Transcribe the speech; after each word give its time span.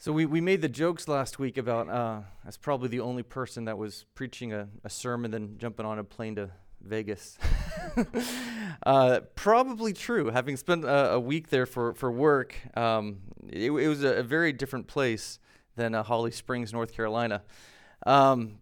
So 0.00 0.12
we, 0.12 0.24
we 0.24 0.40
made 0.40 0.62
the 0.62 0.68
jokes 0.70 1.08
last 1.08 1.38
week 1.38 1.58
about 1.58 1.90
uh, 1.90 2.20
that's 2.42 2.56
probably 2.56 2.88
the 2.88 3.00
only 3.00 3.22
person 3.22 3.66
that 3.66 3.76
was 3.76 4.06
preaching 4.14 4.50
a, 4.50 4.66
a 4.82 4.88
sermon 4.88 5.30
then 5.30 5.56
jumping 5.58 5.84
on 5.84 5.98
a 5.98 6.04
plane 6.04 6.36
to 6.36 6.48
Vegas. 6.80 7.36
uh, 8.86 9.20
probably 9.34 9.92
true. 9.92 10.30
Having 10.30 10.56
spent 10.56 10.84
a, 10.86 11.10
a, 11.12 11.20
week 11.20 11.50
there 11.50 11.66
for 11.66 11.92
for 11.92 12.10
work, 12.10 12.56
um, 12.78 13.18
it, 13.46 13.70
it, 13.70 13.88
was 13.88 14.02
a, 14.02 14.14
a, 14.14 14.22
very 14.22 14.54
different 14.54 14.86
place 14.86 15.38
than 15.76 15.94
uh, 15.94 16.02
Holly 16.02 16.30
Springs, 16.30 16.72
North 16.72 16.94
Carolina. 16.94 17.42
Um, 18.06 18.56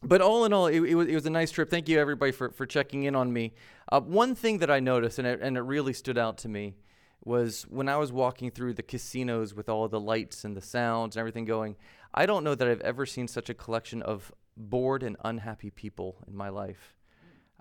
but 0.00 0.20
all 0.20 0.44
in 0.44 0.52
all, 0.52 0.68
it, 0.68 0.80
it, 0.80 0.94
was, 0.94 1.08
it 1.08 1.14
was 1.16 1.26
a 1.26 1.30
nice 1.30 1.50
trip. 1.50 1.70
Thank 1.70 1.88
you 1.88 1.98
everybody 1.98 2.30
for, 2.30 2.52
for 2.52 2.66
checking 2.66 3.02
in 3.02 3.16
on 3.16 3.32
me. 3.32 3.52
Uh, 3.90 4.00
one 4.00 4.36
thing 4.36 4.58
that 4.58 4.70
I 4.70 4.78
noticed, 4.78 5.18
and 5.18 5.26
it, 5.26 5.40
and 5.42 5.56
it 5.56 5.62
really 5.62 5.92
stood 5.92 6.18
out 6.18 6.38
to 6.38 6.48
me, 6.48 6.76
was 7.24 7.62
when 7.64 7.88
I 7.88 7.96
was 7.96 8.12
walking 8.12 8.50
through 8.50 8.74
the 8.74 8.82
casinos 8.82 9.54
with 9.54 9.68
all 9.68 9.88
the 9.88 10.00
lights 10.00 10.44
and 10.44 10.56
the 10.56 10.62
sounds 10.62 11.16
and 11.16 11.20
everything 11.20 11.44
going. 11.44 11.76
I 12.14 12.26
don't 12.26 12.44
know 12.44 12.54
that 12.54 12.66
I've 12.66 12.80
ever 12.80 13.06
seen 13.06 13.28
such 13.28 13.50
a 13.50 13.54
collection 13.54 14.02
of 14.02 14.32
bored 14.56 15.02
and 15.02 15.16
unhappy 15.24 15.70
people 15.70 16.16
in 16.26 16.36
my 16.36 16.48
life. 16.48 16.94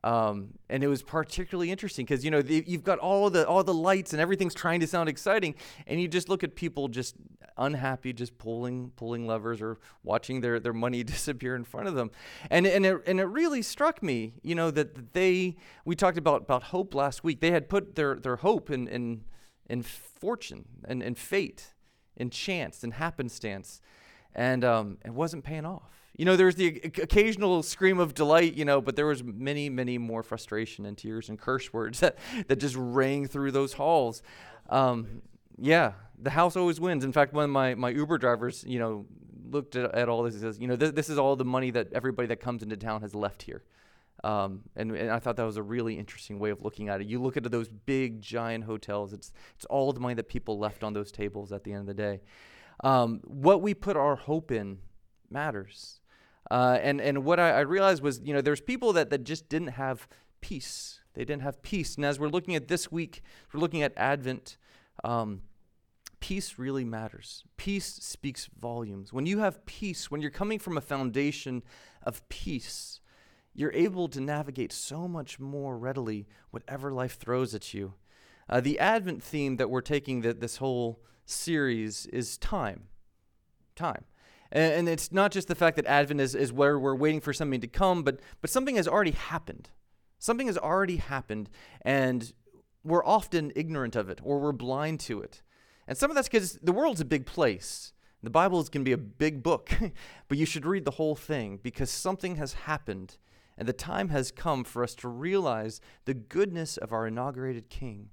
Um, 0.03 0.53
and 0.69 0.83
it 0.83 0.87
was 0.87 1.01
particularly 1.01 1.71
interesting 1.71 2.05
because 2.05 2.23
you 2.23 2.29
know 2.29 2.41
the, 2.41 2.63
you've 2.67 2.83
got 2.83 2.99
all 2.99 3.29
the 3.31 3.47
all 3.47 3.63
the 3.63 3.73
lights 3.73 4.13
and 4.13 4.21
everything's 4.21 4.53
trying 4.53 4.79
to 4.81 4.87
sound 4.87 5.09
exciting, 5.09 5.55
and 5.87 5.99
you 5.99 6.07
just 6.07 6.29
look 6.29 6.43
at 6.43 6.55
people 6.55 6.87
just 6.87 7.15
unhappy, 7.57 8.13
just 8.13 8.37
pulling 8.37 8.91
pulling 8.95 9.25
levers 9.25 9.59
or 9.59 9.79
watching 10.03 10.41
their, 10.41 10.59
their 10.59 10.71
money 10.71 11.03
disappear 11.15 11.55
in 11.55 11.63
front 11.63 11.87
of 11.87 11.95
them, 11.95 12.11
and 12.51 12.67
and 12.67 12.85
it, 12.85 13.01
and 13.07 13.19
it 13.19 13.25
really 13.25 13.63
struck 13.63 14.03
me, 14.03 14.35
you 14.43 14.53
know, 14.53 14.69
that 14.69 15.13
they 15.13 15.55
we 15.83 15.95
talked 15.95 16.17
about 16.17 16.43
about 16.43 16.63
hope 16.63 16.93
last 16.93 17.23
week. 17.23 17.41
They 17.41 17.51
had 17.51 17.67
put 17.67 17.95
their 17.95 18.15
their 18.15 18.37
hope 18.37 18.69
in 18.69 18.87
in 18.87 19.23
in 19.69 19.81
fortune 19.83 20.65
and, 20.85 21.01
and 21.03 21.17
fate 21.17 21.73
and 22.15 22.31
chance 22.31 22.83
and 22.83 22.93
happenstance. 22.93 23.81
And 24.33 24.63
um, 24.63 24.97
it 25.05 25.13
wasn't 25.13 25.43
paying 25.43 25.65
off. 25.65 25.97
You 26.17 26.25
know, 26.25 26.35
there's 26.35 26.55
the 26.55 26.81
occasional 26.83 27.61
scream 27.61 27.99
of 27.99 28.15
delight, 28.15 28.55
you 28.55 28.65
know, 28.65 28.81
but 28.81 28.95
there 28.95 29.05
was 29.05 29.23
many, 29.23 29.69
many 29.69 29.99
more 29.99 30.23
frustration 30.23 30.85
and 30.85 30.97
tears 30.97 31.29
and 31.29 31.39
curse 31.39 31.71
words 31.71 31.99
that, 32.01 32.17
that 32.47 32.57
just 32.57 32.75
rang 32.75 33.27
through 33.27 33.51
those 33.51 33.73
halls. 33.73 34.23
Um, 34.69 35.21
yeah, 35.59 35.93
the 36.19 36.31
house 36.31 36.55
always 36.55 36.79
wins. 36.79 37.03
In 37.03 37.11
fact, 37.11 37.33
one 37.33 37.43
of 37.43 37.49
my, 37.51 37.75
my 37.75 37.89
Uber 37.89 38.17
drivers, 38.17 38.63
you 38.67 38.79
know, 38.79 39.05
looked 39.49 39.75
at, 39.75 39.93
at 39.93 40.09
all 40.09 40.23
this 40.23 40.33
and 40.33 40.41
says, 40.41 40.59
you 40.59 40.67
know, 40.67 40.75
th- 40.75 40.95
this 40.95 41.09
is 41.09 41.17
all 41.17 41.35
the 41.35 41.45
money 41.45 41.71
that 41.71 41.93
everybody 41.93 42.27
that 42.27 42.39
comes 42.39 42.63
into 42.63 42.77
town 42.77 43.01
has 43.01 43.13
left 43.13 43.43
here. 43.43 43.63
Um, 44.23 44.61
and, 44.75 44.91
and 44.91 45.11
I 45.11 45.19
thought 45.19 45.35
that 45.35 45.45
was 45.45 45.57
a 45.57 45.63
really 45.63 45.97
interesting 45.97 46.39
way 46.39 46.49
of 46.49 46.61
looking 46.61 46.89
at 46.89 47.01
it. 47.01 47.07
You 47.07 47.21
look 47.21 47.37
at 47.37 47.49
those 47.51 47.69
big, 47.69 48.21
giant 48.21 48.63
hotels, 48.63 49.13
it's, 49.13 49.31
it's 49.55 49.65
all 49.65 49.93
the 49.93 49.99
money 49.99 50.15
that 50.15 50.27
people 50.27 50.57
left 50.57 50.83
on 50.83 50.93
those 50.93 51.11
tables 51.11 51.51
at 51.51 51.63
the 51.63 51.71
end 51.71 51.81
of 51.81 51.87
the 51.87 51.93
day. 51.93 52.21
Um, 52.83 53.21
what 53.23 53.61
we 53.61 53.73
put 53.73 53.95
our 53.95 54.15
hope 54.15 54.51
in 54.51 54.79
matters. 55.29 55.99
Uh, 56.49 56.79
and, 56.81 57.01
and 57.01 57.25
what 57.25 57.39
I, 57.39 57.51
I, 57.51 57.59
realized 57.61 58.01
was, 58.01 58.21
you 58.23 58.33
know, 58.33 58.41
there's 58.41 58.61
people 58.61 58.93
that, 58.93 59.09
that 59.09 59.23
just 59.23 59.49
didn't 59.49 59.69
have 59.69 60.07
peace. 60.39 61.01
They 61.13 61.25
didn't 61.25 61.41
have 61.41 61.61
peace. 61.61 61.95
And 61.95 62.05
as 62.05 62.19
we're 62.19 62.29
looking 62.29 62.55
at 62.55 62.67
this 62.67 62.91
week, 62.91 63.21
we're 63.53 63.59
looking 63.59 63.83
at 63.83 63.91
Advent. 63.97 64.57
Um, 65.03 65.41
peace 66.19 66.57
really 66.57 66.85
matters. 66.85 67.43
Peace 67.57 67.85
speaks 68.01 68.49
volumes. 68.59 69.11
When 69.11 69.25
you 69.25 69.39
have 69.39 69.65
peace, 69.65 70.09
when 70.09 70.21
you're 70.21 70.31
coming 70.31 70.59
from 70.59 70.77
a 70.77 70.81
foundation 70.81 71.63
of 72.03 72.27
peace, 72.29 73.01
you're 73.57 73.73
able 73.73 74.07
to 74.07 74.21
navigate 74.21 74.71
so 74.71 75.07
much 75.07 75.39
more 75.39 75.77
readily 75.77 76.27
whatever 76.51 76.93
life 76.93 77.17
throws 77.17 77.55
at 77.55 77.73
you. 77.73 77.95
Uh, 78.47 78.61
the 78.61 78.79
Advent 78.79 79.23
theme 79.23 79.57
that 79.57 79.69
we're 79.69 79.81
taking 79.81 80.21
the, 80.21 80.31
this 80.33 80.57
whole 80.57 81.01
series 81.25 82.05
is 82.05 82.37
time. 82.37 82.83
Time. 83.75 84.05
And, 84.51 84.73
and, 84.73 84.89
it's 84.89 85.11
not 85.11 85.31
just 85.31 85.47
the 85.47 85.55
fact 85.55 85.75
that 85.75 85.87
Advent 85.87 86.21
is, 86.21 86.35
is 86.35 86.53
where 86.53 86.79
we're 86.79 86.95
waiting 86.95 87.19
for 87.19 87.33
something 87.33 87.59
to 87.59 87.67
come, 87.67 88.03
but, 88.03 88.19
but 88.41 88.51
something 88.51 88.75
has 88.75 88.87
already 88.87 89.11
happened. 89.11 89.69
Something 90.19 90.47
has 90.47 90.57
already 90.57 90.97
happened, 90.97 91.49
and 91.81 92.31
we're 92.83 93.03
often 93.03 93.51
ignorant 93.55 93.95
of 93.95 94.07
it 94.07 94.21
or 94.23 94.39
we're 94.39 94.51
blind 94.51 94.99
to 95.01 95.19
it. 95.19 95.41
And 95.87 95.97
some 95.97 96.11
of 96.11 96.15
that's 96.15 96.29
because 96.29 96.59
the 96.61 96.71
world's 96.71 97.01
a 97.01 97.05
big 97.05 97.25
place. 97.25 97.91
The 98.21 98.29
Bible 98.29 98.59
is 98.61 98.69
going 98.69 98.85
to 98.85 98.89
be 98.89 98.93
a 98.93 98.97
big 98.97 99.41
book, 99.41 99.71
but 100.27 100.37
you 100.37 100.45
should 100.45 100.65
read 100.65 100.85
the 100.85 100.91
whole 100.91 101.15
thing 101.15 101.59
because 101.61 101.89
something 101.89 102.35
has 102.35 102.53
happened 102.53 103.17
and 103.57 103.67
the 103.67 103.73
time 103.73 104.09
has 104.09 104.31
come 104.31 104.63
for 104.63 104.83
us 104.83 104.93
to 104.95 105.07
realize 105.07 105.81
the 106.05 106.13
goodness 106.13 106.77
of 106.77 106.93
our 106.93 107.07
inaugurated 107.07 107.69
King. 107.69 108.09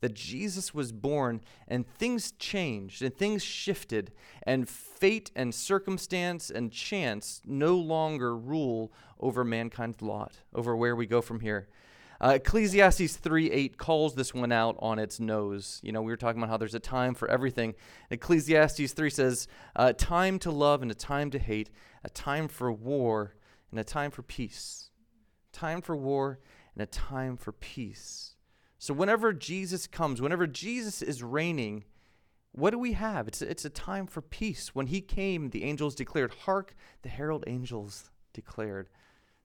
That 0.00 0.14
Jesus 0.14 0.72
was 0.72 0.92
born 0.92 1.42
and 1.68 1.86
things 1.86 2.32
changed 2.32 3.02
and 3.02 3.14
things 3.14 3.44
shifted, 3.44 4.12
and 4.44 4.68
fate 4.68 5.30
and 5.36 5.54
circumstance 5.54 6.50
and 6.50 6.72
chance 6.72 7.42
no 7.44 7.76
longer 7.76 8.34
rule 8.34 8.92
over 9.20 9.44
mankind's 9.44 10.00
lot, 10.00 10.38
over 10.54 10.74
where 10.74 10.96
we 10.96 11.06
go 11.06 11.20
from 11.20 11.40
here. 11.40 11.68
Uh, 12.22 12.32
Ecclesiastes 12.36 13.16
3 13.16 13.50
8 13.50 13.78
calls 13.78 14.14
this 14.14 14.34
one 14.34 14.52
out 14.52 14.76
on 14.80 14.98
its 14.98 15.20
nose. 15.20 15.80
You 15.82 15.92
know, 15.92 16.02
we 16.02 16.12
were 16.12 16.18
talking 16.18 16.42
about 16.42 16.50
how 16.50 16.58
there's 16.58 16.74
a 16.74 16.80
time 16.80 17.14
for 17.14 17.30
everything. 17.30 17.74
Ecclesiastes 18.10 18.92
3 18.92 19.10
says, 19.10 19.48
a 19.74 19.94
time 19.94 20.38
to 20.40 20.50
love 20.50 20.82
and 20.82 20.90
a 20.90 20.94
time 20.94 21.30
to 21.30 21.38
hate, 21.38 21.70
a 22.04 22.10
time 22.10 22.48
for 22.48 22.70
war 22.70 23.34
and 23.70 23.78
a 23.80 23.84
time 23.84 24.10
for 24.10 24.22
peace. 24.22 24.90
Time 25.52 25.80
for 25.80 25.96
war 25.96 26.40
and 26.74 26.82
a 26.82 26.86
time 26.86 27.36
for 27.36 27.52
peace. 27.52 28.34
So, 28.78 28.94
whenever 28.94 29.32
Jesus 29.32 29.86
comes, 29.86 30.22
whenever 30.22 30.46
Jesus 30.46 31.02
is 31.02 31.22
reigning, 31.22 31.84
what 32.52 32.70
do 32.70 32.78
we 32.78 32.94
have? 32.94 33.28
It's 33.28 33.42
a, 33.42 33.50
it's 33.50 33.64
a 33.64 33.70
time 33.70 34.06
for 34.06 34.22
peace. 34.22 34.74
When 34.74 34.86
he 34.86 35.00
came, 35.00 35.50
the 35.50 35.64
angels 35.64 35.94
declared, 35.94 36.34
Hark, 36.44 36.74
the 37.02 37.08
herald 37.08 37.44
angels 37.46 38.10
declared, 38.32 38.88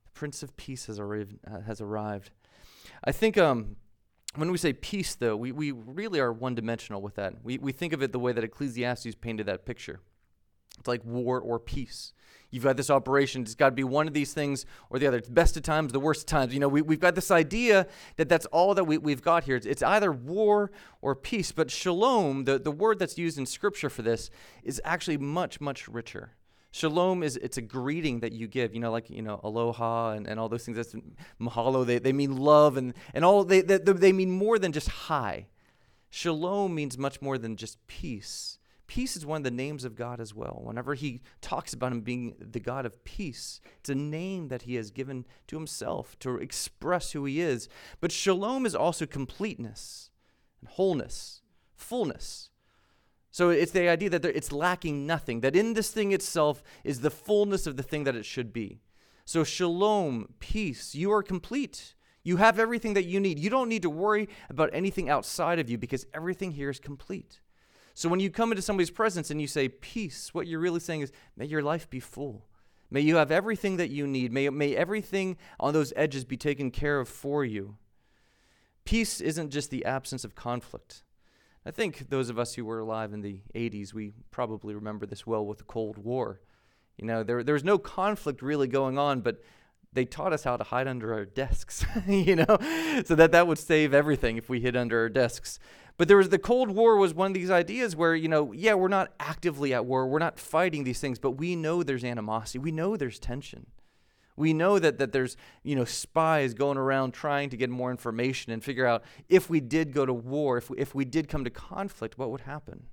the 0.06 0.12
Prince 0.12 0.42
of 0.42 0.56
Peace 0.58 0.86
has 0.86 1.00
arrived. 1.00 1.38
Uh, 1.46 1.62
has 1.62 1.82
arrived. 1.82 2.32
I 3.04 3.12
think 3.12 3.38
um, 3.38 3.76
when 4.36 4.52
we 4.52 4.58
say 4.58 4.74
peace, 4.74 5.16
though, 5.16 5.36
we, 5.36 5.52
we 5.52 5.72
really 5.72 6.20
are 6.20 6.32
one 6.32 6.56
dimensional 6.56 7.02
with 7.02 7.16
that. 7.16 7.36
We, 7.44 7.58
we 7.58 7.72
think 7.72 7.94
of 7.94 8.02
it 8.02 8.12
the 8.12 8.20
way 8.20 8.32
that 8.32 8.44
Ecclesiastes 8.44 9.16
painted 9.16 9.46
that 9.48 9.66
picture. 9.66 10.00
It's 10.80 10.88
like 10.88 11.04
war 11.04 11.40
or 11.40 11.60
peace. 11.60 12.14
You've 12.52 12.64
got 12.64 12.78
this 12.78 12.90
operation. 12.90 13.42
It's 13.42 13.56
got 13.56 13.70
to 13.70 13.76
be 13.76 13.84
one 13.84 14.08
of 14.08 14.14
these 14.14 14.34
things 14.34 14.66
or 14.90 14.98
the 14.98 15.08
other. 15.08 15.18
It's 15.18 15.28
best 15.28 15.58
of 15.58 15.64
times, 15.64 15.92
the 15.92 16.00
worst 16.00 16.22
of 16.22 16.26
times. 16.28 16.54
You 16.54 16.60
know, 16.60 16.70
we, 16.70 16.82
we've 16.82 17.00
got 17.00 17.16
this 17.16 17.30
idea 17.30 17.88
that 18.16 18.30
that's 18.30 18.46
all 18.48 18.74
that 18.76 18.86
we, 18.86 18.98
we've 18.98 19.22
got 19.22 19.44
here. 19.44 19.58
It's, 19.58 19.66
it's 19.66 19.84
either 19.84 20.12
war 20.12 20.72
or 21.02 21.16
peace. 21.16 21.52
But 21.52 21.70
shalom, 21.70 22.46
the, 22.46 22.58
the 22.58 22.72
word 22.72 23.00
that's 23.00 23.18
used 23.18 23.38
in 23.38 23.46
Scripture 23.46 23.90
for 23.90 24.04
this, 24.04 24.30
is 24.64 24.82
actually 24.86 25.18
much, 25.18 25.60
much 25.60 25.88
richer. 25.88 26.32
Shalom 26.72 27.24
is 27.24 27.38
it's 27.38 27.58
a 27.58 27.62
greeting 27.62 28.20
that 28.20 28.34
you 28.34 28.48
give, 28.48 28.74
you 28.74 28.82
know, 28.82 28.92
like 28.92 29.10
you 29.10 29.22
know, 29.22 29.40
aloha 29.44 30.12
and, 30.12 30.28
and 30.28 30.40
all 30.40 30.50
those 30.50 30.66
things. 30.66 30.76
That's 30.76 30.94
mahalo. 31.42 31.86
They, 31.86 32.00
they 32.00 32.12
mean 32.12 32.36
love 32.36 32.76
and, 32.76 32.94
and 33.14 33.24
all 33.24 33.46
they, 33.46 33.62
they 33.62 33.78
they 33.78 34.12
mean 34.12 34.30
more 34.30 34.60
than 34.60 34.74
just 34.74 34.90
hi. 34.90 35.48
Shalom 36.10 36.76
means 36.76 36.98
much 36.98 37.22
more 37.22 37.38
than 37.38 37.56
just 37.56 37.86
peace. 37.88 38.60
Peace 38.88 39.18
is 39.18 39.26
one 39.26 39.38
of 39.38 39.44
the 39.44 39.52
names 39.52 39.84
of 39.84 39.96
God 39.96 40.20
as 40.20 40.34
well. 40.34 40.62
Whenever 40.64 40.94
he 40.94 41.22
talks 41.42 41.74
about 41.74 41.92
him 41.92 42.02
being 42.02 42.36
the 42.40 42.60
God 42.60 42.86
of 42.86 43.04
peace, 43.04 43.60
it's 43.80 43.90
a 43.90 43.96
name 43.96 44.50
that 44.50 44.64
he 44.64 44.76
has 44.76 44.92
given 44.92 45.26
to 45.48 45.56
himself 45.56 46.18
to 46.20 46.38
express 46.38 47.12
who 47.12 47.26
he 47.26 47.42
is. 47.42 47.68
But 48.00 48.12
shalom 48.12 48.66
is 48.66 48.76
also 48.76 49.06
completeness 49.06 50.12
and 50.60 50.70
wholeness, 50.70 51.42
fullness. 51.74 52.50
So 53.32 53.50
it's 53.50 53.72
the 53.72 53.90
idea 53.90 54.10
that 54.12 54.24
it's 54.24 54.52
lacking 54.52 55.06
nothing, 55.06 55.42
that 55.42 55.56
in 55.56 55.74
this 55.74 55.92
thing 55.92 56.12
itself 56.12 56.64
is 56.84 57.02
the 57.02 57.12
fullness 57.12 57.68
of 57.68 57.78
the 57.78 57.84
thing 57.84 58.04
that 58.06 58.16
it 58.16 58.26
should 58.26 58.54
be. 58.54 58.82
So, 59.26 59.44
shalom, 59.44 60.36
peace, 60.40 60.94
you 60.94 61.12
are 61.12 61.24
complete. 61.24 61.96
You 62.24 62.38
have 62.38 62.60
everything 62.60 62.94
that 62.94 63.06
you 63.06 63.20
need. 63.20 63.40
You 63.40 63.50
don't 63.50 63.70
need 63.70 63.82
to 63.82 63.90
worry 63.90 64.30
about 64.50 64.70
anything 64.72 65.10
outside 65.10 65.60
of 65.60 65.70
you 65.70 65.78
because 65.78 66.06
everything 66.14 66.52
here 66.52 66.70
is 66.70 66.80
complete. 66.80 67.42
So 67.96 68.10
when 68.10 68.20
you 68.20 68.30
come 68.30 68.52
into 68.52 68.62
somebody's 68.62 68.92
presence 68.92 69.32
and 69.32 69.42
you 69.42 69.48
say 69.48 69.70
peace, 69.70 70.34
what 70.34 70.48
you're 70.48 70.60
really 70.60 70.82
saying 70.82 71.02
is, 71.02 71.14
may 71.38 71.46
your 71.46 71.64
life 71.64 71.90
be 71.90 72.02
full. 72.02 72.46
May 72.92 73.00
you 73.00 73.16
have 73.16 73.32
everything 73.32 73.78
that 73.78 73.90
you 73.90 74.06
need. 74.06 74.34
May, 74.34 74.50
may 74.50 74.76
everything 74.76 75.38
on 75.62 75.74
those 75.74 75.94
edges 75.96 76.26
be 76.26 76.36
taken 76.36 76.72
care 76.72 77.00
of 77.00 77.08
for 77.08 77.46
you. 77.46 77.78
Peace 78.84 79.22
isn't 79.22 79.50
just 79.50 79.72
the 79.72 79.86
absence 79.86 80.26
of 80.26 80.36
conflict. 80.36 81.04
I 81.66 81.72
think 81.72 82.10
those 82.10 82.30
of 82.30 82.38
us 82.38 82.54
who 82.54 82.66
were 82.66 82.80
alive 82.80 83.14
in 83.14 83.22
the 83.22 83.40
80s, 83.56 83.94
we 83.94 84.12
probably 84.30 84.76
remember 84.76 85.06
this 85.06 85.26
well 85.26 85.46
with 85.46 85.60
the 85.60 85.64
Cold 85.64 85.98
War. 85.98 86.42
You 86.98 87.08
know, 87.08 87.24
there, 87.24 87.44
there 87.44 87.54
was 87.54 87.64
no 87.64 87.78
conflict 87.78 88.42
really 88.42 88.68
going 88.68 88.98
on, 89.00 89.22
but 89.22 89.42
they 89.94 90.06
taught 90.06 90.34
us 90.34 90.44
how 90.44 90.58
to 90.58 90.64
hide 90.64 90.88
under 90.88 91.14
our 91.14 91.26
desks, 91.26 91.86
you 92.08 92.36
know, 92.36 92.58
so 93.06 93.16
that 93.16 93.32
that 93.32 93.48
would 93.48 93.58
save 93.58 93.94
everything 93.94 94.38
if 94.38 94.50
we 94.50 94.60
hid 94.60 94.76
under 94.76 95.00
our 95.00 95.10
desks. 95.10 95.60
But 95.98 96.08
there 96.08 96.18
was 96.18 96.30
the 96.30 96.40
Cold 96.40 96.72
War 96.72 96.98
was 96.98 97.14
one 97.14 97.32
of 97.32 97.34
these 97.34 97.52
ideas 97.52 97.96
where, 97.96 98.16
you 98.16 98.28
know, 98.28 98.52
yeah, 98.52 98.74
we're 98.74 98.90
not 98.90 99.14
actively 99.20 99.74
at 99.74 99.86
war, 99.86 100.08
we're 100.08 100.20
not 100.20 100.40
fighting 100.40 100.84
these 100.84 101.00
things, 101.00 101.20
but 101.20 101.32
we 101.32 101.56
know 101.56 101.84
there's 101.84 102.04
animosity, 102.04 102.60
we 102.60 102.72
know 102.72 102.98
there's 102.98 103.20
tension. 103.20 103.68
We 104.38 104.54
know 104.54 104.80
that, 104.80 104.98
that 104.98 105.14
there's, 105.14 105.38
you 105.64 105.78
know, 105.78 105.86
spies 105.86 106.54
going 106.54 106.78
around 106.78 107.14
trying 107.14 107.50
to 107.52 107.58
get 107.58 107.70
more 107.70 107.90
information 107.90 108.52
and 108.52 108.62
figure 108.62 108.86
out 108.86 109.04
if 109.30 109.50
we 109.50 109.62
did 109.62 109.94
go 109.94 110.06
to 110.06 110.14
war, 110.14 110.58
if 110.58 110.70
we, 110.70 110.78
if 110.78 110.94
we 110.94 111.06
did 111.06 111.30
come 111.30 111.46
to 111.46 111.50
conflict, 111.50 112.18
what 112.18 112.32
would 112.32 112.42
happen. 112.42 112.88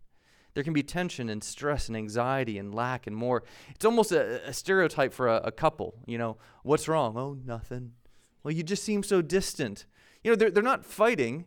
There 0.55 0.63
can 0.63 0.73
be 0.73 0.85
tension 0.85 1.29
and 1.29 1.43
stress 1.43 1.89
and 1.89 1.97
anxiety 1.97 2.59
and 2.59 2.73
lack 2.73 3.09
and 3.09 3.17
more. 3.17 3.43
It's 3.75 3.85
almost 3.85 4.13
a, 4.13 4.47
a 4.49 4.53
stereotype 4.53 5.13
for 5.13 5.27
a, 5.27 5.37
a 5.39 5.51
couple. 5.51 5.95
You 6.07 6.19
know, 6.19 6.37
what's 6.63 6.87
wrong? 6.87 7.17
Oh, 7.17 7.37
nothing. 7.45 7.93
Well, 8.45 8.53
you 8.53 8.63
just 8.63 8.85
seem 8.85 9.03
so 9.03 9.21
distant. 9.21 9.87
You 10.23 10.31
know, 10.31 10.37
they're, 10.37 10.51
they're 10.51 10.63
not 10.63 10.85
fighting, 10.85 11.47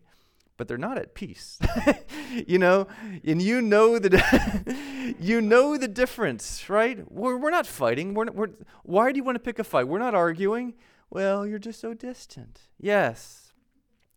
but 0.57 0.67
they're 0.67 0.77
not 0.77 0.97
at 0.97 1.13
peace. 1.15 1.59
you 2.47 2.57
know, 2.57 2.87
and 3.23 3.41
you 3.41 3.61
know 3.61 3.99
the 3.99 5.15
you 5.19 5.41
know 5.41 5.77
the 5.77 5.87
difference, 5.87 6.69
right? 6.69 7.09
We're, 7.11 7.37
we're 7.37 7.51
not 7.51 7.67
fighting. 7.67 8.13
We're, 8.13 8.31
we're 8.31 8.49
why 8.83 9.11
do 9.11 9.17
you 9.17 9.23
want 9.23 9.35
to 9.35 9.39
pick 9.39 9.59
a 9.59 9.63
fight? 9.63 9.87
We're 9.87 9.99
not 9.99 10.15
arguing. 10.15 10.73
Well, 11.09 11.45
you're 11.45 11.59
just 11.59 11.79
so 11.79 11.93
distant. 11.93 12.61
Yes. 12.79 13.53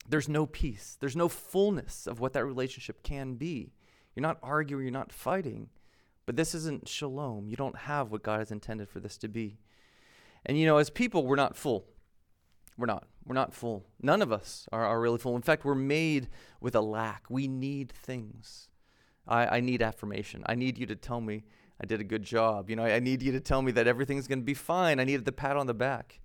There's 0.09 0.29
no 0.29 0.47
peace. 0.47 0.97
There's 0.99 1.17
no 1.17 1.29
fullness 1.29 2.07
of 2.07 2.19
what 2.19 2.33
that 2.33 2.47
relationship 2.47 3.03
can 3.03 3.35
be. 3.35 3.75
You're 4.15 4.23
not 4.23 4.39
arguing, 4.43 4.85
you're 4.85 4.93
not 4.93 5.13
fighting. 5.13 5.69
But 6.25 6.37
this 6.37 6.55
isn't 6.55 6.89
shalom. 6.89 7.49
You 7.49 7.57
don't 7.57 7.77
have 7.77 8.11
what 8.11 8.23
God 8.23 8.39
has 8.41 8.51
intended 8.51 8.89
for 8.89 9.01
this 9.01 9.17
to 9.19 9.29
be. 9.29 9.59
And 10.47 10.59
you 10.59 10.67
know, 10.67 10.79
as 10.79 10.91
people, 10.91 11.27
we're 11.27 11.37
not 11.37 11.57
full. 11.57 11.87
We're 12.79 12.87
not. 12.87 13.07
We're 13.27 13.35
not 13.35 13.53
full. 13.53 13.85
None 14.01 14.23
of 14.23 14.33
us 14.33 14.67
are, 14.73 14.87
are 14.87 15.01
really 15.01 15.19
full. 15.19 15.37
In 15.37 15.43
fact, 15.43 15.65
we're 15.65 15.75
made 15.75 16.29
with 16.61 16.75
a 16.75 16.81
lack. 16.81 17.25
We 17.29 17.49
need 17.49 17.93
things. 17.93 18.69
I, 19.27 19.59
I 19.59 19.61
need 19.61 19.83
affirmation. 19.83 20.43
I 20.47 20.55
need 20.55 20.79
you 20.79 20.87
to 20.87 20.97
tell 20.97 21.21
me 21.21 21.45
I 21.81 21.87
did 21.87 22.01
a 22.01 22.05
good 22.05 22.23
job. 22.23 22.71
You 22.71 22.77
know, 22.77 22.85
I, 22.85 22.95
I 22.95 22.99
need 23.01 23.23
you 23.23 23.33
to 23.33 23.41
tell 23.41 23.61
me 23.61 23.73
that 23.73 23.87
everything's 23.87 24.27
going 24.27 24.39
to 24.39 24.45
be 24.45 24.55
fine. 24.55 25.01
I 25.01 25.05
needed 25.05 25.25
the 25.25 25.33
pat 25.33 25.57
on 25.57 25.67
the 25.67 25.75
back. 25.75 26.21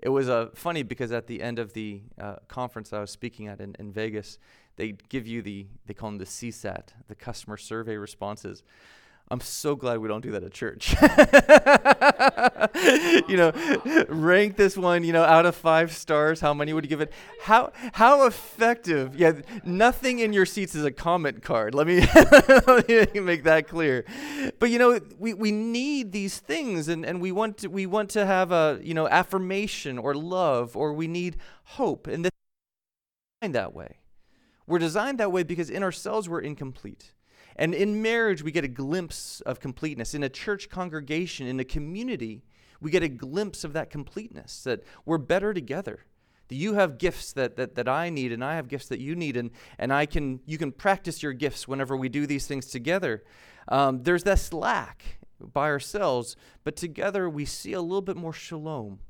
It 0.00 0.08
was 0.08 0.28
uh, 0.28 0.48
funny 0.54 0.82
because 0.82 1.12
at 1.12 1.26
the 1.26 1.42
end 1.42 1.58
of 1.58 1.72
the 1.72 2.02
uh, 2.20 2.36
conference 2.46 2.92
I 2.92 3.00
was 3.00 3.10
speaking 3.10 3.48
at 3.48 3.60
in, 3.60 3.74
in 3.78 3.92
Vegas, 3.92 4.38
they 4.76 4.94
give 5.08 5.26
you 5.26 5.42
the, 5.42 5.66
they 5.86 5.94
call 5.94 6.10
them 6.10 6.18
the 6.18 6.24
CSAT, 6.24 6.88
the 7.08 7.14
customer 7.14 7.56
survey 7.56 7.96
responses. 7.96 8.62
I'm 9.30 9.40
so 9.40 9.76
glad 9.76 9.98
we 9.98 10.08
don't 10.08 10.22
do 10.22 10.30
that 10.30 10.42
at 10.42 10.52
church. 10.52 10.96
you 13.28 13.36
know, 13.36 13.52
rank 14.08 14.56
this 14.56 14.76
one, 14.76 15.04
you 15.04 15.12
know, 15.12 15.22
out 15.22 15.44
of 15.44 15.54
five 15.54 15.92
stars. 15.92 16.40
How 16.40 16.54
many 16.54 16.72
would 16.72 16.84
you 16.84 16.88
give 16.88 17.02
it? 17.02 17.12
How 17.42 17.72
how 17.92 18.26
effective? 18.26 19.16
Yeah, 19.16 19.32
nothing 19.64 20.20
in 20.20 20.32
your 20.32 20.46
seats 20.46 20.74
is 20.74 20.84
a 20.84 20.90
comment 20.90 21.42
card. 21.42 21.74
Let 21.74 21.86
me, 21.86 22.00
let 22.66 22.88
me 22.88 23.20
make 23.20 23.44
that 23.44 23.68
clear. 23.68 24.06
But 24.58 24.70
you 24.70 24.78
know, 24.78 24.98
we, 25.18 25.34
we 25.34 25.52
need 25.52 26.12
these 26.12 26.38
things, 26.38 26.88
and, 26.88 27.04
and 27.04 27.20
we 27.20 27.30
want 27.30 27.58
to 27.58 27.68
we 27.68 27.84
want 27.84 28.08
to 28.10 28.24
have 28.24 28.50
a 28.50 28.80
you 28.82 28.94
know 28.94 29.08
affirmation 29.08 29.98
or 29.98 30.14
love, 30.14 30.74
or 30.74 30.94
we 30.94 31.06
need 31.06 31.36
hope, 31.64 32.06
and 32.06 32.24
this 32.24 32.30
that 33.42 33.74
way. 33.74 33.98
We're 34.66 34.78
designed 34.78 35.18
that 35.18 35.32
way 35.32 35.42
because 35.42 35.70
in 35.70 35.82
ourselves 35.82 36.28
we're 36.28 36.40
incomplete. 36.40 37.12
And 37.58 37.74
in 37.74 38.00
marriage, 38.00 38.42
we 38.42 38.52
get 38.52 38.64
a 38.64 38.68
glimpse 38.68 39.40
of 39.40 39.58
completeness. 39.58 40.14
In 40.14 40.22
a 40.22 40.28
church 40.28 40.70
congregation, 40.70 41.48
in 41.48 41.58
a 41.58 41.64
community, 41.64 42.44
we 42.80 42.92
get 42.92 43.02
a 43.02 43.08
glimpse 43.08 43.64
of 43.64 43.72
that 43.72 43.90
completeness 43.90 44.62
that 44.62 44.84
we're 45.04 45.18
better 45.18 45.52
together. 45.52 46.04
That 46.46 46.54
you 46.54 46.74
have 46.74 46.96
gifts 46.96 47.32
that, 47.32 47.56
that, 47.56 47.74
that 47.74 47.88
I 47.88 48.10
need, 48.10 48.32
and 48.32 48.44
I 48.44 48.54
have 48.54 48.68
gifts 48.68 48.88
that 48.88 49.00
you 49.00 49.16
need, 49.16 49.36
and, 49.36 49.50
and 49.76 49.92
I 49.92 50.06
can, 50.06 50.40
you 50.46 50.56
can 50.56 50.72
practice 50.72 51.22
your 51.22 51.32
gifts 51.32 51.66
whenever 51.66 51.96
we 51.96 52.08
do 52.08 52.26
these 52.26 52.46
things 52.46 52.66
together. 52.66 53.24
Um, 53.66 54.04
there's 54.04 54.22
this 54.22 54.52
lack 54.52 55.18
by 55.40 55.68
ourselves, 55.68 56.36
but 56.64 56.76
together 56.76 57.28
we 57.28 57.44
see 57.44 57.72
a 57.72 57.82
little 57.82 58.00
bit 58.00 58.16
more 58.16 58.32
shalom. 58.32 59.00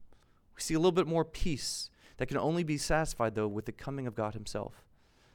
We 0.56 0.62
see 0.62 0.75
a 0.75 0.79
little 0.79 0.91
bit 0.91 1.06
more 1.06 1.25
peace 1.25 1.91
that 2.17 2.27
can 2.27 2.39
only 2.39 2.65
be 2.65 2.79
satisfied, 2.79 3.35
though, 3.35 3.47
with 3.47 3.67
the 3.67 3.73
coming 3.73 4.06
of 4.06 4.15
God 4.15 4.35
Himself. 4.35 4.83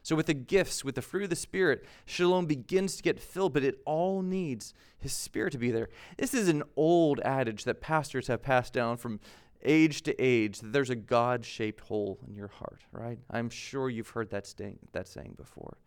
So, 0.04 0.18
with 0.18 0.26
the 0.26 0.34
gifts, 0.34 0.84
with 0.84 0.96
the 0.96 1.02
fruit 1.02 1.24
of 1.24 1.30
the 1.30 1.36
Spirit, 1.36 1.86
shalom 2.06 2.46
begins 2.46 2.98
to 2.98 3.04
get 3.04 3.22
filled, 3.22 3.54
but 3.54 3.64
it 3.64 3.82
all 3.86 4.22
needs 4.22 4.74
His 5.00 5.14
Spirit 5.14 5.52
to 5.54 5.58
be 5.58 5.72
there. 5.72 5.88
This 6.18 6.34
is 6.34 6.50
an 6.50 6.64
old 6.76 7.22
adage 7.22 7.64
that 7.64 7.80
pastors 7.80 8.28
have 8.28 8.44
passed 8.44 8.74
down 8.74 8.98
from 8.98 9.22
age 9.64 10.04
to 10.04 10.22
age 10.22 10.60
that 10.60 10.74
there's 10.74 10.90
a 10.90 10.96
God 10.96 11.46
shaped 11.46 11.80
hole 11.82 12.20
in 12.28 12.36
your 12.36 12.50
heart, 12.50 12.82
right? 12.92 13.18
I'm 13.32 13.50
sure 13.50 13.90
you've 13.90 14.10
heard 14.10 14.30
that, 14.32 14.54
that 14.92 15.08
saying 15.08 15.36
before. 15.38 15.78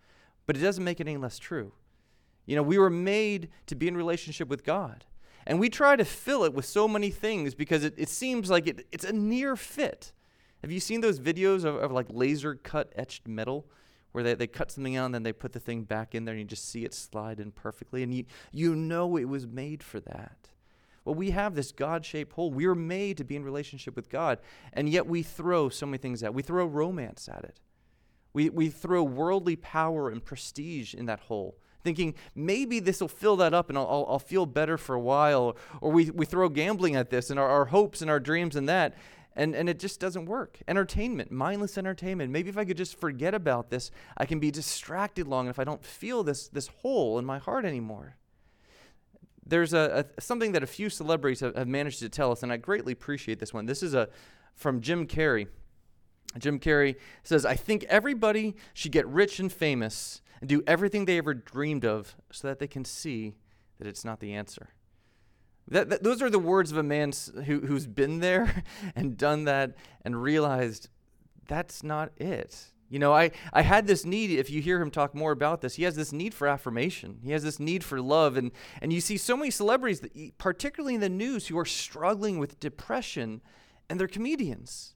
But 0.47 0.57
it 0.57 0.61
doesn't 0.61 0.83
make 0.83 0.99
it 0.99 1.07
any 1.07 1.19
less 1.19 1.39
true. 1.39 1.73
You 2.47 2.57
know, 2.57 2.63
we 2.63 2.79
were 2.79 2.91
made 2.91 3.51
to 3.67 3.75
be 3.75 3.87
in 3.87 3.97
relationship 3.97 4.49
with 4.49 4.65
God. 4.65 5.05
And 5.47 5.61
we 5.61 5.69
try 5.69 5.95
to 5.95 6.05
fill 6.05 6.45
it 6.45 6.55
with 6.55 6.65
so 6.65 6.89
many 6.89 7.11
things 7.11 7.55
because 7.55 7.85
it, 7.85 7.95
it 7.97 8.09
seems 8.09 8.51
like 8.51 8.67
it, 8.67 8.87
it's 8.91 9.05
a 9.05 9.13
near 9.13 9.57
fit. 9.57 10.13
Have 10.63 10.73
you 10.73 10.81
seen 10.81 11.01
those 11.01 11.21
videos 11.21 11.65
of, 11.65 11.77
of 11.77 11.93
like 11.93 12.07
laser 12.09 12.55
cut 12.55 12.93
etched 12.97 13.29
metal? 13.29 13.67
Where 14.17 14.25
they, 14.25 14.33
they 14.33 14.47
cut 14.47 14.71
something 14.71 14.97
out 14.97 15.05
and 15.05 15.15
then 15.15 15.25
they 15.25 15.33
put 15.35 15.53
the 15.53 15.61
thing 15.61 15.83
back 15.83 16.15
in 16.15 16.25
there 16.25 16.33
and 16.33 16.41
you 16.41 16.47
just 16.47 16.71
see 16.71 16.87
it 16.87 16.95
slide 16.95 17.39
in 17.39 17.53
perfectly. 17.53 18.03
And 18.03 18.15
you, 18.15 18.25
you 18.51 18.75
know 18.75 19.19
it 19.19 19.27
was 19.27 19.47
made 19.47 19.83
for 19.83 20.01
that. 20.01 20.49
Well, 21.05 21.15
we 21.15 21.33
have 21.33 21.55
this 21.55 21.71
God 21.71 22.03
shaped 22.03 22.33
hole. 22.33 22.51
We 22.51 22.65
are 22.65 22.75
made 22.75 23.19
to 23.19 23.25
be 23.25 23.37
in 23.37 23.45
relationship 23.45 23.95
with 23.95 24.09
God, 24.09 24.39
and 24.73 24.89
yet 24.89 25.07
we 25.07 25.23
throw 25.23 25.69
so 25.69 25.85
many 25.85 25.99
things 25.99 26.23
at 26.23 26.29
it. 26.29 26.35
We 26.35 26.41
throw 26.41 26.65
romance 26.65 27.29
at 27.29 27.45
it. 27.45 27.61
We, 28.33 28.49
we 28.49 28.71
throw 28.71 29.03
worldly 29.03 29.57
power 29.57 30.09
and 30.09 30.25
prestige 30.25 30.95
in 30.95 31.05
that 31.05 31.21
hole, 31.21 31.59
thinking 31.85 32.15
maybe 32.35 32.81
this 32.81 33.03
will 33.03 33.09
fill 33.09 33.37
that 33.37 33.53
up 33.53 33.69
and 33.69 33.77
I'll, 33.77 33.87
I'll, 33.87 34.07
I'll, 34.13 34.19
feel 34.19 34.47
better 34.47 34.79
for 34.79 34.95
a 34.95 35.01
while. 35.01 35.59
Or 35.83 35.93
we, 35.93 36.11
we 36.11 36.25
throw 36.25 36.49
gambling 36.49 36.97
at 36.97 37.11
this 37.11 37.29
and 37.29 37.39
our, 37.39 37.49
our 37.49 37.67
hopes 37.67 38.01
and 38.01 38.11
our 38.11 38.19
dreams 38.19 38.57
and 38.57 38.67
that. 38.67 38.97
And, 39.39 39.55
and 39.55 39.69
it 39.69 39.79
just 39.79 40.01
doesn't 40.01 40.25
work. 40.25 40.59
Entertainment, 40.67 41.31
mindless 41.31 41.77
entertainment. 41.77 42.33
Maybe 42.33 42.49
if 42.49 42.57
I 42.57 42.65
could 42.65 42.79
just 42.79 42.99
forget 42.99 43.35
about 43.35 43.69
this, 43.69 43.91
I 44.17 44.25
can 44.25 44.41
be 44.41 44.51
distracted 44.51 45.29
long 45.29 45.45
enough. 45.45 45.59
I 45.59 45.65
don't 45.65 45.85
feel 45.85 46.25
this, 46.25 46.49
this 46.49 46.69
hole 46.69 47.19
in 47.19 47.27
my 47.27 47.37
heart 47.37 47.67
anymore. 47.67 48.17
There's 49.45 49.75
a, 49.75 50.07
a 50.17 50.21
something 50.21 50.53
that 50.53 50.63
a 50.63 50.67
few 50.67 50.89
celebrities 50.89 51.41
have, 51.41 51.55
have 51.55 51.69
managed 51.69 51.99
to 52.01 52.09
tell 52.09 52.33
us, 52.33 52.43
and 52.43 52.51
I 52.51 52.57
greatly 52.57 52.95
appreciate 52.95 53.39
this 53.39 53.53
one. 53.53 53.67
This 53.67 53.83
is 53.83 53.95
a 53.95 54.09
from 54.55 54.81
Jim 54.81 55.07
Carrey. 55.07 55.49
Jim 56.39 56.59
Carrey 56.59 56.97
says, 57.23 57.45
I 57.45 57.55
think 57.55 57.85
everybody 57.85 58.57
should 58.73 58.93
get 58.93 59.07
rich 59.07 59.39
and 59.39 59.53
famous 59.53 60.23
and 60.41 60.49
do 60.49 60.63
everything 60.67 61.05
they 61.05 61.19
ever 61.19 61.35
dreamed 61.35 61.85
of 61.85 62.17
so 62.33 62.49
that 62.49 62.59
they 62.59 62.67
can 62.67 62.85
see 62.85 63.35
that 63.79 63.87
it's 63.87 64.05
not 64.05 64.21
the 64.21 64.33
answer. 64.33 64.71
That, 65.69 65.91
that, 65.91 66.03
those 66.03 66.23
are 66.23 66.31
the 66.31 66.39
words 66.39 66.71
of 66.71 66.79
a 66.79 66.83
man 66.83 67.13
who, 67.47 67.61
who's 67.61 67.87
been 67.87 68.21
there 68.21 68.65
and 68.97 69.17
done 69.17 69.45
that 69.45 69.77
and 70.03 70.23
realized 70.23 70.89
that's 71.49 71.83
not 71.83 72.13
it. 72.17 72.73
You 72.89 73.01
know, 73.01 73.13
I, 73.13 73.33
I 73.53 73.63
had 73.63 73.89
this 73.89 74.05
need, 74.05 74.31
if 74.31 74.49
you 74.49 74.63
hear 74.63 74.81
him 74.81 74.93
talk 74.93 75.13
more 75.13 75.33
about 75.33 75.61
this, 75.61 75.75
he 75.75 75.83
has 75.83 75.97
this 75.97 76.13
need 76.13 76.33
for 76.33 76.47
affirmation. 76.47 77.19
He 77.25 77.33
has 77.33 77.43
this 77.43 77.59
need 77.59 77.83
for 77.83 78.01
love. 78.01 78.37
And, 78.37 78.53
and 78.81 78.93
you 78.93 79.01
see 79.01 79.17
so 79.17 79.37
many 79.37 79.51
celebrities, 79.51 80.01
that, 80.01 80.39
particularly 80.39 80.95
in 80.95 81.01
the 81.01 81.09
news, 81.09 81.49
who 81.49 81.59
are 81.59 81.65
struggling 81.65 82.39
with 82.39 82.61
depression, 82.61 83.41
and 83.91 83.99
they're 83.99 84.07
comedians. 84.07 84.95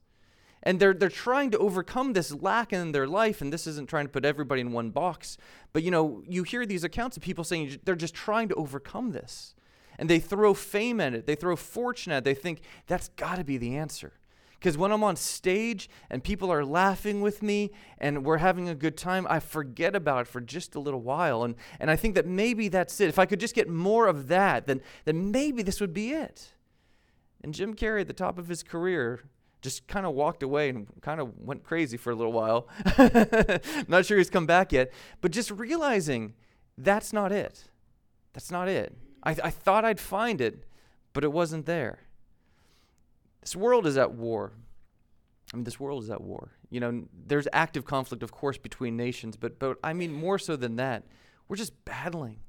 And 0.63 0.79
they're, 0.79 0.95
they're 0.95 1.09
trying 1.09 1.51
to 1.51 1.59
overcome 1.59 2.13
this 2.13 2.33
lack 2.33 2.73
in 2.73 2.93
their 2.93 3.09
life. 3.09 3.41
And 3.41 3.53
this 3.53 3.67
isn't 3.67 3.89
trying 3.89 4.05
to 4.05 4.13
put 4.13 4.25
everybody 4.25 4.61
in 4.61 4.71
one 4.71 4.91
box. 4.91 5.37
But, 5.73 5.83
you 5.83 5.91
know, 5.91 6.23
you 6.29 6.45
hear 6.45 6.67
these 6.67 6.85
accounts 6.85 7.17
of 7.17 7.25
people 7.25 7.43
saying 7.43 7.81
they're 7.85 7.97
just 7.97 8.15
trying 8.15 8.49
to 8.51 8.55
overcome 8.55 9.11
this 9.11 9.55
and 10.01 10.09
they 10.09 10.19
throw 10.19 10.55
fame 10.55 10.99
at 10.99 11.13
it, 11.13 11.27
they 11.27 11.35
throw 11.35 11.55
fortune 11.55 12.11
at 12.11 12.19
it. 12.19 12.25
They 12.25 12.35
think 12.35 12.63
that's 12.87 13.11
got 13.11 13.37
to 13.37 13.45
be 13.45 13.59
the 13.59 13.77
answer. 13.77 14.15
Because 14.59 14.79
when 14.79 14.93
I'm 14.93 15.05
on 15.05 15.15
stage 15.15 15.91
and 16.09 16.25
people 16.25 16.51
are 16.51 16.65
laughing 16.65 17.21
with 17.21 17.43
me 17.43 17.71
and 17.99 18.25
we're 18.25 18.39
having 18.39 18.69
a 18.69 18.75
good 18.75 18.97
time, 18.97 19.27
I 19.29 19.41
forget 19.41 19.95
about 19.95 20.23
it 20.23 20.27
for 20.27 20.41
just 20.41 20.75
a 20.75 20.81
little 20.81 21.03
while. 21.03 21.45
And, 21.45 21.55
and 21.79 21.91
I 21.91 21.97
think 21.97 22.15
that 22.15 22.27
maybe 22.27 22.69
that's 22.69 22.99
it. 23.01 23.09
If 23.11 23.19
I 23.19 23.27
could 23.27 23.41
just 23.41 23.55
get 23.55 23.69
more 23.69 24.07
of 24.07 24.29
that, 24.29 24.67
then, 24.67 24.81
then 25.05 25.31
maybe 25.31 25.63
this 25.63 25.83
would 25.83 25.93
be 25.93 26.13
it. 26.13 26.55
And 27.45 27.53
Jim 27.53 27.75
Carrey, 27.75 28.01
at 28.01 28.07
the 28.07 28.15
top 28.15 28.39
of 28.39 28.49
his 28.49 28.63
career, 28.63 29.21
just 29.61 29.87
kind 29.87 30.07
of 30.07 30.15
walked 30.15 30.43
away 30.43 30.71
and 30.71 30.87
kind 31.03 31.21
of 31.21 31.39
went 31.39 31.63
crazy 31.63 31.99
for 31.99 32.11
a 32.11 32.15
little 32.15 32.33
while. 32.33 32.69
Not 33.89 34.07
sure 34.07 34.17
he's 34.17 34.31
come 34.31 34.47
back 34.47 34.73
yet. 34.73 34.93
But 35.21 35.31
just 35.33 35.51
realizing 35.51 36.35
that's 36.79 37.13
not 37.13 37.33
it. 37.33 37.65
That's 38.33 38.51
not 38.51 38.69
it. 38.69 38.97
I, 39.23 39.37
I 39.45 39.51
thought 39.51 39.85
I'd 39.85 40.01
find 40.01 40.41
it, 40.41 40.65
but 41.13 41.25
it 41.25 41.33
wasn't 41.33 41.67
there. 41.67 42.01
This 43.41 43.57
world 43.57 43.87
is 43.87 43.97
at 43.97 44.13
war. 44.13 44.53
I 45.53 45.57
mean, 45.57 45.65
this 45.65 45.81
world 45.81 46.05
is 46.05 46.11
at 46.11 46.21
war. 46.21 46.53
You 46.71 46.81
know, 46.81 47.05
there's 47.27 47.49
active 47.53 47.85
conflict, 47.85 48.23
of 48.23 48.31
course, 48.31 48.59
between 48.59 48.97
nations, 48.97 49.37
but, 49.37 49.59
but 49.59 49.79
I 49.83 49.93
mean, 49.93 50.13
more 50.13 50.39
so 50.39 50.57
than 50.57 50.77
that, 50.77 51.05
we're 51.49 51.57
just 51.57 51.85
battling. 51.85 52.41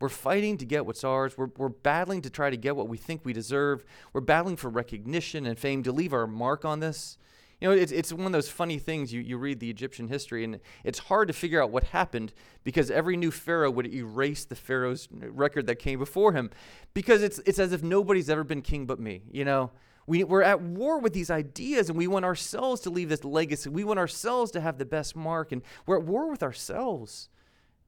We're 0.00 0.08
fighting 0.08 0.58
to 0.58 0.64
get 0.64 0.84
what's 0.84 1.04
ours. 1.04 1.38
We're, 1.38 1.50
we're 1.56 1.68
battling 1.68 2.22
to 2.22 2.30
try 2.30 2.50
to 2.50 2.56
get 2.56 2.74
what 2.74 2.88
we 2.88 2.96
think 2.96 3.20
we 3.24 3.32
deserve. 3.32 3.84
We're 4.12 4.20
battling 4.20 4.56
for 4.56 4.68
recognition 4.68 5.46
and 5.46 5.56
fame 5.56 5.84
to 5.84 5.92
leave 5.92 6.12
our 6.12 6.26
mark 6.26 6.64
on 6.64 6.80
this. 6.80 7.18
You 7.62 7.68
know, 7.68 7.74
it's, 7.74 7.92
it's 7.92 8.12
one 8.12 8.26
of 8.26 8.32
those 8.32 8.48
funny 8.48 8.80
things. 8.80 9.12
You, 9.12 9.20
you 9.20 9.38
read 9.38 9.60
the 9.60 9.70
Egyptian 9.70 10.08
history, 10.08 10.42
and 10.42 10.58
it's 10.82 10.98
hard 10.98 11.28
to 11.28 11.32
figure 11.32 11.62
out 11.62 11.70
what 11.70 11.84
happened 11.84 12.32
because 12.64 12.90
every 12.90 13.16
new 13.16 13.30
pharaoh 13.30 13.70
would 13.70 13.86
erase 13.94 14.44
the 14.44 14.56
pharaoh's 14.56 15.08
record 15.12 15.68
that 15.68 15.76
came 15.76 16.00
before 16.00 16.32
him 16.32 16.50
because 16.92 17.22
it's, 17.22 17.38
it's 17.46 17.60
as 17.60 17.72
if 17.72 17.80
nobody's 17.80 18.28
ever 18.28 18.42
been 18.42 18.62
king 18.62 18.84
but 18.84 18.98
me. 18.98 19.22
You 19.30 19.44
know, 19.44 19.70
we, 20.08 20.24
we're 20.24 20.42
at 20.42 20.60
war 20.60 20.98
with 20.98 21.12
these 21.12 21.30
ideas, 21.30 21.88
and 21.88 21.96
we 21.96 22.08
want 22.08 22.24
ourselves 22.24 22.80
to 22.80 22.90
leave 22.90 23.08
this 23.08 23.22
legacy. 23.22 23.70
We 23.70 23.84
want 23.84 24.00
ourselves 24.00 24.50
to 24.50 24.60
have 24.60 24.78
the 24.78 24.84
best 24.84 25.14
mark, 25.14 25.52
and 25.52 25.62
we're 25.86 25.98
at 25.98 26.04
war 26.04 26.28
with 26.28 26.42
ourselves. 26.42 27.28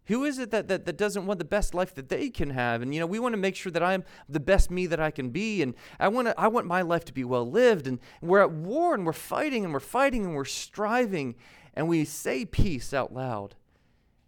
Who 0.06 0.24
is 0.24 0.38
it 0.38 0.50
that, 0.50 0.68
that, 0.68 0.84
that 0.84 0.98
doesn't 0.98 1.24
want 1.24 1.38
the 1.38 1.46
best 1.46 1.74
life 1.74 1.94
that 1.94 2.10
they 2.10 2.28
can 2.28 2.50
have? 2.50 2.82
And, 2.82 2.92
you 2.92 3.00
know, 3.00 3.06
we 3.06 3.18
want 3.18 3.32
to 3.32 3.38
make 3.38 3.56
sure 3.56 3.72
that 3.72 3.82
I'm 3.82 4.04
the 4.28 4.40
best 4.40 4.70
me 4.70 4.86
that 4.86 5.00
I 5.00 5.10
can 5.10 5.30
be. 5.30 5.62
And 5.62 5.74
I 5.98 6.08
want, 6.08 6.28
to, 6.28 6.38
I 6.38 6.48
want 6.48 6.66
my 6.66 6.82
life 6.82 7.06
to 7.06 7.14
be 7.14 7.24
well 7.24 7.50
lived. 7.50 7.86
And 7.86 7.98
we're 8.20 8.42
at 8.42 8.50
war 8.50 8.94
and 8.94 9.06
we're 9.06 9.12
fighting 9.12 9.64
and 9.64 9.72
we're 9.72 9.80
fighting 9.80 10.24
and 10.26 10.34
we're 10.34 10.44
striving. 10.44 11.36
And 11.72 11.88
we 11.88 12.04
say 12.04 12.44
peace 12.44 12.92
out 12.92 13.14
loud. 13.14 13.54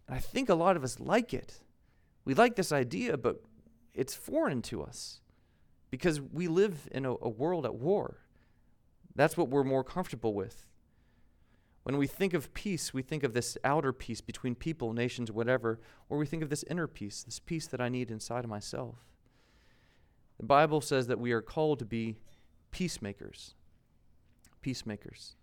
And 0.09 0.17
I 0.17 0.19
think 0.19 0.49
a 0.49 0.55
lot 0.55 0.77
of 0.77 0.85
us 0.85 0.99
like 0.99 1.35
it. 1.35 1.61
We 2.25 2.33
like 2.33 2.57
this 2.57 2.73
idea, 2.73 3.19
but 3.19 3.43
it's 3.93 4.15
foreign 4.15 4.63
to 4.63 4.83
us 4.83 5.21
because 5.91 6.21
we 6.21 6.49
live 6.49 6.89
in 6.91 7.05
a, 7.05 7.13
a 7.13 7.29
world 7.29 7.67
at 7.67 7.75
war. 7.75 8.17
That's 9.15 9.37
what 9.37 9.49
we're 9.49 9.65
more 9.65 9.85
comfortable 9.85 10.33
with. 10.33 10.67
When 11.87 11.99
we 11.99 12.09
think 12.09 12.35
of 12.35 12.53
peace, 12.53 12.93
we 12.93 13.03
think 13.03 13.23
of 13.23 13.33
this 13.33 13.57
outer 13.63 13.93
peace 13.93 14.21
between 14.21 14.57
people, 14.57 14.93
nations, 14.93 15.31
whatever, 15.31 15.79
or 16.09 16.19
we 16.19 16.27
think 16.27 16.43
of 16.43 16.51
this 16.51 16.65
inner 16.65 16.89
peace, 16.89 17.23
this 17.23 17.39
peace 17.39 17.69
that 17.69 17.81
I 17.81 17.89
need 17.89 18.11
inside 18.11 18.43
of 18.43 18.51
myself. 18.51 18.97
The 20.37 20.47
Bible 20.47 20.81
says 20.81 21.07
that 21.07 21.21
we 21.21 21.31
are 21.31 21.41
called 21.41 21.79
to 21.79 21.85
be 21.85 22.17
peacemakers. 22.73 23.55
Peacemakers. 24.63 25.37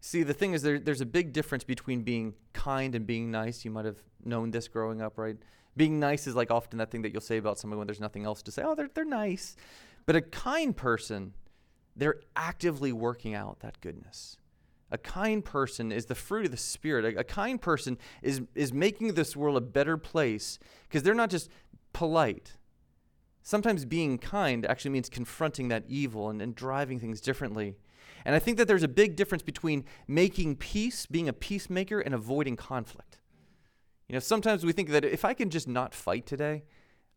See, 0.00 0.22
the 0.22 0.32
thing 0.32 0.54
is, 0.54 0.62
there, 0.62 0.78
there's 0.78 1.02
a 1.02 1.06
big 1.06 1.34
difference 1.34 1.64
between 1.64 2.00
being 2.00 2.32
kind 2.54 2.94
and 2.94 3.06
being 3.06 3.30
nice. 3.30 3.66
You 3.66 3.70
might 3.70 3.84
have 3.84 4.02
known 4.24 4.52
this 4.52 4.68
growing 4.68 5.02
up, 5.02 5.18
right? 5.18 5.36
Being 5.76 6.00
nice 6.00 6.26
is 6.26 6.34
like 6.34 6.50
often 6.50 6.78
that 6.78 6.90
thing 6.90 7.02
that 7.02 7.12
you'll 7.12 7.20
say 7.20 7.36
about 7.36 7.58
someone 7.58 7.76
when 7.76 7.86
there's 7.86 8.00
nothing 8.00 8.24
else 8.24 8.40
to 8.44 8.50
say. 8.50 8.62
Oh, 8.64 8.74
they're, 8.74 8.88
they're 8.94 9.04
nice. 9.04 9.54
But 10.06 10.16
a 10.16 10.22
kind 10.22 10.74
person, 10.74 11.34
they're 11.94 12.20
actively 12.36 12.90
working 12.90 13.34
out 13.34 13.60
that 13.60 13.82
goodness. 13.82 14.38
A 14.90 14.98
kind 14.98 15.44
person 15.44 15.92
is 15.92 16.06
the 16.06 16.14
fruit 16.14 16.46
of 16.46 16.50
the 16.50 16.56
Spirit. 16.56 17.16
A, 17.16 17.20
a 17.20 17.24
kind 17.24 17.60
person 17.60 17.98
is, 18.22 18.42
is 18.54 18.72
making 18.72 19.14
this 19.14 19.36
world 19.36 19.56
a 19.56 19.60
better 19.60 19.96
place 19.96 20.58
because 20.88 21.02
they're 21.02 21.14
not 21.14 21.30
just 21.30 21.48
polite. 21.92 22.56
Sometimes 23.42 23.84
being 23.84 24.18
kind 24.18 24.66
actually 24.66 24.90
means 24.90 25.08
confronting 25.08 25.68
that 25.68 25.84
evil 25.88 26.28
and, 26.28 26.42
and 26.42 26.54
driving 26.54 26.98
things 27.00 27.20
differently. 27.20 27.76
And 28.24 28.34
I 28.34 28.38
think 28.38 28.58
that 28.58 28.68
there's 28.68 28.82
a 28.82 28.88
big 28.88 29.16
difference 29.16 29.42
between 29.42 29.84
making 30.06 30.56
peace, 30.56 31.06
being 31.06 31.28
a 31.28 31.32
peacemaker, 31.32 32.00
and 32.00 32.14
avoiding 32.14 32.56
conflict. 32.56 33.18
You 34.08 34.14
know, 34.14 34.20
sometimes 34.20 34.64
we 34.64 34.72
think 34.72 34.90
that 34.90 35.04
if 35.04 35.24
I 35.24 35.34
can 35.34 35.50
just 35.50 35.68
not 35.68 35.94
fight 35.94 36.26
today, 36.26 36.64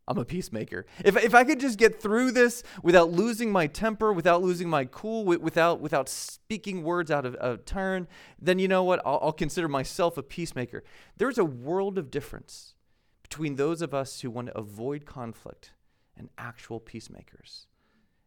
I'm 0.06 0.18
a 0.18 0.24
peacemaker. 0.24 0.84
If, 1.02 1.16
if 1.16 1.34
I 1.34 1.44
could 1.44 1.60
just 1.60 1.78
get 1.78 2.00
through 2.00 2.32
this 2.32 2.62
without 2.82 3.10
losing 3.10 3.50
my 3.50 3.66
temper, 3.66 4.12
without 4.12 4.42
losing 4.42 4.68
my 4.68 4.84
cool, 4.84 5.24
without, 5.24 5.80
without 5.80 6.08
speaking 6.08 6.82
words 6.82 7.10
out 7.10 7.24
of, 7.24 7.34
of 7.36 7.64
turn, 7.64 8.06
then 8.38 8.58
you 8.58 8.68
know 8.68 8.84
what? 8.84 9.00
I'll, 9.06 9.18
I'll 9.22 9.32
consider 9.32 9.66
myself 9.66 10.18
a 10.18 10.22
peacemaker. 10.22 10.84
There's 11.16 11.38
a 11.38 11.44
world 11.44 11.96
of 11.96 12.10
difference 12.10 12.74
between 13.22 13.56
those 13.56 13.80
of 13.80 13.94
us 13.94 14.20
who 14.20 14.30
want 14.30 14.48
to 14.48 14.58
avoid 14.58 15.06
conflict 15.06 15.72
and 16.16 16.28
actual 16.36 16.80
peacemakers. 16.80 17.66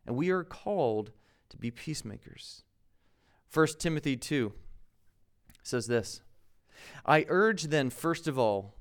And 0.05 0.15
we 0.15 0.31
are 0.31 0.43
called 0.43 1.11
to 1.49 1.57
be 1.57 1.69
peacemakers. 1.69 2.63
1 3.53 3.67
Timothy 3.79 4.17
2 4.17 4.51
says 5.61 5.87
this 5.87 6.21
I 7.05 7.25
urge 7.27 7.63
then, 7.63 7.89
first 7.89 8.27
of 8.27 8.37
all, 8.39 8.73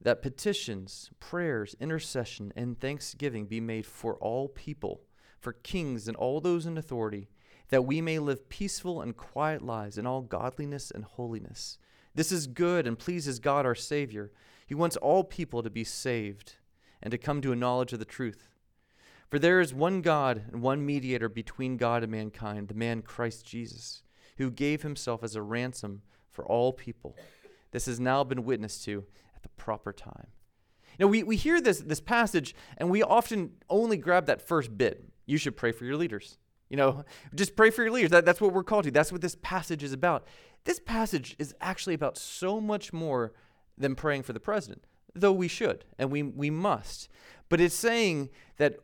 that 0.00 0.22
petitions, 0.22 1.10
prayers, 1.20 1.74
intercession, 1.80 2.52
and 2.54 2.78
thanksgiving 2.78 3.46
be 3.46 3.60
made 3.60 3.86
for 3.86 4.16
all 4.16 4.48
people, 4.48 5.02
for 5.40 5.52
kings 5.52 6.06
and 6.08 6.16
all 6.16 6.40
those 6.40 6.66
in 6.66 6.78
authority, 6.78 7.28
that 7.70 7.84
we 7.84 8.00
may 8.00 8.18
live 8.18 8.48
peaceful 8.48 9.00
and 9.00 9.16
quiet 9.16 9.62
lives 9.62 9.98
in 9.98 10.06
all 10.06 10.20
godliness 10.20 10.90
and 10.90 11.04
holiness. 11.04 11.78
This 12.14 12.30
is 12.30 12.46
good 12.46 12.86
and 12.86 12.98
pleases 12.98 13.38
God 13.38 13.66
our 13.66 13.74
Savior. 13.74 14.32
He 14.66 14.74
wants 14.74 14.96
all 14.96 15.24
people 15.24 15.62
to 15.62 15.70
be 15.70 15.84
saved 15.84 16.54
and 17.02 17.10
to 17.10 17.18
come 17.18 17.40
to 17.42 17.52
a 17.52 17.56
knowledge 17.56 17.92
of 17.92 17.98
the 17.98 18.04
truth. 18.04 18.48
For 19.28 19.38
there 19.38 19.60
is 19.60 19.74
one 19.74 20.02
God 20.02 20.44
and 20.52 20.62
one 20.62 20.86
mediator 20.86 21.28
between 21.28 21.76
God 21.76 22.02
and 22.02 22.12
mankind, 22.12 22.68
the 22.68 22.74
man 22.74 23.02
Christ 23.02 23.44
Jesus, 23.44 24.02
who 24.38 24.50
gave 24.50 24.82
himself 24.82 25.24
as 25.24 25.34
a 25.34 25.42
ransom 25.42 26.02
for 26.30 26.46
all 26.46 26.72
people. 26.72 27.16
This 27.72 27.86
has 27.86 27.98
now 27.98 28.22
been 28.22 28.44
witnessed 28.44 28.84
to 28.84 29.04
proper 29.56 29.92
time. 29.92 30.28
Now, 30.98 31.06
we, 31.06 31.22
we 31.22 31.36
hear 31.36 31.60
this, 31.60 31.80
this 31.80 32.00
passage 32.00 32.54
and 32.78 32.90
we 32.90 33.02
often 33.02 33.52
only 33.68 33.96
grab 33.96 34.26
that 34.26 34.40
first 34.40 34.76
bit. 34.76 35.04
You 35.26 35.38
should 35.38 35.56
pray 35.56 35.72
for 35.72 35.84
your 35.84 35.96
leaders. 35.96 36.38
You 36.68 36.76
know, 36.76 37.04
just 37.34 37.56
pray 37.56 37.70
for 37.70 37.82
your 37.82 37.92
leaders. 37.92 38.10
That, 38.10 38.24
that's 38.24 38.40
what 38.40 38.52
we're 38.52 38.64
called 38.64 38.84
to. 38.84 38.90
That's 38.90 39.12
what 39.12 39.20
this 39.20 39.36
passage 39.42 39.82
is 39.82 39.92
about. 39.92 40.26
This 40.64 40.80
passage 40.80 41.36
is 41.38 41.54
actually 41.60 41.94
about 41.94 42.18
so 42.18 42.60
much 42.60 42.92
more 42.92 43.32
than 43.78 43.94
praying 43.94 44.22
for 44.22 44.32
the 44.32 44.40
president, 44.40 44.84
though 45.14 45.32
we 45.32 45.48
should 45.48 45.84
and 45.98 46.10
we, 46.10 46.22
we 46.22 46.50
must. 46.50 47.08
But 47.48 47.60
it's 47.60 47.74
saying 47.74 48.30
that 48.56 48.76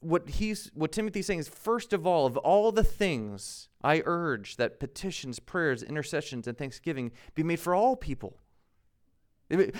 what 0.00 0.28
he's 0.28 0.70
what 0.74 0.92
Timothy's 0.92 1.26
saying 1.26 1.40
is 1.40 1.48
first 1.48 1.92
of 1.92 2.06
all, 2.06 2.26
of 2.26 2.36
all 2.38 2.72
the 2.72 2.84
things 2.84 3.68
I 3.82 4.02
urge 4.06 4.56
that 4.56 4.80
petitions, 4.80 5.38
prayers, 5.38 5.82
intercessions, 5.82 6.46
and 6.46 6.56
thanksgiving 6.56 7.12
be 7.34 7.42
made 7.42 7.60
for 7.60 7.74
all 7.74 7.96
people 7.96 8.38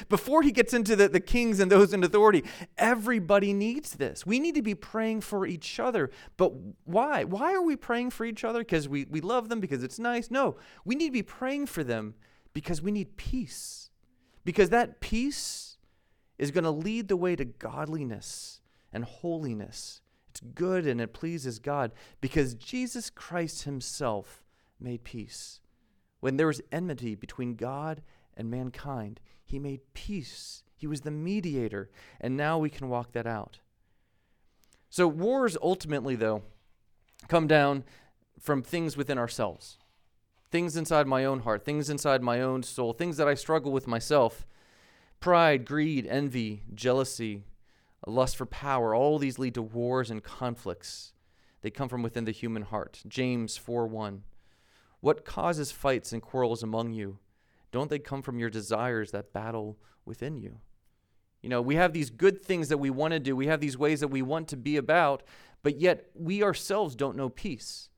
before 0.09 0.43
he 0.43 0.51
gets 0.51 0.75
into 0.75 0.97
the, 0.97 1.09
the 1.09 1.21
kings 1.21 1.61
and 1.61 1.71
those 1.71 1.93
in 1.93 2.03
authority, 2.03 2.45
everybody 2.77 3.53
needs 3.53 3.93
this. 3.93 4.27
We 4.27 4.41
need 4.41 4.55
to 4.57 4.63
be 4.63 4.75
praying 4.75 5.21
for 5.21 5.47
each 5.47 5.79
other. 5.79 6.11
But 6.37 6.53
why? 6.85 7.25
Why 7.25 7.55
are 7.55 7.63
we 7.63 7.77
praying 7.77 8.11
for 8.11 8.25
each 8.25 8.43
other? 8.45 8.61
Because 8.61 8.89
we, 8.89 9.07
we 9.09 9.21
love 9.21 9.49
them, 9.49 9.61
because 9.61 9.83
it's 9.83 9.99
nice? 9.99 10.31
No, 10.31 10.57
we 10.85 10.95
need 10.95 11.09
to 11.09 11.13
be 11.13 11.23
praying 11.23 11.67
for 11.67 11.85
them 11.85 12.15
because 12.53 12.83
we 12.83 12.91
need 12.91 13.17
peace. 13.17 13.91
Because 14.45 14.71
that 14.71 15.01
peace 15.01 15.77
is 16.39 16.51
going 16.51 16.65
to 16.65 16.71
lead 16.71 17.09
the 17.09 17.17
way 17.17 17.37
to 17.37 17.45
godliness 17.45 18.61
and 18.93 19.05
holiness. 19.05 20.01
It's 20.31 20.41
good 20.41 20.87
and 20.87 21.01
it 21.01 21.13
pleases 21.13 21.59
God 21.59 21.93
because 22.21 22.55
Jesus 22.55 23.11
Christ 23.11 23.65
himself 23.65 24.43
made 24.81 25.05
peace. 25.05 25.61
When 26.21 26.37
there 26.37 26.47
was 26.47 26.61
enmity 26.73 27.15
between 27.15 27.55
God 27.55 28.03
and 28.41 28.51
mankind, 28.51 29.21
he 29.45 29.59
made 29.59 29.95
peace. 29.95 30.65
He 30.75 30.87
was 30.87 31.03
the 31.03 31.11
mediator. 31.11 31.91
And 32.21 32.37
now 32.37 32.59
we 32.59 32.71
can 32.71 32.89
walk 32.89 33.13
that 33.13 33.27
out. 33.27 33.61
So, 34.89 35.07
wars 35.07 35.57
ultimately, 35.63 36.17
though, 36.17 36.43
come 37.29 37.47
down 37.47 37.85
from 38.41 38.63
things 38.63 38.97
within 38.97 39.19
ourselves 39.19 39.79
things 40.51 40.77
inside 40.77 41.07
my 41.07 41.25
own 41.25 41.41
heart, 41.41 41.65
things 41.65 41.89
inside 41.89 42.23
my 42.23 42.41
own 42.41 42.63
soul, 42.63 42.93
things 42.93 43.17
that 43.17 43.29
I 43.29 43.35
struggle 43.35 43.71
with 43.71 43.87
myself. 43.87 44.47
Pride, 45.21 45.65
greed, 45.65 46.07
envy, 46.07 46.65
jealousy, 46.75 47.45
lust 48.07 48.37
for 48.37 48.47
power, 48.47 48.95
all 48.95 49.19
these 49.19 49.39
lead 49.39 49.55
to 49.55 49.63
wars 49.63 50.11
and 50.11 50.23
conflicts. 50.23 51.13
They 51.63 51.71
come 51.71 51.89
from 51.89 52.03
within 52.03 52.25
the 52.25 52.33
human 52.33 52.63
heart. 52.63 53.03
James 53.07 53.57
4 53.57 53.87
1. 53.87 54.23
What 55.01 55.25
causes 55.25 55.71
fights 55.71 56.13
and 56.13 56.21
quarrels 56.21 56.63
among 56.63 56.93
you? 56.93 57.19
Don't 57.71 57.91
they 57.91 57.99
come 57.99 58.23
from 58.23 58.39
your 58.39 58.51
desires 58.51 59.11
that 59.11 59.33
battle 59.33 59.79
within 60.05 60.37
you? 60.37 60.59
You 61.43 61.49
know, 61.49 61.63
we 61.63 61.77
have 61.77 61.93
these 61.93 62.11
good 62.11 62.45
things 62.45 62.69
that 62.69 62.79
we 62.79 62.91
want 62.91 63.13
to 63.13 63.21
do, 63.21 63.35
we 63.35 63.47
have 63.47 63.61
these 63.61 63.79
ways 63.79 64.01
that 64.01 64.09
we 64.09 64.23
want 64.23 64.49
to 64.49 64.57
be 64.57 64.77
about, 64.77 65.23
but 65.63 65.81
yet 65.81 66.11
we 66.15 66.43
ourselves 66.43 66.95
don't 66.95 67.17
know 67.17 67.29
peace. 67.29 67.89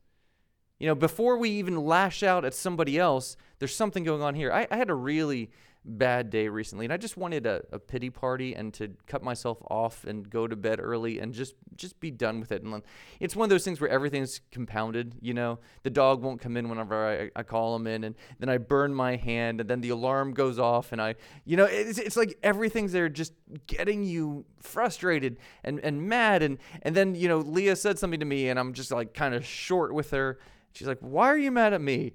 You 0.78 0.88
know, 0.88 0.94
before 0.94 1.36
we 1.36 1.50
even 1.50 1.76
lash 1.76 2.22
out 2.22 2.44
at 2.44 2.54
somebody 2.54 2.98
else, 2.98 3.36
there's 3.58 3.74
something 3.74 4.02
going 4.02 4.22
on 4.22 4.34
here. 4.34 4.52
I, 4.52 4.66
I 4.70 4.76
had 4.76 4.90
a 4.90 4.94
really 4.94 5.50
bad 5.84 6.30
day 6.30 6.46
recently 6.46 6.86
and 6.86 6.92
I 6.92 6.96
just 6.96 7.16
wanted 7.16 7.44
a, 7.44 7.62
a, 7.72 7.78
pity 7.78 8.08
party 8.08 8.54
and 8.54 8.72
to 8.74 8.90
cut 9.08 9.20
myself 9.22 9.58
off 9.68 10.04
and 10.04 10.28
go 10.30 10.46
to 10.46 10.54
bed 10.54 10.78
early 10.80 11.18
and 11.18 11.34
just 11.34 11.54
just 11.74 11.98
be 11.98 12.10
done 12.10 12.38
with 12.38 12.52
it. 12.52 12.62
And 12.62 12.82
it's 13.18 13.34
one 13.34 13.44
of 13.46 13.50
those 13.50 13.64
things 13.64 13.80
where 13.80 13.90
everything's 13.90 14.40
compounded, 14.52 15.16
you 15.20 15.34
know. 15.34 15.58
The 15.82 15.90
dog 15.90 16.22
won't 16.22 16.40
come 16.40 16.56
in 16.56 16.68
whenever 16.68 17.30
I, 17.34 17.40
I 17.40 17.42
call 17.42 17.74
him 17.74 17.88
in 17.88 18.04
and 18.04 18.14
then 18.38 18.48
I 18.48 18.58
burn 18.58 18.94
my 18.94 19.16
hand 19.16 19.60
and 19.60 19.68
then 19.68 19.80
the 19.80 19.88
alarm 19.88 20.34
goes 20.34 20.58
off 20.58 20.92
and 20.92 21.02
I 21.02 21.16
you 21.44 21.56
know, 21.56 21.64
it's, 21.64 21.98
it's 21.98 22.16
like 22.16 22.38
everything's 22.44 22.92
there 22.92 23.08
just 23.08 23.32
getting 23.66 24.04
you 24.04 24.44
frustrated 24.60 25.38
and, 25.64 25.80
and 25.80 26.08
mad 26.08 26.44
and 26.44 26.58
and 26.82 26.94
then, 26.94 27.16
you 27.16 27.26
know, 27.26 27.38
Leah 27.38 27.74
said 27.74 27.98
something 27.98 28.20
to 28.20 28.26
me 28.26 28.48
and 28.48 28.58
I'm 28.58 28.72
just 28.72 28.92
like 28.92 29.14
kind 29.14 29.34
of 29.34 29.44
short 29.44 29.92
with 29.94 30.12
her. 30.12 30.38
She's 30.74 30.86
like, 30.86 31.00
"Why 31.00 31.26
are 31.26 31.36
you 31.36 31.50
mad 31.50 31.74
at 31.74 31.80
me?" 31.80 32.14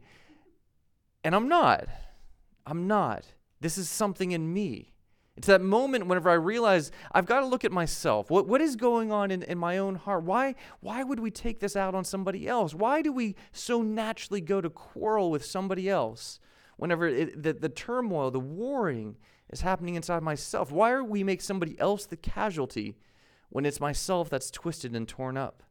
And 1.24 1.36
I'm 1.36 1.47
not. 1.47 1.88
I'm 2.65 2.88
not 2.88 3.25
this 3.59 3.77
is 3.77 3.89
something 3.89 4.31
in 4.31 4.53
me. 4.53 4.93
It's 5.37 5.47
that 5.47 5.61
moment 5.61 6.07
whenever 6.07 6.31
I 6.31 6.33
realize 6.33 6.91
I've 7.11 7.27
got 7.27 7.41
to 7.41 7.45
look 7.45 7.63
at 7.63 7.71
myself. 7.71 8.31
What, 8.31 8.47
what 8.47 8.59
is 8.59 8.75
going 8.75 9.11
on 9.11 9.29
in, 9.29 9.43
in 9.43 9.59
my 9.59 9.77
own 9.77 9.95
heart? 9.95 10.23
Why, 10.23 10.55
why 10.79 11.03
would 11.03 11.19
we 11.19 11.29
take 11.29 11.59
this 11.59 11.75
out 11.75 11.93
on 11.93 12.03
somebody 12.03 12.47
else? 12.47 12.73
Why 12.73 13.03
do 13.03 13.13
we 13.13 13.35
so 13.51 13.83
naturally 13.83 14.41
go 14.41 14.61
to 14.61 14.69
quarrel 14.69 15.29
with 15.29 15.45
somebody 15.45 15.87
else 15.87 16.39
whenever 16.77 17.07
it, 17.07 17.43
the, 17.43 17.53
the 17.53 17.69
turmoil, 17.69 18.31
the 18.31 18.39
warring 18.39 19.15
is 19.51 19.61
happening 19.61 19.93
inside 19.93 20.23
myself? 20.23 20.71
Why 20.71 20.89
are 20.89 21.03
we 21.03 21.23
make 21.23 21.41
somebody 21.41 21.79
else 21.79 22.07
the 22.07 22.17
casualty 22.17 22.97
when 23.49 23.63
it's 23.63 23.79
myself 23.79 24.31
that's 24.31 24.49
twisted 24.49 24.95
and 24.95 25.07
torn 25.07 25.37
up? 25.37 25.61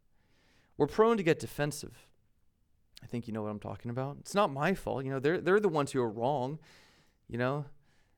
We're 0.76 0.87
prone 0.87 1.16
to 1.16 1.25
get 1.25 1.40
defensive. 1.40 2.07
I 3.02 3.07
think 3.07 3.26
you 3.26 3.33
know 3.33 3.43
what 3.43 3.50
I'm 3.50 3.59
talking 3.59 3.90
about. 3.90 4.19
It's 4.21 4.35
not 4.35 4.52
my 4.52 4.75
fault. 4.75 5.05
You 5.05 5.11
know, 5.11 5.19
they're, 5.19 5.40
they're 5.40 5.59
the 5.59 5.69
ones 5.69 5.90
who 5.90 6.00
are 6.00 6.09
wrong. 6.09 6.61
You 7.28 7.38
know, 7.38 7.64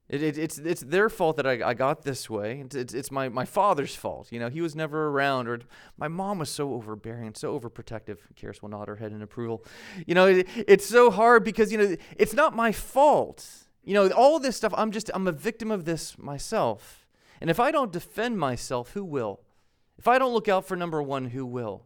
It, 0.09 0.23
it, 0.23 0.39
it's, 0.39 0.57
it's 0.59 0.81
their 0.81 1.11
fault 1.11 1.37
that 1.37 1.47
I, 1.47 1.61
I 1.63 1.75
got 1.75 2.03
this 2.03 2.31
way. 2.31 2.61
It's, 2.65 2.75
it's, 2.75 2.95
it's 2.95 3.11
my, 3.11 3.29
my 3.29 3.45
father's 3.45 3.95
fault. 3.95 4.33
You 4.33 4.41
know, 4.41 4.49
he 4.49 4.63
was 4.63 4.75
never 4.75 5.09
around, 5.09 5.49
or 5.49 5.61
my 5.99 6.09
mom 6.09 6.39
was 6.39 6.49
so 6.49 6.73
overbearing, 6.73 7.35
so 7.35 7.59
overprotective. 7.59 8.17
Karis 8.35 8.63
will 8.63 8.71
nod 8.71 8.89
her 8.89 8.97
head 8.97 9.13
in 9.13 9.21
approval. 9.21 9.65
You 10.07 10.15
know, 10.15 10.27
it, 10.27 10.49
it's 10.57 10.87
so 10.87 11.11
hard 11.11 11.45
because, 11.45 11.71
you 11.71 11.79
know, 11.79 11.97
it's 12.17 12.33
not 12.33 12.57
my 12.57 12.73
fault. 12.73 13.47
You 13.85 13.95
know, 13.95 14.09
all 14.11 14.39
this 14.39 14.57
stuff, 14.57 14.73
I'm 14.77 14.93
just, 14.93 15.11
I'm 15.13 15.27
a 15.27 15.33
victim 15.33 15.71
of 15.71 15.85
this 15.85 16.17
myself. 16.17 17.07
And 17.41 17.51
if 17.51 17.61
I 17.61 17.71
don't 17.71 17.93
defend 17.93 18.39
myself, 18.39 18.93
who 18.93 19.05
will? 19.05 19.41
If 19.99 20.09
I 20.09 20.19
don't 20.19 20.33
look 20.33 20.49
out 20.49 20.67
for 20.67 20.77
number 20.77 21.03
one, 21.03 21.27
who 21.27 21.45
will? 21.45 21.85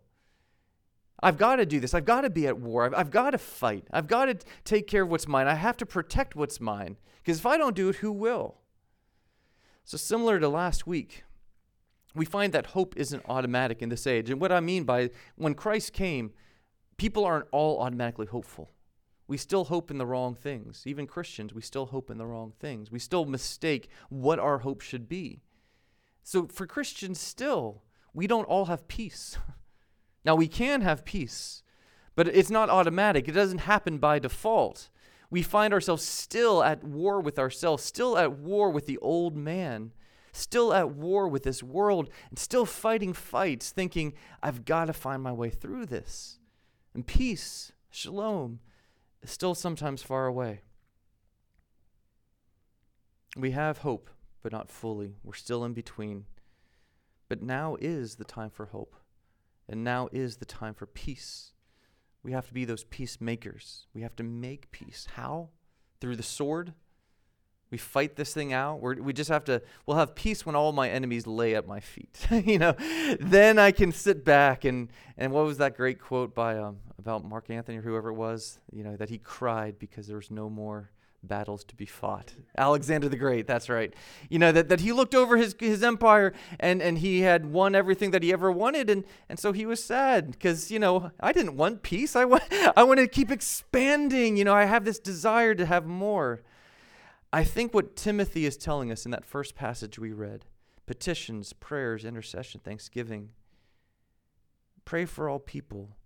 I've 1.22 1.38
got 1.38 1.56
to 1.56 1.66
do 1.66 1.78
this. 1.78 1.94
I've 1.94 2.04
got 2.04 2.22
to 2.22 2.30
be 2.30 2.46
at 2.46 2.58
war. 2.58 2.84
I've, 2.84 2.94
I've 2.94 3.10
got 3.10 3.30
to 3.30 3.38
fight. 3.38 3.86
I've 3.92 4.08
got 4.08 4.26
to 4.26 4.36
take 4.64 4.86
care 4.86 5.02
of 5.02 5.08
what's 5.10 5.28
mine. 5.28 5.46
I 5.46 5.54
have 5.54 5.76
to 5.78 5.86
protect 5.86 6.34
what's 6.34 6.60
mine. 6.60 6.96
Because 7.22 7.38
if 7.38 7.46
I 7.46 7.56
don't 7.56 7.76
do 7.76 7.90
it, 7.90 7.96
who 7.96 8.10
will? 8.10 8.56
So, 9.84 9.96
similar 9.96 10.40
to 10.40 10.48
last 10.48 10.86
week, 10.86 11.24
we 12.14 12.24
find 12.24 12.52
that 12.52 12.66
hope 12.66 12.94
isn't 12.96 13.22
automatic 13.28 13.82
in 13.82 13.88
this 13.88 14.06
age. 14.06 14.30
And 14.30 14.40
what 14.40 14.52
I 14.52 14.60
mean 14.60 14.84
by 14.84 15.10
when 15.36 15.54
Christ 15.54 15.92
came, 15.92 16.32
people 16.96 17.24
aren't 17.24 17.48
all 17.52 17.80
automatically 17.80 18.26
hopeful. 18.26 18.70
We 19.28 19.36
still 19.36 19.64
hope 19.64 19.90
in 19.90 19.98
the 19.98 20.06
wrong 20.06 20.34
things. 20.34 20.82
Even 20.86 21.06
Christians, 21.06 21.54
we 21.54 21.62
still 21.62 21.86
hope 21.86 22.10
in 22.10 22.18
the 22.18 22.26
wrong 22.26 22.52
things. 22.58 22.90
We 22.90 22.98
still 22.98 23.24
mistake 23.24 23.88
what 24.08 24.38
our 24.38 24.58
hope 24.58 24.80
should 24.80 25.08
be. 25.08 25.42
So, 26.24 26.48
for 26.48 26.66
Christians, 26.66 27.20
still, 27.20 27.82
we 28.12 28.26
don't 28.26 28.44
all 28.44 28.66
have 28.66 28.88
peace. 28.88 29.38
now, 30.24 30.34
we 30.34 30.48
can 30.48 30.82
have 30.82 31.04
peace, 31.04 31.62
but 32.14 32.28
it's 32.28 32.50
not 32.50 32.70
automatic, 32.70 33.28
it 33.28 33.32
doesn't 33.32 33.58
happen 33.58 33.98
by 33.98 34.18
default 34.18 34.90
we 35.32 35.40
find 35.40 35.72
ourselves 35.72 36.04
still 36.04 36.62
at 36.62 36.84
war 36.84 37.18
with 37.18 37.38
ourselves, 37.38 37.82
still 37.82 38.18
at 38.18 38.32
war 38.32 38.68
with 38.68 38.84
the 38.84 38.98
old 38.98 39.34
man, 39.34 39.94
still 40.30 40.74
at 40.74 40.90
war 40.90 41.26
with 41.26 41.42
this 41.42 41.62
world, 41.62 42.10
and 42.28 42.38
still 42.38 42.66
fighting 42.66 43.14
fights, 43.14 43.70
thinking, 43.70 44.12
I've 44.42 44.66
got 44.66 44.84
to 44.84 44.92
find 44.92 45.22
my 45.22 45.32
way 45.32 45.48
through 45.48 45.86
this. 45.86 46.38
And 46.92 47.06
peace, 47.06 47.72
shalom, 47.88 48.60
is 49.22 49.30
still 49.30 49.54
sometimes 49.54 50.02
far 50.02 50.26
away. 50.26 50.60
We 53.34 53.52
have 53.52 53.78
hope, 53.78 54.10
but 54.42 54.52
not 54.52 54.70
fully. 54.70 55.14
We're 55.24 55.32
still 55.32 55.64
in 55.64 55.72
between. 55.72 56.26
But 57.30 57.40
now 57.40 57.78
is 57.80 58.16
the 58.16 58.24
time 58.24 58.50
for 58.50 58.66
hope, 58.66 58.96
and 59.68 59.84
now 59.84 60.08
is 60.12 60.36
the 60.36 60.44
time 60.44 60.74
for 60.74 60.86
peace. 60.86 61.52
We 62.22 62.32
have 62.32 62.46
to 62.48 62.54
be 62.54 62.64
those 62.64 62.84
peacemakers. 62.84 63.86
We 63.94 64.02
have 64.02 64.14
to 64.16 64.22
make 64.22 64.70
peace. 64.70 65.08
How? 65.14 65.48
Through 66.00 66.16
the 66.16 66.22
sword. 66.22 66.72
We 67.70 67.78
fight 67.78 68.16
this 68.16 68.34
thing 68.34 68.52
out. 68.52 68.80
We're, 68.80 68.96
we 68.96 69.14
just 69.14 69.30
have 69.30 69.44
to, 69.44 69.62
we'll 69.86 69.96
have 69.96 70.14
peace 70.14 70.44
when 70.44 70.54
all 70.54 70.72
my 70.72 70.90
enemies 70.90 71.26
lay 71.26 71.54
at 71.54 71.66
my 71.66 71.80
feet. 71.80 72.26
you 72.30 72.58
know, 72.58 72.74
then 73.18 73.58
I 73.58 73.72
can 73.72 73.92
sit 73.92 74.24
back 74.24 74.64
and, 74.64 74.90
and 75.16 75.32
what 75.32 75.46
was 75.46 75.56
that 75.58 75.76
great 75.76 75.98
quote 75.98 76.34
by, 76.34 76.58
um, 76.58 76.78
about 76.98 77.24
Mark 77.24 77.48
Anthony 77.48 77.78
or 77.78 77.82
whoever 77.82 78.10
it 78.10 78.14
was, 78.14 78.58
you 78.70 78.84
know, 78.84 78.96
that 78.96 79.08
he 79.08 79.16
cried 79.16 79.78
because 79.78 80.06
there 80.06 80.16
was 80.16 80.30
no 80.30 80.50
more 80.50 80.90
battles 81.22 81.64
to 81.64 81.76
be 81.76 81.86
fought. 81.86 82.34
Alexander 82.56 83.08
the 83.08 83.16
Great, 83.16 83.46
that's 83.46 83.68
right. 83.68 83.94
You 84.28 84.38
know, 84.38 84.52
that, 84.52 84.68
that 84.68 84.80
he 84.80 84.92
looked 84.92 85.14
over 85.14 85.36
his, 85.36 85.54
his 85.58 85.82
empire 85.82 86.32
and, 86.58 86.82
and 86.82 86.98
he 86.98 87.20
had 87.20 87.46
won 87.46 87.74
everything 87.74 88.10
that 88.10 88.22
he 88.22 88.32
ever 88.32 88.50
wanted. 88.50 88.90
And, 88.90 89.04
and 89.28 89.38
so 89.38 89.52
he 89.52 89.64
was 89.64 89.82
sad 89.82 90.32
because, 90.32 90.70
you 90.70 90.78
know, 90.78 91.10
I 91.20 91.32
didn't 91.32 91.56
want 91.56 91.82
peace. 91.82 92.16
I, 92.16 92.24
want, 92.24 92.42
I 92.76 92.82
wanted 92.82 93.02
to 93.02 93.08
keep 93.08 93.30
expanding. 93.30 94.36
You 94.36 94.44
know, 94.44 94.54
I 94.54 94.64
have 94.64 94.84
this 94.84 94.98
desire 94.98 95.54
to 95.54 95.66
have 95.66 95.86
more. 95.86 96.42
I 97.32 97.44
think 97.44 97.72
what 97.72 97.96
Timothy 97.96 98.44
is 98.44 98.56
telling 98.56 98.90
us 98.90 99.04
in 99.04 99.10
that 99.12 99.24
first 99.24 99.54
passage 99.54 99.98
we 99.98 100.12
read 100.12 100.44
petitions, 100.84 101.52
prayers, 101.52 102.04
intercession, 102.04 102.60
thanksgiving. 102.62 103.30
Pray 104.84 105.04
for 105.04 105.28
all 105.28 105.38
people. 105.38 105.96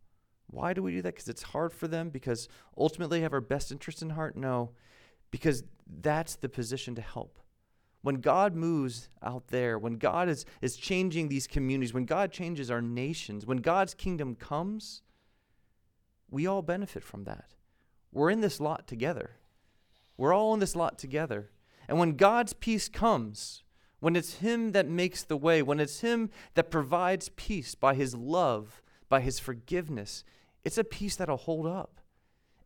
Why 0.48 0.74
do 0.74 0.82
we 0.82 0.92
do 0.92 1.02
that? 1.02 1.14
Because 1.14 1.28
it's 1.28 1.42
hard 1.42 1.72
for 1.72 1.88
them? 1.88 2.10
Because 2.10 2.46
ultimately 2.78 3.22
have 3.22 3.32
our 3.32 3.40
best 3.40 3.72
interest 3.72 4.02
in 4.02 4.10
heart? 4.10 4.36
No 4.36 4.70
because 5.36 5.62
that's 6.00 6.36
the 6.36 6.48
position 6.48 6.94
to 6.94 7.02
help. 7.02 7.38
When 8.00 8.22
God 8.22 8.54
moves 8.54 9.10
out 9.22 9.48
there, 9.48 9.78
when 9.78 9.98
God 9.98 10.30
is, 10.30 10.46
is 10.62 10.78
changing 10.78 11.28
these 11.28 11.46
communities, 11.46 11.92
when 11.92 12.06
God 12.06 12.32
changes 12.32 12.70
our 12.70 12.80
nations, 12.80 13.44
when 13.44 13.58
God's 13.58 13.92
kingdom 13.92 14.34
comes, 14.34 15.02
we 16.30 16.46
all 16.46 16.62
benefit 16.62 17.04
from 17.04 17.24
that. 17.24 17.50
We're 18.12 18.30
in 18.30 18.40
this 18.40 18.60
lot 18.60 18.88
together. 18.88 19.32
We're 20.16 20.32
all 20.32 20.54
in 20.54 20.60
this 20.60 20.74
lot 20.74 20.98
together. 20.98 21.50
And 21.86 21.98
when 21.98 22.16
God's 22.16 22.54
peace 22.54 22.88
comes, 22.88 23.62
when 24.00 24.16
it's 24.16 24.36
Him 24.36 24.72
that 24.72 24.88
makes 24.88 25.22
the 25.22 25.36
way, 25.36 25.60
when 25.60 25.80
it's 25.80 26.00
Him 26.00 26.30
that 26.54 26.70
provides 26.70 27.28
peace 27.36 27.74
by 27.74 27.94
His 27.94 28.14
love, 28.14 28.80
by 29.10 29.20
His 29.20 29.38
forgiveness, 29.38 30.24
it's 30.64 30.78
a 30.78 30.84
peace 30.84 31.16
that'll 31.16 31.36
hold 31.36 31.66
up. 31.66 32.00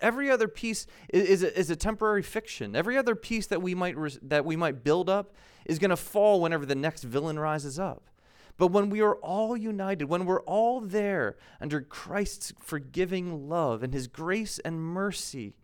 Every 0.00 0.30
other 0.30 0.48
peace 0.48 0.86
is, 1.08 1.28
is, 1.28 1.42
a, 1.42 1.58
is 1.58 1.70
a 1.70 1.76
temporary 1.76 2.22
fiction. 2.22 2.74
Every 2.74 2.96
other 2.96 3.14
peace 3.14 3.46
that 3.48 3.62
we 3.62 3.74
might, 3.74 3.96
res, 3.96 4.18
that 4.22 4.44
we 4.44 4.56
might 4.56 4.82
build 4.82 5.08
up 5.08 5.34
is 5.66 5.78
going 5.78 5.90
to 5.90 5.96
fall 5.96 6.40
whenever 6.40 6.64
the 6.64 6.74
next 6.74 7.04
villain 7.04 7.38
rises 7.38 7.78
up. 7.78 8.08
But 8.56 8.68
when 8.68 8.90
we 8.90 9.00
are 9.00 9.14
all 9.16 9.56
united, 9.56 10.08
when 10.08 10.26
we're 10.26 10.42
all 10.42 10.80
there 10.80 11.36
under 11.60 11.80
Christ's 11.80 12.52
forgiving 12.60 13.48
love 13.48 13.82
and 13.82 13.94
his 13.94 14.06
grace 14.06 14.58
and 14.58 14.82
mercy, 14.82 15.54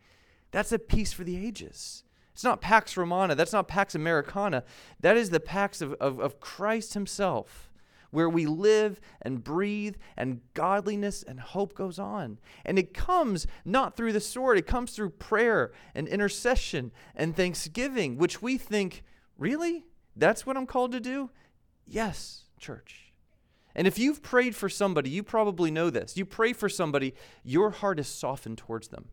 that's 0.51 0.73
a 0.73 0.79
peace 0.79 1.13
for 1.13 1.25
the 1.25 1.37
ages. 1.37 2.05
It's 2.33 2.45
not 2.45 2.61
Pax 2.61 2.97
Romana. 2.97 3.35
That's 3.35 3.53
not 3.53 3.69
Pax 3.69 3.95
Americana. 3.95 4.65
That 5.01 5.17
is 5.17 5.31
the 5.31 5.41
Pax 5.41 5.81
of, 5.81 5.95
of, 5.95 6.19
of 6.19 6.41
Christ 6.41 6.95
himself 6.95 7.66
where 8.17 8.31
we 8.31 8.47
live 8.47 8.99
and 9.21 9.45
breathe 9.45 9.95
and 10.17 10.41
godliness 10.55 11.23
and 11.23 11.39
hope 11.39 11.75
goes 11.75 11.99
on. 11.99 12.39
And 12.65 12.79
it 12.79 12.95
comes 12.95 13.47
not 13.63 13.95
through 13.95 14.15
the 14.15 14.21
sword, 14.21 14.57
it 14.57 14.67
comes 14.67 14.93
through 14.93 15.11
prayer 15.11 15.71
and 15.95 16.09
intercession 16.09 16.93
and 17.15 17.37
thanksgiving, 17.37 18.17
which 18.17 18.41
we 18.41 18.57
think, 18.57 19.05
really? 19.37 19.85
That's 20.17 20.47
what 20.47 20.57
I'm 20.57 20.65
called 20.65 20.93
to 20.93 21.01
do? 21.01 21.29
Yes, 21.85 22.45
church. 22.59 23.13
And 23.75 23.87
if 23.87 23.99
you've 23.99 24.23
prayed 24.23 24.57
for 24.57 24.71
somebody, 24.71 25.11
you 25.11 25.23
probably 25.23 25.71
know 25.71 25.91
this. 25.91 26.17
You 26.17 26.25
pray 26.25 26.55
for 26.55 26.71
somebody, 26.71 27.13
your 27.45 27.71
heart 27.71 28.01
is 28.01 28.09
softened 28.09 28.57
towards 28.57 28.89
them. 28.89 29.09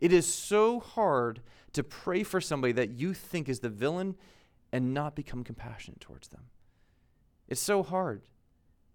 It 0.00 0.14
is 0.14 0.32
so 0.32 0.80
hard 0.80 1.42
to 1.74 1.84
pray 1.84 2.22
for 2.22 2.40
somebody 2.40 2.72
that 2.72 2.92
you 2.92 3.12
think 3.12 3.50
is 3.50 3.60
the 3.60 3.68
villain 3.68 4.16
and 4.72 4.94
not 4.94 5.14
become 5.14 5.44
compassionate 5.44 6.00
towards 6.00 6.28
them. 6.28 6.44
It's 7.48 7.60
so 7.60 7.82
hard. 7.82 8.22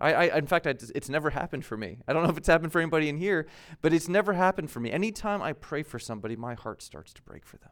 I, 0.01 0.13
I, 0.13 0.37
in 0.37 0.47
fact, 0.47 0.65
I, 0.67 0.71
it's 0.95 1.09
never 1.09 1.29
happened 1.29 1.63
for 1.63 1.77
me. 1.77 1.99
I 2.07 2.13
don't 2.13 2.23
know 2.23 2.29
if 2.29 2.37
it's 2.37 2.47
happened 2.47 2.71
for 2.71 2.81
anybody 2.81 3.07
in 3.07 3.17
here, 3.17 3.47
but 3.81 3.93
it's 3.93 4.09
never 4.09 4.33
happened 4.33 4.71
for 4.71 4.79
me. 4.79 4.91
Anytime 4.91 5.41
I 5.41 5.53
pray 5.53 5.83
for 5.83 5.99
somebody, 5.99 6.35
my 6.35 6.55
heart 6.55 6.81
starts 6.81 7.13
to 7.13 7.21
break 7.21 7.45
for 7.45 7.57
them 7.57 7.69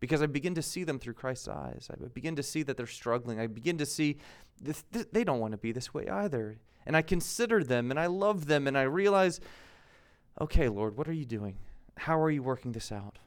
because 0.00 0.22
I 0.22 0.26
begin 0.26 0.54
to 0.54 0.62
see 0.62 0.84
them 0.84 0.98
through 0.98 1.14
Christ's 1.14 1.48
eyes. 1.48 1.88
I 1.90 1.96
begin 2.08 2.36
to 2.36 2.42
see 2.42 2.62
that 2.62 2.76
they're 2.76 2.86
struggling. 2.86 3.40
I 3.40 3.48
begin 3.48 3.78
to 3.78 3.86
see 3.86 4.18
this, 4.60 4.84
this, 4.92 5.06
they 5.12 5.24
don't 5.24 5.40
want 5.40 5.52
to 5.52 5.58
be 5.58 5.72
this 5.72 5.92
way 5.92 6.08
either. 6.08 6.58
And 6.86 6.96
I 6.96 7.02
consider 7.02 7.64
them 7.64 7.90
and 7.90 7.98
I 7.98 8.06
love 8.06 8.46
them 8.46 8.66
and 8.66 8.78
I 8.78 8.82
realize, 8.82 9.40
okay, 10.40 10.68
Lord, 10.68 10.96
what 10.96 11.08
are 11.08 11.12
you 11.12 11.26
doing? 11.26 11.56
How 11.98 12.20
are 12.20 12.30
you 12.30 12.42
working 12.42 12.72
this 12.72 12.92
out? 12.92 13.18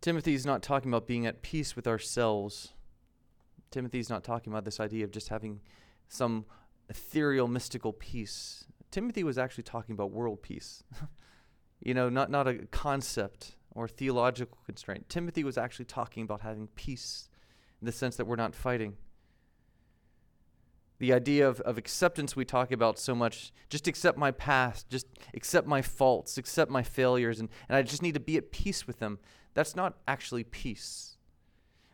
Timothy 0.00 0.34
is 0.34 0.46
not 0.46 0.62
talking 0.62 0.90
about 0.90 1.06
being 1.06 1.26
at 1.26 1.42
peace 1.42 1.76
with 1.76 1.86
ourselves. 1.86 2.72
Timothy's 3.70 4.10
not 4.10 4.24
talking 4.24 4.52
about 4.52 4.64
this 4.64 4.80
idea 4.80 5.04
of 5.04 5.12
just 5.12 5.28
having 5.28 5.60
some 6.10 6.44
ethereal, 6.88 7.48
mystical 7.48 7.92
peace. 7.92 8.64
Timothy 8.90 9.24
was 9.24 9.38
actually 9.38 9.64
talking 9.64 9.94
about 9.94 10.10
world 10.10 10.42
peace. 10.42 10.82
you 11.80 11.94
know, 11.94 12.08
not, 12.08 12.30
not 12.30 12.46
a 12.46 12.66
concept 12.66 13.56
or 13.70 13.88
theological 13.88 14.58
constraint. 14.66 15.08
Timothy 15.08 15.44
was 15.44 15.56
actually 15.56 15.84
talking 15.84 16.24
about 16.24 16.40
having 16.40 16.66
peace 16.74 17.28
in 17.80 17.86
the 17.86 17.92
sense 17.92 18.16
that 18.16 18.26
we're 18.26 18.36
not 18.36 18.54
fighting. 18.54 18.96
The 20.98 21.12
idea 21.14 21.48
of, 21.48 21.60
of 21.60 21.78
acceptance 21.78 22.36
we 22.36 22.44
talk 22.44 22.72
about 22.72 22.98
so 22.98 23.14
much, 23.14 23.52
just 23.70 23.86
accept 23.86 24.18
my 24.18 24.32
past, 24.32 24.90
just 24.90 25.06
accept 25.32 25.66
my 25.66 25.80
faults, 25.80 26.36
accept 26.36 26.70
my 26.70 26.82
failures, 26.82 27.40
and, 27.40 27.48
and 27.68 27.76
I 27.76 27.82
just 27.82 28.02
need 28.02 28.14
to 28.14 28.20
be 28.20 28.36
at 28.36 28.50
peace 28.50 28.86
with 28.86 28.98
them. 28.98 29.18
That's 29.54 29.74
not 29.74 29.96
actually 30.06 30.44
peace. 30.44 31.16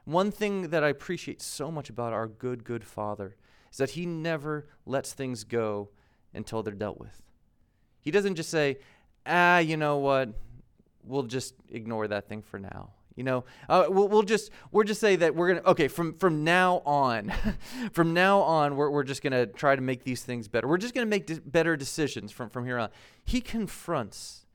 One 0.04 0.32
thing 0.32 0.70
that 0.70 0.82
I 0.82 0.88
appreciate 0.88 1.40
so 1.42 1.70
much 1.70 1.90
about 1.90 2.12
our 2.12 2.26
good, 2.26 2.64
good 2.64 2.82
Father 2.82 3.36
is 3.76 3.78
that 3.78 3.90
he 3.90 4.06
never 4.06 4.66
lets 4.86 5.12
things 5.12 5.44
go 5.44 5.90
until 6.32 6.62
they're 6.62 6.72
dealt 6.72 6.98
with. 6.98 7.22
He 8.00 8.10
doesn't 8.10 8.36
just 8.36 8.48
say, 8.48 8.78
ah, 9.26 9.58
you 9.58 9.76
know 9.76 9.98
what, 9.98 10.30
we'll 11.04 11.24
just 11.24 11.52
ignore 11.68 12.08
that 12.08 12.26
thing 12.26 12.40
for 12.40 12.58
now. 12.58 12.92
You 13.16 13.24
know, 13.24 13.44
uh, 13.68 13.84
we'll, 13.90 14.08
we'll 14.08 14.22
just 14.22 14.50
we'll 14.72 14.84
just 14.84 14.98
say 14.98 15.16
that 15.16 15.34
we're 15.34 15.48
gonna 15.48 15.66
okay 15.66 15.88
from 15.88 16.14
from 16.14 16.42
now 16.42 16.78
on, 16.86 17.30
from 17.92 18.14
now 18.14 18.40
on 18.40 18.76
we're 18.76 18.88
we're 18.88 19.04
just 19.04 19.22
gonna 19.22 19.44
try 19.44 19.76
to 19.76 19.82
make 19.82 20.04
these 20.04 20.22
things 20.22 20.48
better. 20.48 20.66
We're 20.66 20.78
just 20.78 20.94
gonna 20.94 21.04
make 21.04 21.26
de- 21.26 21.40
better 21.42 21.76
decisions 21.76 22.32
from 22.32 22.48
from 22.48 22.64
here 22.64 22.78
on. 22.78 22.88
He 23.26 23.42
confronts 23.42 24.46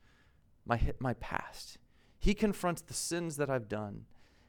my 0.66 0.80
my 0.98 1.14
past. 1.14 1.78
He 2.18 2.34
confronts 2.34 2.82
the 2.82 2.94
sins 2.94 3.36
that 3.36 3.50
I've 3.50 3.68
done, 3.68 4.06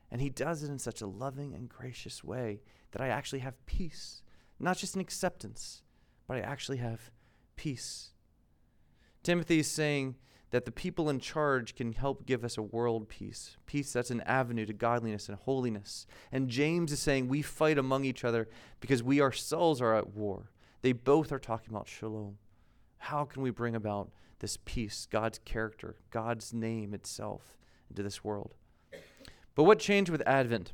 And 0.09 0.19
he 0.19 0.29
does 0.29 0.63
it 0.63 0.69
in 0.71 0.79
such 0.79 1.01
a 1.01 1.07
loving 1.07 1.53
and 1.53 1.69
gracious 1.69 2.23
way 2.23 2.61
that 2.91 3.01
I 3.01 3.09
actually 3.09 3.39
have 3.39 3.63
peace. 3.67 4.23
Not 4.59 4.77
just 4.77 4.95
an 4.95 5.01
acceptance, 5.01 5.81
but 6.27 6.37
I 6.37 6.41
actually 6.41 6.77
have 6.77 7.11
peace. 7.55 8.11
Timothy 9.23 9.59
is 9.59 9.69
saying 9.69 10.15
that 10.51 10.65
the 10.65 10.71
people 10.71 11.09
in 11.09 11.19
charge 11.19 11.73
can 11.73 11.93
help 11.93 12.27
give 12.27 12.43
us 12.43 12.57
a 12.57 12.61
world 12.61 13.09
peace, 13.09 13.57
peace 13.65 13.91
that's 13.91 14.11
an 14.11 14.21
avenue 14.21 14.67
to 14.67 14.73
godliness 14.73 15.27
and 15.27 15.37
holiness. 15.37 16.05
And 16.31 16.47
James 16.47 16.91
is 16.91 16.99
saying 16.99 17.27
we 17.27 17.41
fight 17.41 17.79
among 17.79 18.05
each 18.05 18.23
other 18.23 18.47
because 18.79 19.01
we 19.01 19.19
ourselves 19.19 19.81
are 19.81 19.95
at 19.95 20.13
war. 20.13 20.51
They 20.83 20.91
both 20.91 21.31
are 21.31 21.39
talking 21.39 21.71
about 21.71 21.87
shalom. 21.87 22.37
How 22.97 23.25
can 23.25 23.41
we 23.41 23.49
bring 23.49 23.75
about 23.75 24.11
this 24.39 24.57
peace, 24.63 25.07
God's 25.09 25.39
character, 25.39 25.95
God's 26.11 26.53
name 26.53 26.93
itself 26.93 27.57
into 27.89 28.03
this 28.03 28.23
world? 28.23 28.53
But 29.55 29.63
what 29.63 29.79
changed 29.79 30.11
with 30.11 30.21
Advent? 30.27 30.73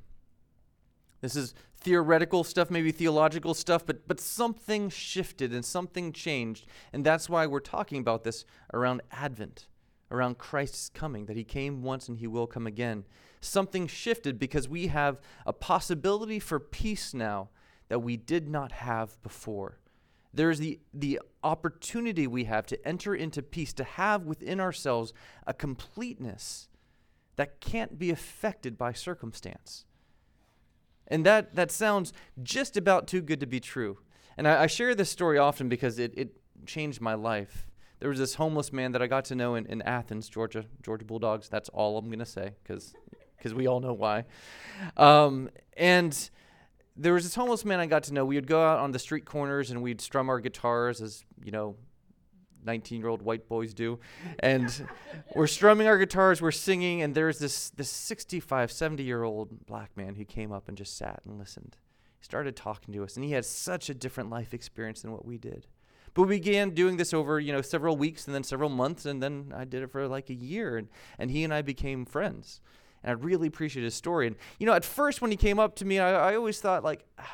This 1.21 1.35
is 1.35 1.53
theoretical 1.77 2.43
stuff, 2.43 2.69
maybe 2.69 2.91
theological 2.91 3.53
stuff, 3.53 3.85
but, 3.85 4.07
but 4.07 4.19
something 4.19 4.89
shifted 4.89 5.53
and 5.53 5.63
something 5.63 6.11
changed. 6.13 6.65
And 6.93 7.05
that's 7.05 7.29
why 7.29 7.45
we're 7.45 7.59
talking 7.59 7.99
about 7.99 8.23
this 8.23 8.45
around 8.73 9.01
Advent, 9.11 9.67
around 10.11 10.37
Christ's 10.37 10.89
coming, 10.89 11.25
that 11.25 11.37
he 11.37 11.43
came 11.43 11.83
once 11.83 12.07
and 12.07 12.17
he 12.17 12.27
will 12.27 12.47
come 12.47 12.67
again. 12.67 13.05
Something 13.41 13.87
shifted 13.87 14.39
because 14.39 14.67
we 14.67 14.87
have 14.87 15.19
a 15.45 15.53
possibility 15.53 16.39
for 16.39 16.59
peace 16.59 17.13
now 17.13 17.49
that 17.87 17.99
we 17.99 18.17
did 18.17 18.47
not 18.47 18.71
have 18.73 19.21
before. 19.23 19.79
There's 20.33 20.59
the, 20.59 20.79
the 20.93 21.19
opportunity 21.43 22.27
we 22.27 22.43
have 22.43 22.65
to 22.67 22.87
enter 22.87 23.15
into 23.15 23.41
peace, 23.41 23.73
to 23.73 23.83
have 23.83 24.25
within 24.25 24.59
ourselves 24.59 25.13
a 25.47 25.53
completeness 25.53 26.67
that 27.35 27.61
can't 27.61 27.97
be 27.97 28.11
affected 28.11 28.77
by 28.77 28.93
circumstance. 28.93 29.85
And 31.09 31.25
that, 31.25 31.55
that 31.55 31.71
sounds 31.71 32.13
just 32.43 32.77
about 32.77 33.07
too 33.07 33.21
good 33.21 33.39
to 33.39 33.45
be 33.45 33.59
true. 33.59 33.99
And 34.37 34.47
I, 34.47 34.63
I 34.63 34.67
share 34.67 34.95
this 34.95 35.09
story 35.09 35.37
often 35.37 35.69
because 35.69 35.99
it, 35.99 36.13
it 36.15 36.37
changed 36.65 37.01
my 37.01 37.13
life. 37.13 37.67
There 37.99 38.09
was 38.09 38.19
this 38.19 38.35
homeless 38.35 38.71
man 38.71 38.93
that 38.93 39.01
I 39.01 39.07
got 39.07 39.25
to 39.25 39.35
know 39.35 39.55
in, 39.55 39.65
in 39.65 39.81
Athens, 39.81 40.29
Georgia, 40.29 40.65
Georgia 40.81 41.05
Bulldogs. 41.05 41.49
That's 41.49 41.69
all 41.69 41.97
I'm 41.97 42.05
going 42.05 42.19
to 42.19 42.25
say 42.25 42.53
because 42.63 42.93
we 43.53 43.67
all 43.67 43.79
know 43.79 43.93
why. 43.93 44.25
Um, 44.95 45.49
and 45.75 46.29
there 46.95 47.13
was 47.13 47.23
this 47.23 47.35
homeless 47.35 47.65
man 47.65 47.79
I 47.79 47.87
got 47.87 48.03
to 48.03 48.13
know. 48.13 48.25
We 48.25 48.35
would 48.35 48.47
go 48.47 48.63
out 48.63 48.79
on 48.79 48.91
the 48.91 48.99
street 48.99 49.25
corners 49.25 49.71
and 49.71 49.81
we'd 49.81 50.01
strum 50.01 50.29
our 50.29 50.39
guitars 50.39 51.01
as, 51.01 51.23
you 51.43 51.51
know, 51.51 51.75
19 52.65 52.99
year 52.99 53.09
old 53.09 53.21
white 53.21 53.47
boys 53.47 53.73
do. 53.73 53.99
And 54.39 54.87
we're 55.35 55.47
strumming 55.47 55.87
our 55.87 55.97
guitars, 55.97 56.41
we're 56.41 56.51
singing, 56.51 57.01
and 57.01 57.15
there's 57.15 57.39
this, 57.39 57.69
this 57.71 57.89
65, 57.89 58.71
70 58.71 59.03
year 59.03 59.23
old 59.23 59.65
black 59.65 59.95
man 59.95 60.15
who 60.15 60.25
came 60.25 60.51
up 60.51 60.67
and 60.67 60.77
just 60.77 60.97
sat 60.97 61.21
and 61.25 61.37
listened. 61.37 61.77
He 62.19 62.25
started 62.25 62.55
talking 62.55 62.93
to 62.93 63.03
us, 63.03 63.15
and 63.15 63.23
he 63.23 63.31
had 63.31 63.45
such 63.45 63.89
a 63.89 63.93
different 63.93 64.29
life 64.29 64.53
experience 64.53 65.01
than 65.01 65.11
what 65.11 65.25
we 65.25 65.37
did. 65.37 65.67
But 66.13 66.23
we 66.23 66.37
began 66.37 66.71
doing 66.71 66.97
this 66.97 67.13
over, 67.13 67.39
you 67.39 67.53
know, 67.53 67.61
several 67.61 67.95
weeks 67.95 68.25
and 68.25 68.35
then 68.35 68.43
several 68.43 68.69
months, 68.69 69.05
and 69.05 69.21
then 69.21 69.53
I 69.55 69.63
did 69.63 69.83
it 69.83 69.91
for 69.91 70.07
like 70.07 70.29
a 70.29 70.33
year, 70.33 70.77
and, 70.77 70.89
and 71.17 71.31
he 71.31 71.43
and 71.43 71.53
I 71.53 71.61
became 71.61 72.05
friends. 72.05 72.61
And 73.03 73.11
I 73.11 73.13
really 73.13 73.47
appreciate 73.47 73.83
his 73.83 73.95
story. 73.95 74.27
And, 74.27 74.35
you 74.59 74.65
know, 74.65 74.73
at 74.73 74.83
first 74.83 75.21
when 75.21 75.31
he 75.31 75.37
came 75.37 75.59
up 75.59 75.75
to 75.75 75.85
me, 75.85 75.99
I, 75.99 76.31
I 76.31 76.35
always 76.35 76.59
thought, 76.59 76.83
like, 76.83 77.05
ah, 77.17 77.31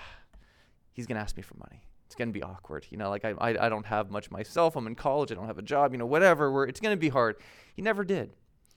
he's 0.93 1.07
going 1.07 1.15
to 1.15 1.21
ask 1.21 1.35
me 1.35 1.41
for 1.41 1.55
money 1.55 1.85
it's 2.05 2.15
going 2.15 2.29
to 2.29 2.33
be 2.33 2.43
awkward. 2.43 2.85
You 2.89 2.97
know, 2.97 3.09
like 3.09 3.25
I, 3.25 3.33
I, 3.39 3.65
I 3.65 3.69
don't 3.69 3.85
have 3.85 4.11
much 4.11 4.31
myself. 4.31 4.75
I'm 4.75 4.87
in 4.87 4.95
college. 4.95 5.31
I 5.31 5.35
don't 5.35 5.47
have 5.47 5.57
a 5.57 5.63
job. 5.63 5.91
You 5.91 5.97
know, 5.97 6.05
whatever. 6.05 6.51
Where 6.51 6.65
it's 6.65 6.79
going 6.79 6.95
to 6.95 6.99
be 6.99 7.09
hard. 7.09 7.37
He 7.75 7.81
never 7.81 8.03
did. 8.03 8.33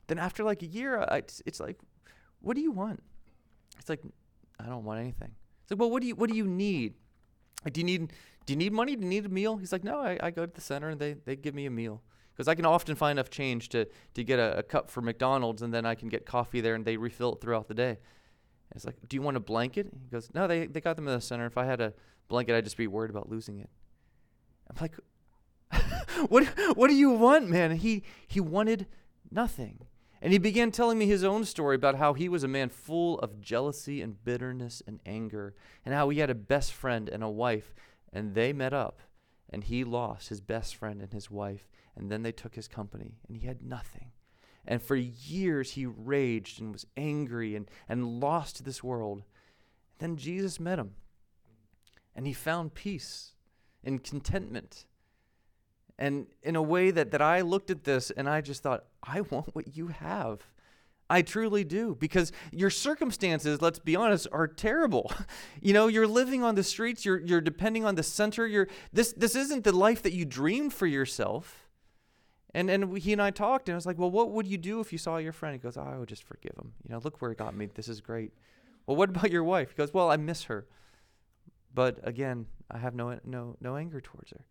Then 0.06 0.18
after 0.18 0.42
like 0.42 0.62
a 0.62 0.66
year, 0.66 1.00
I, 1.00 1.18
it's, 1.18 1.42
it's 1.44 1.60
like, 1.60 1.78
what 2.40 2.54
do 2.54 2.62
you 2.62 2.72
want? 2.72 3.02
It's 3.78 3.88
like, 3.88 4.00
I 4.58 4.66
don't 4.66 4.84
want 4.84 5.00
anything. 5.00 5.32
It's 5.62 5.70
like, 5.70 5.80
well, 5.80 5.90
what 5.90 6.00
do 6.00 6.08
you 6.08 6.14
what 6.14 6.30
do 6.30 6.36
you 6.36 6.46
need? 6.46 6.94
Like, 7.64 7.74
do 7.74 7.80
you 7.80 7.84
need 7.84 8.12
do 8.46 8.54
you 8.54 8.56
need 8.56 8.72
money? 8.72 8.96
Do 8.96 9.02
you 9.02 9.08
need 9.08 9.26
a 9.26 9.28
meal? 9.28 9.58
He's 9.58 9.72
like, 9.72 9.84
no, 9.84 10.00
I, 10.00 10.18
I 10.22 10.30
go 10.30 10.46
to 10.46 10.52
the 10.52 10.60
center 10.60 10.88
and 10.88 10.98
they, 10.98 11.12
they 11.12 11.36
give 11.36 11.54
me 11.54 11.66
a 11.66 11.70
meal 11.70 12.02
because 12.32 12.48
I 12.48 12.54
can 12.54 12.64
often 12.64 12.94
find 12.94 13.18
enough 13.18 13.28
change 13.28 13.68
to 13.70 13.86
to 14.14 14.24
get 14.24 14.38
a, 14.38 14.58
a, 14.58 14.62
cup 14.62 14.90
for 14.90 15.02
McDonald's 15.02 15.60
and 15.60 15.74
then 15.74 15.84
I 15.84 15.94
can 15.94 16.08
get 16.08 16.24
coffee 16.24 16.62
there 16.62 16.74
and 16.74 16.84
they 16.84 16.96
refill 16.96 17.34
it 17.34 17.42
throughout 17.42 17.68
the 17.68 17.74
day. 17.74 17.98
It's 18.74 18.84
like, 18.84 18.96
do 19.08 19.16
you 19.16 19.22
want 19.22 19.36
a 19.36 19.40
blanket? 19.40 19.88
He 19.92 20.10
goes, 20.10 20.30
no, 20.34 20.46
they 20.46 20.66
they 20.66 20.80
got 20.80 20.96
them 20.96 21.08
in 21.08 21.14
the 21.14 21.20
center. 21.20 21.46
If 21.46 21.56
I 21.56 21.64
had 21.64 21.80
a 21.80 21.94
blanket, 22.28 22.54
I'd 22.54 22.64
just 22.64 22.76
be 22.76 22.86
worried 22.86 23.10
about 23.10 23.28
losing 23.28 23.58
it. 23.58 23.70
I'm 24.70 24.76
like, 24.80 24.94
what, 26.28 26.44
what 26.76 26.88
do 26.88 26.94
you 26.94 27.10
want, 27.10 27.48
man? 27.48 27.72
He, 27.76 28.02
he 28.26 28.40
wanted 28.40 28.86
nothing. 29.30 29.86
And 30.20 30.32
he 30.32 30.38
began 30.38 30.70
telling 30.70 30.98
me 30.98 31.06
his 31.06 31.22
own 31.22 31.44
story 31.44 31.76
about 31.76 31.96
how 31.96 32.12
he 32.14 32.28
was 32.28 32.42
a 32.42 32.48
man 32.48 32.70
full 32.70 33.18
of 33.20 33.40
jealousy 33.40 34.02
and 34.02 34.22
bitterness 34.24 34.82
and 34.86 35.00
anger, 35.06 35.54
and 35.84 35.94
how 35.94 36.08
he 36.08 36.18
had 36.18 36.30
a 36.30 36.34
best 36.34 36.72
friend 36.72 37.08
and 37.08 37.22
a 37.22 37.28
wife, 37.28 37.72
and 38.12 38.34
they 38.34 38.52
met 38.52 38.72
up, 38.72 39.00
and 39.48 39.64
he 39.64 39.84
lost 39.84 40.28
his 40.28 40.40
best 40.40 40.74
friend 40.74 41.00
and 41.00 41.12
his 41.12 41.30
wife, 41.30 41.68
and 41.94 42.10
then 42.10 42.22
they 42.22 42.32
took 42.32 42.56
his 42.56 42.66
company, 42.66 43.18
and 43.28 43.36
he 43.36 43.46
had 43.46 43.62
nothing. 43.62 44.10
And 44.68 44.82
for 44.82 44.94
years 44.94 45.72
he 45.72 45.86
raged 45.86 46.60
and 46.60 46.72
was 46.72 46.86
angry 46.96 47.56
and, 47.56 47.68
and 47.88 48.20
lost 48.20 48.56
to 48.56 48.62
this 48.62 48.84
world. 48.84 49.22
Then 49.98 50.16
Jesus 50.16 50.60
met 50.60 50.78
him 50.78 50.92
and 52.14 52.26
he 52.26 52.34
found 52.34 52.74
peace 52.74 53.32
and 53.82 54.04
contentment. 54.04 54.84
And 55.98 56.26
in 56.42 56.54
a 56.54 56.62
way 56.62 56.90
that, 56.90 57.10
that 57.12 57.22
I 57.22 57.40
looked 57.40 57.70
at 57.70 57.84
this 57.84 58.10
and 58.10 58.28
I 58.28 58.42
just 58.42 58.62
thought, 58.62 58.84
I 59.02 59.22
want 59.22 59.54
what 59.56 59.74
you 59.74 59.88
have. 59.88 60.42
I 61.10 61.22
truly 61.22 61.64
do. 61.64 61.96
Because 61.98 62.30
your 62.52 62.68
circumstances, 62.68 63.62
let's 63.62 63.78
be 63.78 63.96
honest, 63.96 64.28
are 64.32 64.46
terrible. 64.46 65.10
you 65.62 65.72
know, 65.72 65.86
you're 65.86 66.06
living 66.06 66.42
on 66.42 66.56
the 66.56 66.62
streets, 66.62 67.06
you're, 67.06 67.20
you're 67.20 67.40
depending 67.40 67.86
on 67.86 67.94
the 67.94 68.02
center. 68.02 68.46
You're, 68.46 68.68
this, 68.92 69.14
this 69.14 69.34
isn't 69.34 69.64
the 69.64 69.72
life 69.72 70.02
that 70.02 70.12
you 70.12 70.26
dreamed 70.26 70.74
for 70.74 70.86
yourself. 70.86 71.67
And, 72.54 72.70
and 72.70 72.96
he 72.96 73.12
and 73.12 73.20
I 73.20 73.30
talked, 73.30 73.68
and 73.68 73.74
I 73.74 73.76
was 73.76 73.86
like, 73.86 73.98
Well, 73.98 74.10
what 74.10 74.30
would 74.30 74.46
you 74.46 74.58
do 74.58 74.80
if 74.80 74.92
you 74.92 74.98
saw 74.98 75.18
your 75.18 75.32
friend? 75.32 75.54
He 75.54 75.58
goes, 75.58 75.76
oh, 75.76 75.82
I 75.82 75.98
would 75.98 76.08
just 76.08 76.24
forgive 76.24 76.54
him. 76.56 76.72
You 76.82 76.94
know, 76.94 77.00
look 77.02 77.20
where 77.20 77.30
he 77.30 77.34
got 77.34 77.54
me. 77.54 77.68
This 77.74 77.88
is 77.88 78.00
great. 78.00 78.32
Well, 78.88 78.96
what 78.96 79.10
about 79.10 79.30
your 79.30 79.44
wife? 79.44 79.68
He 79.68 79.74
goes, 79.76 79.92
Well, 79.92 80.10
I 80.10 80.16
miss 80.16 80.44
her. 80.44 80.66
But 81.74 82.00
again, 82.02 82.46
I 82.70 82.78
have 82.78 82.94
no, 82.94 83.18
no, 83.22 83.56
no 83.60 83.76
anger 83.76 84.00
towards 84.00 84.30
her. 84.30 84.46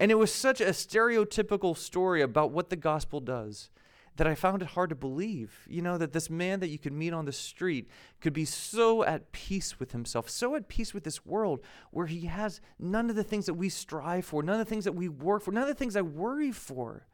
And 0.00 0.10
it 0.10 0.16
was 0.16 0.34
such 0.34 0.60
a 0.60 0.70
stereotypical 0.70 1.76
story 1.76 2.20
about 2.20 2.50
what 2.50 2.70
the 2.70 2.76
gospel 2.76 3.20
does 3.20 3.70
that 4.16 4.26
I 4.26 4.34
found 4.34 4.62
it 4.62 4.70
hard 4.70 4.90
to 4.90 4.96
believe. 4.96 5.64
You 5.70 5.80
know, 5.80 5.96
that 5.96 6.12
this 6.12 6.28
man 6.28 6.58
that 6.58 6.70
you 6.70 6.78
could 6.78 6.92
meet 6.92 7.12
on 7.12 7.24
the 7.24 7.32
street 7.32 7.88
could 8.20 8.32
be 8.32 8.44
so 8.44 9.04
at 9.04 9.30
peace 9.30 9.78
with 9.78 9.92
himself, 9.92 10.28
so 10.28 10.56
at 10.56 10.66
peace 10.66 10.92
with 10.92 11.04
this 11.04 11.24
world, 11.24 11.60
where 11.92 12.06
he 12.06 12.26
has 12.26 12.60
none 12.80 13.08
of 13.10 13.14
the 13.14 13.22
things 13.22 13.46
that 13.46 13.54
we 13.54 13.68
strive 13.68 14.24
for, 14.24 14.42
none 14.42 14.58
of 14.58 14.66
the 14.66 14.68
things 14.68 14.86
that 14.86 14.96
we 14.96 15.08
work 15.08 15.42
for, 15.42 15.52
none 15.52 15.62
of 15.62 15.68
the 15.68 15.74
things 15.74 15.94
I 15.94 16.02
worry 16.02 16.50
for. 16.50 17.06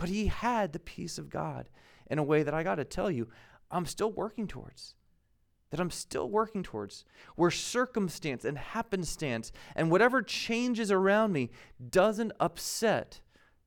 But 0.00 0.08
he 0.08 0.26
had 0.26 0.72
the 0.72 0.80
peace 0.80 1.18
of 1.18 1.30
God 1.30 1.68
in 2.10 2.18
a 2.18 2.24
way 2.24 2.42
that 2.42 2.54
I 2.54 2.64
got 2.64 2.76
to 2.76 2.84
tell 2.84 3.10
you, 3.10 3.28
I'm 3.70 3.86
still 3.86 4.10
working 4.10 4.48
towards 4.48 4.96
that 5.70 5.80
I'm 5.80 5.90
still 5.90 6.28
working 6.28 6.62
towards, 6.62 7.04
where 7.36 7.50
circumstance 7.50 8.44
and 8.44 8.58
happenstance 8.58 9.52
and 9.76 9.90
whatever 9.90 10.20
changes 10.20 10.90
around 10.90 11.32
me 11.32 11.50
doesn't 11.90 12.32
upset 12.40 13.20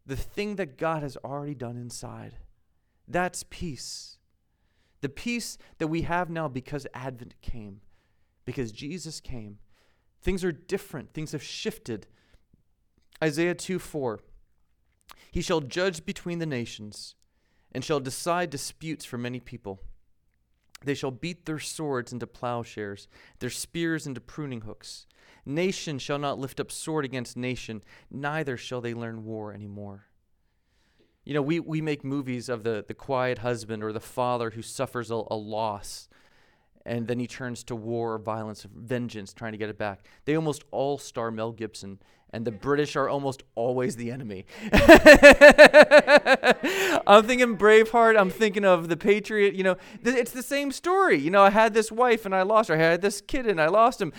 the 0.05 0.17
thing 0.17 0.57
that 0.57 0.77
God 0.77 1.01
has 1.01 1.17
already 1.23 1.55
done 1.55 1.77
inside. 1.77 2.37
That's 3.07 3.45
peace. 3.49 4.17
The 5.01 5.09
peace 5.09 5.57
that 5.77 5.87
we 5.87 6.01
have 6.01 6.29
now 6.29 6.47
because 6.49 6.85
Advent 6.93 7.35
came, 7.41 7.81
because 8.45 8.71
Jesus 8.71 9.21
came. 9.21 9.59
Things 10.21 10.43
are 10.43 10.51
different, 10.51 11.13
things 11.13 11.31
have 11.31 11.43
shifted. 11.43 12.07
Isaiah 13.23 13.55
2 13.55 13.79
4. 13.79 14.19
He 15.33 15.41
shall 15.41 15.61
judge 15.61 16.05
between 16.05 16.37
the 16.37 16.45
nations 16.45 17.15
and 17.71 17.83
shall 17.83 17.99
decide 17.99 18.51
disputes 18.51 19.03
for 19.03 19.17
many 19.17 19.39
people. 19.39 19.81
They 20.85 20.93
shall 20.93 21.09
beat 21.09 21.47
their 21.47 21.57
swords 21.57 22.13
into 22.13 22.27
plowshares, 22.27 23.07
their 23.39 23.49
spears 23.49 24.05
into 24.05 24.21
pruning 24.21 24.61
hooks. 24.61 25.07
Nation 25.43 25.97
shall 25.97 26.19
not 26.19 26.37
lift 26.37 26.59
up 26.59 26.71
sword 26.71 27.03
against 27.03 27.35
nation, 27.35 27.81
neither 28.11 28.57
shall 28.57 28.79
they 28.79 28.93
learn 28.93 29.25
war 29.25 29.51
any 29.51 29.67
more. 29.67 30.05
You 31.23 31.33
know, 31.33 31.41
we, 31.41 31.59
we 31.59 31.81
make 31.81 32.03
movies 32.03 32.47
of 32.47 32.61
the, 32.61 32.85
the 32.87 32.93
quiet 32.93 33.39
husband 33.39 33.83
or 33.83 33.91
the 33.91 33.99
father 33.99 34.51
who 34.51 34.61
suffers 34.61 35.09
a, 35.09 35.15
a 35.15 35.35
loss 35.35 36.09
and 36.85 37.07
then 37.07 37.17
he 37.17 37.27
turns 37.27 37.63
to 37.63 37.75
war, 37.75 38.17
violence, 38.19 38.67
vengeance, 38.71 39.33
trying 39.33 39.53
to 39.53 39.57
get 39.57 39.69
it 39.69 39.77
back. 39.77 40.05
They 40.25 40.35
almost 40.35 40.63
all 40.69 40.97
star 40.97 41.31
Mel 41.31 41.53
Gibson 41.53 41.99
and 42.33 42.43
the 42.45 42.51
British 42.51 42.95
are 42.95 43.07
almost 43.07 43.43
always 43.53 43.95
the 43.95 44.09
enemy. 44.11 44.47
I'm 47.07 47.25
thinking 47.25 47.55
Braveheart. 47.57 48.19
I'm 48.19 48.31
thinking 48.31 48.65
of 48.65 48.89
the 48.89 48.97
Patriot. 48.97 49.53
You 49.53 49.63
know, 49.63 49.77
th- 50.03 50.17
it's 50.17 50.31
the 50.31 50.41
same 50.41 50.71
story. 50.71 51.19
You 51.19 51.29
know, 51.29 51.43
I 51.43 51.51
had 51.51 51.75
this 51.75 51.91
wife 51.91 52.25
and 52.25 52.33
I 52.33 52.41
lost 52.41 52.69
her. 52.69 52.75
I 52.75 52.79
had 52.79 53.03
this 53.03 53.21
kid 53.21 53.45
and 53.45 53.61
I 53.61 53.67
lost 53.67 54.01
him. 54.01 54.11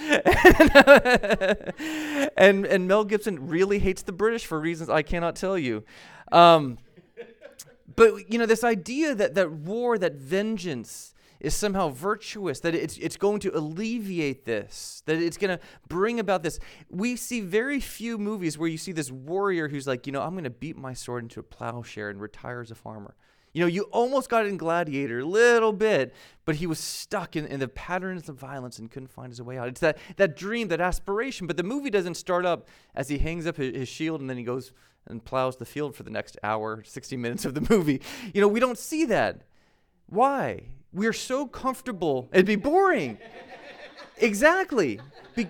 and 2.36 2.64
and 2.64 2.86
Mel 2.86 3.04
Gibson 3.04 3.48
really 3.48 3.80
hates 3.80 4.02
the 4.02 4.12
British 4.12 4.46
for 4.46 4.60
reasons 4.60 4.88
I 4.88 5.02
cannot 5.02 5.34
tell 5.34 5.58
you. 5.58 5.82
Um, 6.30 6.78
but 7.96 8.32
you 8.32 8.38
know, 8.38 8.46
this 8.46 8.62
idea 8.62 9.16
that 9.16 9.34
that 9.34 9.50
war, 9.50 9.98
that 9.98 10.14
vengeance 10.14 11.13
is 11.40 11.54
somehow 11.54 11.88
virtuous, 11.88 12.60
that 12.60 12.74
it's, 12.74 12.96
it's 12.98 13.16
going 13.16 13.40
to 13.40 13.56
alleviate 13.56 14.44
this, 14.44 15.02
that 15.06 15.16
it's 15.16 15.36
going 15.36 15.56
to 15.56 15.64
bring 15.88 16.20
about 16.20 16.42
this. 16.42 16.58
We 16.90 17.16
see 17.16 17.40
very 17.40 17.80
few 17.80 18.18
movies 18.18 18.56
where 18.56 18.68
you 18.68 18.78
see 18.78 18.92
this 18.92 19.10
warrior 19.10 19.68
who's 19.68 19.86
like, 19.86 20.06
you 20.06 20.12
know, 20.12 20.22
I'm 20.22 20.32
going 20.32 20.44
to 20.44 20.50
beat 20.50 20.76
my 20.76 20.94
sword 20.94 21.24
into 21.24 21.40
a 21.40 21.42
plowshare 21.42 22.10
and 22.10 22.20
retire 22.20 22.60
as 22.60 22.70
a 22.70 22.74
farmer. 22.74 23.14
You 23.54 23.60
know, 23.60 23.68
you 23.68 23.82
almost 23.92 24.28
got 24.28 24.46
in 24.46 24.56
Gladiator 24.56 25.20
a 25.20 25.24
little 25.24 25.72
bit, 25.72 26.12
but 26.44 26.56
he 26.56 26.66
was 26.66 26.80
stuck 26.80 27.36
in, 27.36 27.46
in 27.46 27.60
the 27.60 27.68
patterns 27.68 28.28
of 28.28 28.34
violence 28.34 28.80
and 28.80 28.90
couldn't 28.90 29.12
find 29.12 29.30
his 29.30 29.40
way 29.40 29.56
out. 29.56 29.68
It's 29.68 29.80
that, 29.80 29.96
that 30.16 30.36
dream, 30.36 30.68
that 30.68 30.80
aspiration, 30.80 31.46
but 31.46 31.56
the 31.56 31.62
movie 31.62 31.88
doesn't 31.88 32.16
start 32.16 32.44
up 32.44 32.66
as 32.96 33.08
he 33.08 33.18
hangs 33.18 33.46
up 33.46 33.56
his, 33.56 33.76
his 33.76 33.88
shield 33.88 34.20
and 34.20 34.28
then 34.28 34.36
he 34.36 34.42
goes 34.42 34.72
and 35.06 35.24
plows 35.24 35.56
the 35.56 35.64
field 35.64 35.94
for 35.94 36.02
the 36.02 36.10
next 36.10 36.36
hour, 36.42 36.82
60 36.82 37.16
minutes 37.16 37.44
of 37.44 37.54
the 37.54 37.60
movie. 37.74 38.02
You 38.32 38.40
know, 38.40 38.48
we 38.48 38.58
don't 38.58 38.78
see 38.78 39.04
that. 39.06 39.42
Why? 40.06 40.70
We're 40.94 41.12
so 41.12 41.46
comfortable. 41.46 42.28
It'd 42.32 42.46
be 42.46 42.56
boring. 42.56 43.18
exactly. 44.16 45.00
Be- 45.34 45.48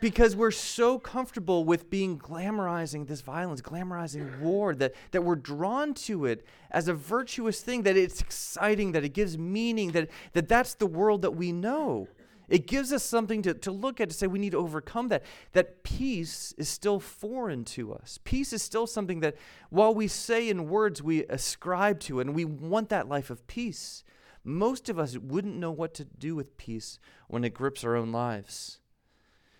because 0.00 0.36
we're 0.36 0.50
so 0.50 0.98
comfortable 0.98 1.64
with 1.64 1.90
being 1.90 2.18
glamorizing 2.18 3.06
this 3.06 3.20
violence, 3.20 3.60
glamorizing 3.62 4.40
war, 4.40 4.74
that, 4.74 4.94
that 5.12 5.22
we're 5.22 5.36
drawn 5.36 5.94
to 5.94 6.26
it 6.26 6.44
as 6.70 6.88
a 6.88 6.94
virtuous 6.94 7.60
thing, 7.60 7.82
that 7.82 7.96
it's 7.96 8.20
exciting, 8.20 8.92
that 8.92 9.04
it 9.04 9.14
gives 9.14 9.38
meaning, 9.38 9.92
that, 9.92 10.10
that 10.32 10.48
that's 10.48 10.74
the 10.74 10.86
world 10.86 11.22
that 11.22 11.32
we 11.32 11.52
know. 11.52 12.08
It 12.48 12.66
gives 12.66 12.92
us 12.92 13.02
something 13.02 13.42
to, 13.42 13.54
to 13.54 13.72
look 13.72 14.00
at 14.00 14.08
to 14.10 14.14
say 14.14 14.26
we 14.26 14.38
need 14.38 14.52
to 14.52 14.58
overcome 14.58 15.08
that. 15.08 15.24
That 15.52 15.82
peace 15.82 16.54
is 16.56 16.68
still 16.68 17.00
foreign 17.00 17.64
to 17.66 17.92
us. 17.92 18.20
Peace 18.22 18.52
is 18.52 18.62
still 18.62 18.86
something 18.86 19.20
that, 19.20 19.36
while 19.70 19.94
we 19.94 20.06
say 20.06 20.48
in 20.48 20.68
words 20.68 21.02
we 21.02 21.24
ascribe 21.24 22.00
to, 22.00 22.20
and 22.20 22.34
we 22.34 22.44
want 22.44 22.88
that 22.90 23.08
life 23.08 23.30
of 23.30 23.46
peace, 23.46 24.04
most 24.46 24.88
of 24.88 24.98
us 24.98 25.18
wouldn't 25.18 25.56
know 25.56 25.70
what 25.70 25.92
to 25.94 26.04
do 26.04 26.34
with 26.34 26.56
peace 26.56 26.98
when 27.28 27.44
it 27.44 27.54
grips 27.54 27.84
our 27.84 27.96
own 27.96 28.12
lives. 28.12 28.78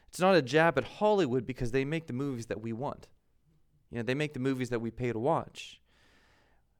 It's 0.08 0.20
not 0.20 0.36
a 0.36 0.42
jab 0.42 0.78
at 0.78 0.84
Hollywood 0.84 1.46
because 1.46 1.72
they 1.72 1.84
make 1.84 2.06
the 2.06 2.12
movies 2.12 2.46
that 2.46 2.62
we 2.62 2.72
want. 2.72 3.08
You 3.90 3.98
know, 3.98 4.02
they 4.02 4.14
make 4.14 4.32
the 4.32 4.40
movies 4.40 4.70
that 4.70 4.80
we 4.80 4.90
pay 4.90 5.12
to 5.12 5.18
watch. 5.18 5.80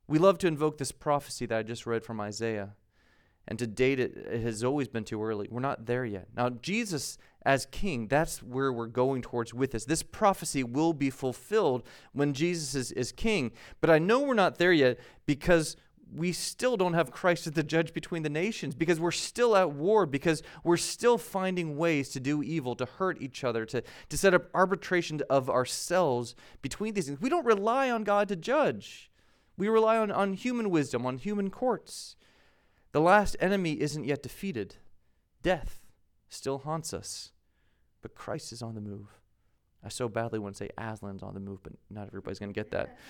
We 0.09 0.19
love 0.19 0.39
to 0.39 0.47
invoke 0.47 0.79
this 0.79 0.93
prophecy 0.93 1.47
that 1.47 1.59
I 1.59 1.63
just 1.63 1.87
read 1.87 2.05
from 2.05 2.21
Isaiah. 2.21 2.75
And 3.49 3.59
to 3.59 3.67
date 3.67 4.01
it, 4.01 4.17
it 4.17 4.41
has 4.41 4.65
always 4.65 4.89
been 4.89 5.05
too 5.05 5.23
early. 5.23 5.49
We're 5.51 5.61
not 5.61 5.87
there 5.87 6.05
yet. 6.05 6.29
Now, 6.37 6.51
Jesus 6.51 7.19
as 7.47 7.65
king, 7.67 8.09
that's 8.09 8.43
where 8.43 8.73
we're 8.73 8.89
going 8.89 9.23
towards 9.23 9.55
with 9.55 9.71
this. 9.71 9.85
This 9.85 10.03
prophecy 10.03 10.65
will 10.65 10.93
be 10.93 11.11
fulfilled 11.11 11.85
when 12.13 12.35
Jesus 12.35 12.75
is, 12.75 12.93
is 12.93 13.13
king. 13.13 13.53
But 13.81 13.89
I 13.89 14.01
know 14.01 14.21
we're 14.21 14.35
not 14.35 14.59
there 14.59 14.73
yet 14.73 14.99
because 15.27 15.77
we 16.17 16.33
still 16.33 16.77
don't 16.77 16.95
have 16.95 17.11
Christ 17.11 17.47
as 17.47 17.53
the 17.53 17.63
judge 17.63 17.93
between 17.93 18.23
the 18.23 18.31
nations 18.31 18.75
because 18.75 18.99
we're 18.99 19.11
still 19.11 19.55
at 19.55 19.73
war, 19.73 20.07
because 20.07 20.43
we're 20.65 20.79
still 20.79 21.19
finding 21.19 21.77
ways 21.77 22.09
to 22.11 22.21
do 22.21 22.43
evil, 22.43 22.75
to 22.77 22.87
hurt 22.87 23.21
each 23.21 23.45
other, 23.45 23.67
to, 23.67 23.83
to 24.09 24.19
set 24.19 24.33
up 24.33 24.49
arbitration 24.55 25.21
of 25.29 25.51
ourselves 25.51 26.35
between 26.63 26.95
these 26.95 27.07
things. 27.07 27.21
We 27.21 27.29
don't 27.29 27.45
rely 27.45 27.91
on 27.91 28.03
God 28.03 28.29
to 28.29 28.37
judge, 28.37 29.11
we 29.59 29.69
rely 29.69 29.99
on, 29.99 30.11
on 30.11 30.33
human 30.33 30.71
wisdom, 30.71 31.05
on 31.07 31.19
human 31.19 31.51
courts. 31.51 32.17
The 32.93 33.01
last 33.01 33.37
enemy 33.41 33.81
isn't 33.81 34.05
yet 34.05 34.23
defeated, 34.23 34.77
death 35.43 35.81
still 36.31 36.59
haunts 36.59 36.95
us, 36.95 37.33
but 38.01 38.15
Christ 38.15 38.53
is 38.53 38.63
on 38.63 38.75
the 38.75 38.81
move. 38.81 39.09
I 39.85 39.91
so 39.91 40.09
badly 40.09 40.39
want 40.39 40.57
to 40.57 40.65
say 40.65 40.71
Aslan's 40.79 41.23
on 41.23 41.35
the 41.35 41.41
move, 41.41 41.63
but 41.63 41.75
not 41.91 42.09
everybody's 42.09 42.39
going 42.39 42.53
to 42.53 42.59
get 42.59 42.71
that. 42.71 42.97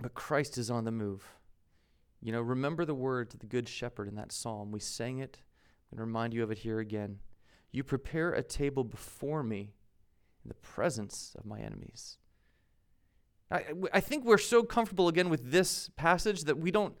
But 0.00 0.14
Christ 0.14 0.58
is 0.58 0.70
on 0.70 0.84
the 0.84 0.92
move. 0.92 1.24
You 2.20 2.32
know, 2.32 2.40
remember 2.40 2.84
the 2.84 2.94
words 2.94 3.34
of 3.34 3.40
the 3.40 3.46
Good 3.46 3.68
Shepherd 3.68 4.08
in 4.08 4.16
that 4.16 4.32
psalm. 4.32 4.72
We 4.72 4.80
sang 4.80 5.18
it. 5.18 5.38
and 5.90 6.00
remind 6.00 6.34
you 6.34 6.42
of 6.42 6.50
it 6.50 6.58
here 6.58 6.80
again. 6.80 7.18
You 7.72 7.84
prepare 7.84 8.32
a 8.32 8.42
table 8.42 8.84
before 8.84 9.42
me 9.42 9.72
in 10.44 10.48
the 10.48 10.54
presence 10.54 11.34
of 11.38 11.46
my 11.46 11.60
enemies. 11.60 12.18
I, 13.50 13.64
I 13.92 14.00
think 14.00 14.24
we're 14.24 14.38
so 14.38 14.62
comfortable 14.62 15.08
again 15.08 15.30
with 15.30 15.50
this 15.50 15.90
passage 15.96 16.44
that 16.44 16.58
we 16.58 16.70
don't 16.70 16.94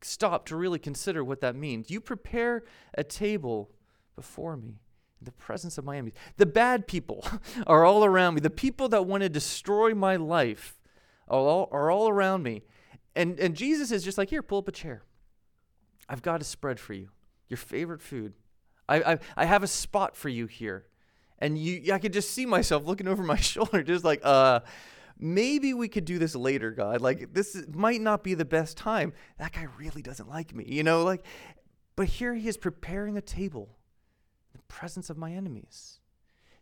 stop 0.00 0.46
to 0.46 0.56
really 0.56 0.78
consider 0.78 1.22
what 1.22 1.40
that 1.40 1.54
means. 1.54 1.90
You 1.90 2.00
prepare 2.00 2.64
a 2.94 3.04
table 3.04 3.70
before 4.16 4.56
me 4.56 4.80
in 5.20 5.24
the 5.24 5.32
presence 5.32 5.78
of 5.78 5.84
my 5.84 5.96
enemies. 5.96 6.14
The 6.36 6.46
bad 6.46 6.86
people 6.86 7.26
are 7.66 7.84
all 7.84 8.04
around 8.04 8.34
me. 8.34 8.40
The 8.40 8.50
people 8.50 8.88
that 8.90 9.06
want 9.06 9.22
to 9.22 9.28
destroy 9.28 9.94
my 9.94 10.16
life 10.16 10.80
are 11.28 11.38
all, 11.38 11.68
are 11.70 11.90
all 11.90 12.08
around 12.08 12.42
me. 12.42 12.62
And, 13.14 13.38
and 13.38 13.54
Jesus 13.54 13.90
is 13.92 14.02
just 14.02 14.18
like, 14.18 14.30
here, 14.30 14.42
pull 14.42 14.58
up 14.58 14.68
a 14.68 14.72
chair. 14.72 15.02
I've 16.08 16.22
got 16.22 16.40
a 16.40 16.44
spread 16.44 16.80
for 16.80 16.94
you, 16.94 17.10
your 17.48 17.58
favorite 17.58 18.00
food. 18.00 18.34
I, 18.88 19.12
I, 19.12 19.18
I 19.36 19.44
have 19.44 19.62
a 19.62 19.66
spot 19.66 20.16
for 20.16 20.28
you 20.28 20.46
here. 20.46 20.86
And 21.38 21.58
you, 21.58 21.92
I 21.92 21.98
could 21.98 22.12
just 22.12 22.30
see 22.30 22.46
myself 22.46 22.84
looking 22.84 23.08
over 23.08 23.22
my 23.22 23.36
shoulder, 23.36 23.82
just 23.82 24.04
like, 24.04 24.20
uh, 24.22 24.60
maybe 25.18 25.74
we 25.74 25.88
could 25.88 26.04
do 26.04 26.18
this 26.18 26.34
later, 26.34 26.70
God. 26.70 27.00
Like, 27.00 27.32
this 27.32 27.54
is, 27.54 27.66
might 27.74 28.00
not 28.00 28.22
be 28.22 28.34
the 28.34 28.44
best 28.44 28.76
time. 28.76 29.12
That 29.38 29.52
guy 29.52 29.66
really 29.78 30.02
doesn't 30.02 30.28
like 30.28 30.54
me, 30.54 30.64
you 30.66 30.82
know? 30.82 31.02
Like, 31.02 31.24
but 31.96 32.06
here 32.06 32.34
he 32.34 32.48
is 32.48 32.56
preparing 32.56 33.16
a 33.16 33.22
table 33.22 33.76
in 34.52 34.58
the 34.58 34.74
presence 34.74 35.10
of 35.10 35.18
my 35.18 35.32
enemies. 35.32 35.98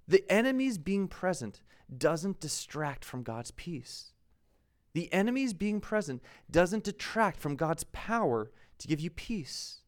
The 0.09 0.25
enemies 0.31 0.79
being 0.79 1.09
present 1.09 1.63
doesn't 1.97 2.41
distract 2.41 3.05
from 3.05 3.23
God's 3.23 3.51
peace. 3.53 4.13
The 4.93 5.13
enemies 5.13 5.53
being 5.53 5.81
present 5.81 6.23
doesn't 6.51 6.85
detract 6.85 7.41
from 7.41 7.57
God's 7.57 7.85
power 7.93 8.51
to 8.79 8.89
give 8.89 9.01
you 9.01 9.11
peace. 9.11 9.81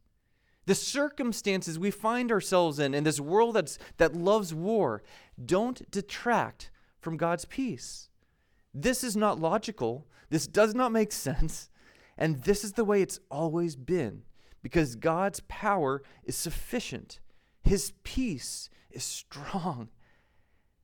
The 0.66 0.74
circumstances 0.74 1.78
we 1.78 1.90
find 1.90 2.30
ourselves 2.30 2.78
in 2.78 2.94
in 2.94 3.02
this 3.04 3.18
world 3.18 3.56
that's, 3.56 3.78
that 3.96 4.14
loves 4.14 4.54
war 4.54 5.02
don't 5.44 5.90
detract 5.90 6.70
from 7.00 7.16
God's 7.16 7.44
peace. 7.44 8.08
This 8.72 9.02
is 9.02 9.16
not 9.16 9.40
logical. 9.40 10.06
This 10.30 10.46
does 10.46 10.74
not 10.74 10.92
make 10.92 11.12
sense. 11.12 11.68
And 12.16 12.44
this 12.44 12.62
is 12.62 12.72
the 12.72 12.84
way 12.84 13.02
it's 13.02 13.18
always 13.30 13.74
been 13.74 14.22
because 14.62 14.94
God's 14.94 15.40
power 15.48 16.02
is 16.22 16.36
sufficient. 16.36 17.18
His 17.64 17.92
peace 18.04 18.70
is 18.90 19.02
strong 19.02 19.88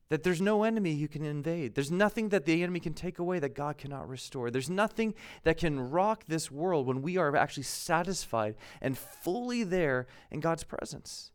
that 0.09 0.23
there's 0.23 0.41
no 0.41 0.63
enemy 0.63 0.99
who 0.99 1.07
can 1.07 1.23
invade. 1.23 1.75
There's 1.75 1.91
nothing 1.91 2.29
that 2.29 2.45
the 2.45 2.63
enemy 2.63 2.79
can 2.79 2.93
take 2.93 3.19
away 3.19 3.37
that 3.39 3.53
God 3.53 3.77
cannot 3.77 4.09
restore. 4.09 4.49
There's 4.49 4.69
nothing 4.69 5.13
that 5.43 5.57
can 5.57 5.91
rock 5.91 6.23
this 6.27 6.49
world 6.49 6.87
when 6.87 7.03
we 7.03 7.17
are 7.17 7.35
actually 7.35 7.63
satisfied 7.63 8.55
and 8.81 8.97
fully 8.97 9.63
there 9.63 10.07
in 10.31 10.39
God's 10.39 10.63
presence. 10.63 11.31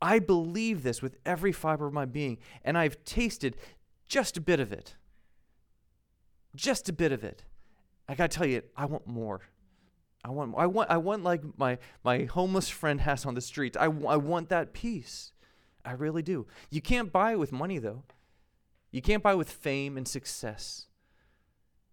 I 0.00 0.18
believe 0.18 0.82
this 0.82 1.00
with 1.00 1.16
every 1.24 1.52
fiber 1.52 1.86
of 1.86 1.94
my 1.94 2.04
being, 2.04 2.36
and 2.62 2.76
I've 2.76 3.02
tasted 3.04 3.56
just 4.08 4.36
a 4.36 4.42
bit 4.42 4.60
of 4.60 4.70
it. 4.70 4.96
Just 6.54 6.90
a 6.90 6.92
bit 6.92 7.12
of 7.12 7.24
it. 7.24 7.44
I 8.06 8.14
gotta 8.14 8.28
tell 8.28 8.46
you, 8.46 8.62
I 8.76 8.84
want 8.84 9.06
more. 9.06 9.40
I 10.22 10.30
want, 10.30 10.54
I 10.56 10.66
want, 10.66 10.90
I 10.90 10.96
want 10.98 11.24
like 11.24 11.42
my 11.58 11.78
my 12.04 12.24
homeless 12.24 12.68
friend 12.68 13.00
has 13.00 13.24
on 13.24 13.34
the 13.34 13.40
streets. 13.40 13.76
I, 13.78 13.84
I 13.84 14.16
want 14.16 14.50
that 14.50 14.74
peace. 14.74 15.32
I 15.84 15.92
really 15.92 16.22
do. 16.22 16.46
You 16.70 16.80
can't 16.80 17.12
buy 17.12 17.32
it 17.32 17.38
with 17.38 17.52
money, 17.52 17.78
though. 17.78 18.04
You 18.90 19.02
can't 19.02 19.22
buy 19.22 19.34
with 19.34 19.50
fame 19.50 19.96
and 19.96 20.06
success. 20.06 20.86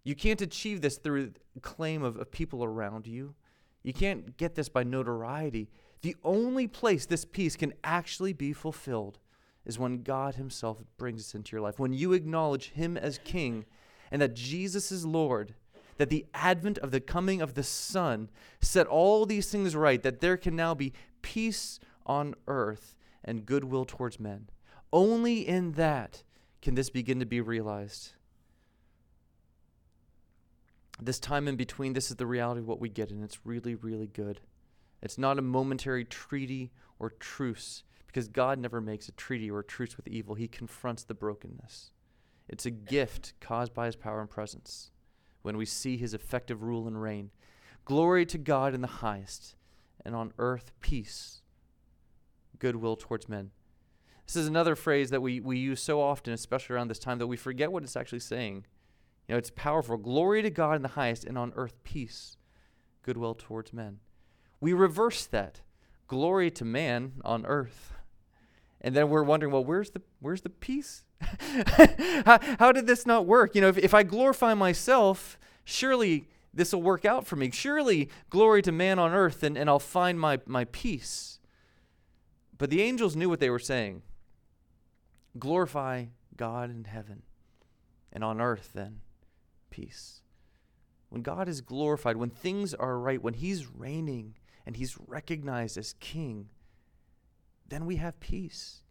You 0.03 0.15
can't 0.15 0.41
achieve 0.41 0.81
this 0.81 0.97
through 0.97 1.33
claim 1.61 2.03
of, 2.03 2.17
of 2.17 2.31
people 2.31 2.63
around 2.63 3.07
you. 3.07 3.35
You 3.83 3.93
can't 3.93 4.37
get 4.37 4.55
this 4.55 4.69
by 4.69 4.83
notoriety. 4.83 5.69
The 6.01 6.15
only 6.23 6.67
place 6.67 7.05
this 7.05 7.25
peace 7.25 7.55
can 7.55 7.73
actually 7.83 8.33
be 8.33 8.53
fulfilled 8.53 9.19
is 9.65 9.77
when 9.77 10.03
God 10.03 10.35
Himself 10.35 10.83
brings 10.97 11.21
us 11.21 11.35
into 11.35 11.51
your 11.51 11.61
life. 11.61 11.79
When 11.79 11.93
you 11.93 12.13
acknowledge 12.13 12.71
Him 12.71 12.97
as 12.97 13.19
King 13.23 13.65
and 14.11 14.21
that 14.21 14.35
Jesus 14.35 14.91
is 14.91 15.05
Lord, 15.05 15.53
that 15.97 16.09
the 16.09 16.25
advent 16.33 16.79
of 16.79 16.91
the 16.91 16.99
coming 16.99 17.41
of 17.41 17.53
the 17.53 17.63
Son 17.63 18.29
set 18.59 18.87
all 18.87 19.25
these 19.25 19.51
things 19.51 19.75
right, 19.75 20.01
that 20.01 20.19
there 20.19 20.37
can 20.37 20.55
now 20.55 20.73
be 20.73 20.93
peace 21.21 21.79
on 22.05 22.33
earth 22.47 22.95
and 23.23 23.45
goodwill 23.45 23.85
towards 23.85 24.19
men. 24.19 24.49
Only 24.91 25.47
in 25.47 25.73
that 25.73 26.23
can 26.61 26.75
this 26.75 26.89
begin 26.89 27.19
to 27.19 27.25
be 27.25 27.41
realized. 27.41 28.13
This 31.01 31.19
time 31.19 31.47
in 31.47 31.55
between, 31.55 31.93
this 31.93 32.11
is 32.11 32.17
the 32.17 32.27
reality 32.27 32.61
of 32.61 32.67
what 32.67 32.79
we 32.79 32.89
get, 32.89 33.09
and 33.09 33.23
it's 33.23 33.45
really, 33.45 33.73
really 33.75 34.07
good. 34.07 34.41
It's 35.01 35.17
not 35.17 35.39
a 35.39 35.41
momentary 35.41 36.05
treaty 36.05 36.71
or 36.99 37.09
truce, 37.09 37.83
because 38.05 38.27
God 38.27 38.59
never 38.59 38.79
makes 38.79 39.07
a 39.07 39.13
treaty 39.13 39.49
or 39.49 39.59
a 39.59 39.63
truce 39.63 39.97
with 39.97 40.07
evil. 40.07 40.35
He 40.35 40.47
confronts 40.47 41.03
the 41.03 41.15
brokenness. 41.15 41.91
It's 42.47 42.65
a 42.65 42.71
gift 42.71 43.33
caused 43.39 43.73
by 43.73 43.87
his 43.87 43.95
power 43.95 44.21
and 44.21 44.29
presence 44.29 44.91
when 45.41 45.57
we 45.57 45.65
see 45.65 45.97
his 45.97 46.13
effective 46.13 46.61
rule 46.61 46.87
and 46.87 47.01
reign. 47.01 47.31
Glory 47.85 48.25
to 48.27 48.37
God 48.37 48.75
in 48.75 48.81
the 48.81 48.87
highest, 48.87 49.55
and 50.05 50.13
on 50.13 50.33
earth 50.37 50.71
peace 50.81 51.40
goodwill 52.61 52.95
towards 52.95 53.27
men. 53.27 53.49
This 54.27 54.35
is 54.37 54.47
another 54.47 54.75
phrase 54.77 55.09
that 55.09 55.21
we, 55.21 55.41
we 55.41 55.57
use 55.57 55.81
so 55.81 55.99
often, 55.99 56.31
especially 56.31 56.75
around 56.75 56.87
this 56.87 56.99
time, 56.99 57.17
that 57.17 57.27
we 57.27 57.35
forget 57.35 57.71
what 57.71 57.83
it's 57.83 57.97
actually 57.97 58.19
saying. 58.19 58.65
You 59.27 59.33
know, 59.33 59.37
it's 59.37 59.51
powerful. 59.53 59.97
Glory 59.97 60.41
to 60.43 60.49
God 60.49 60.75
in 60.75 60.83
the 60.83 60.89
highest, 60.89 61.25
and 61.25 61.37
on 61.37 61.51
earth 61.55 61.83
peace, 61.83 62.37
goodwill 63.01 63.33
towards 63.33 63.73
men. 63.73 63.99
We 64.61 64.73
reverse 64.73 65.25
that. 65.25 65.61
Glory 66.07 66.51
to 66.51 66.63
man 66.63 67.13
on 67.25 67.45
earth. 67.45 67.93
And 68.79 68.95
then 68.95 69.09
we're 69.09 69.23
wondering, 69.23 69.51
well, 69.51 69.65
where's 69.65 69.89
the 69.89 70.01
where's 70.19 70.41
the 70.41 70.49
peace? 70.49 71.03
how, 72.25 72.39
how 72.59 72.71
did 72.71 72.87
this 72.87 73.05
not 73.05 73.25
work? 73.25 73.55
You 73.55 73.61
know, 73.61 73.69
if, 73.69 73.77
if 73.77 73.93
I 73.93 74.03
glorify 74.03 74.53
myself, 74.53 75.37
surely 75.63 76.27
this 76.53 76.73
will 76.73 76.81
work 76.81 77.05
out 77.05 77.25
for 77.25 77.35
me. 77.35 77.51
Surely 77.51 78.09
glory 78.29 78.61
to 78.63 78.71
man 78.71 78.99
on 78.99 79.13
earth, 79.13 79.43
and, 79.43 79.57
and 79.57 79.69
I'll 79.69 79.79
find 79.79 80.19
my, 80.19 80.39
my 80.45 80.65
peace. 80.65 81.39
But 82.61 82.69
the 82.69 82.83
angels 82.83 83.15
knew 83.15 83.27
what 83.27 83.39
they 83.39 83.49
were 83.49 83.57
saying. 83.57 84.03
Glorify 85.39 86.05
God 86.37 86.69
in 86.69 86.83
heaven, 86.83 87.23
and 88.13 88.23
on 88.23 88.39
earth, 88.39 88.69
then, 88.75 88.99
peace. 89.71 90.21
When 91.09 91.23
God 91.23 91.49
is 91.49 91.61
glorified, 91.61 92.17
when 92.17 92.29
things 92.29 92.75
are 92.75 92.99
right, 92.99 93.19
when 93.19 93.33
He's 93.33 93.65
reigning 93.65 94.35
and 94.63 94.75
He's 94.75 94.95
recognized 95.07 95.75
as 95.75 95.93
King, 95.93 96.49
then 97.67 97.87
we 97.87 97.95
have 97.95 98.19
peace. 98.19 98.83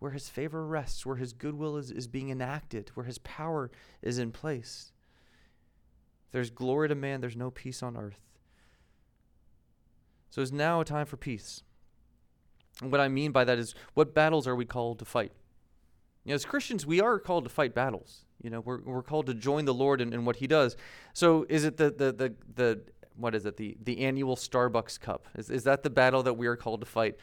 Where 0.00 0.10
His 0.10 0.28
favor 0.28 0.66
rests, 0.66 1.06
where 1.06 1.14
His 1.14 1.32
goodwill 1.32 1.76
is, 1.76 1.92
is 1.92 2.08
being 2.08 2.30
enacted, 2.30 2.90
where 2.94 3.06
His 3.06 3.18
power 3.18 3.70
is 4.02 4.18
in 4.18 4.32
place. 4.32 4.90
There's 6.32 6.50
glory 6.50 6.88
to 6.88 6.96
man, 6.96 7.20
there's 7.20 7.36
no 7.36 7.52
peace 7.52 7.80
on 7.80 7.96
earth. 7.96 8.18
So 10.30 10.42
it's 10.42 10.50
now 10.50 10.80
a 10.80 10.84
time 10.84 11.06
for 11.06 11.16
peace. 11.16 11.62
What 12.80 13.00
I 13.00 13.08
mean 13.08 13.32
by 13.32 13.44
that 13.44 13.58
is, 13.58 13.74
what 13.94 14.14
battles 14.14 14.46
are 14.46 14.56
we 14.56 14.64
called 14.64 14.98
to 15.00 15.04
fight? 15.04 15.32
You 16.24 16.30
know, 16.30 16.34
as 16.34 16.44
Christians, 16.44 16.86
we 16.86 17.00
are 17.00 17.18
called 17.18 17.44
to 17.44 17.50
fight 17.50 17.74
battles. 17.74 18.24
You 18.42 18.50
know, 18.50 18.60
we're, 18.60 18.80
we're 18.82 19.02
called 19.02 19.26
to 19.26 19.34
join 19.34 19.64
the 19.64 19.74
Lord 19.74 20.00
in, 20.00 20.12
in 20.12 20.24
what 20.24 20.36
He 20.36 20.46
does. 20.46 20.76
So, 21.12 21.46
is 21.48 21.64
it 21.64 21.76
the 21.76 21.90
the 21.90 22.12
the, 22.12 22.34
the 22.54 22.80
what 23.16 23.34
is 23.34 23.46
it 23.46 23.56
the 23.56 23.76
the 23.82 24.00
annual 24.00 24.36
Starbucks 24.36 25.00
Cup? 25.00 25.28
Is 25.36 25.50
is 25.50 25.64
that 25.64 25.82
the 25.82 25.90
battle 25.90 26.22
that 26.22 26.34
we 26.34 26.46
are 26.46 26.56
called 26.56 26.80
to 26.80 26.86
fight? 26.86 27.16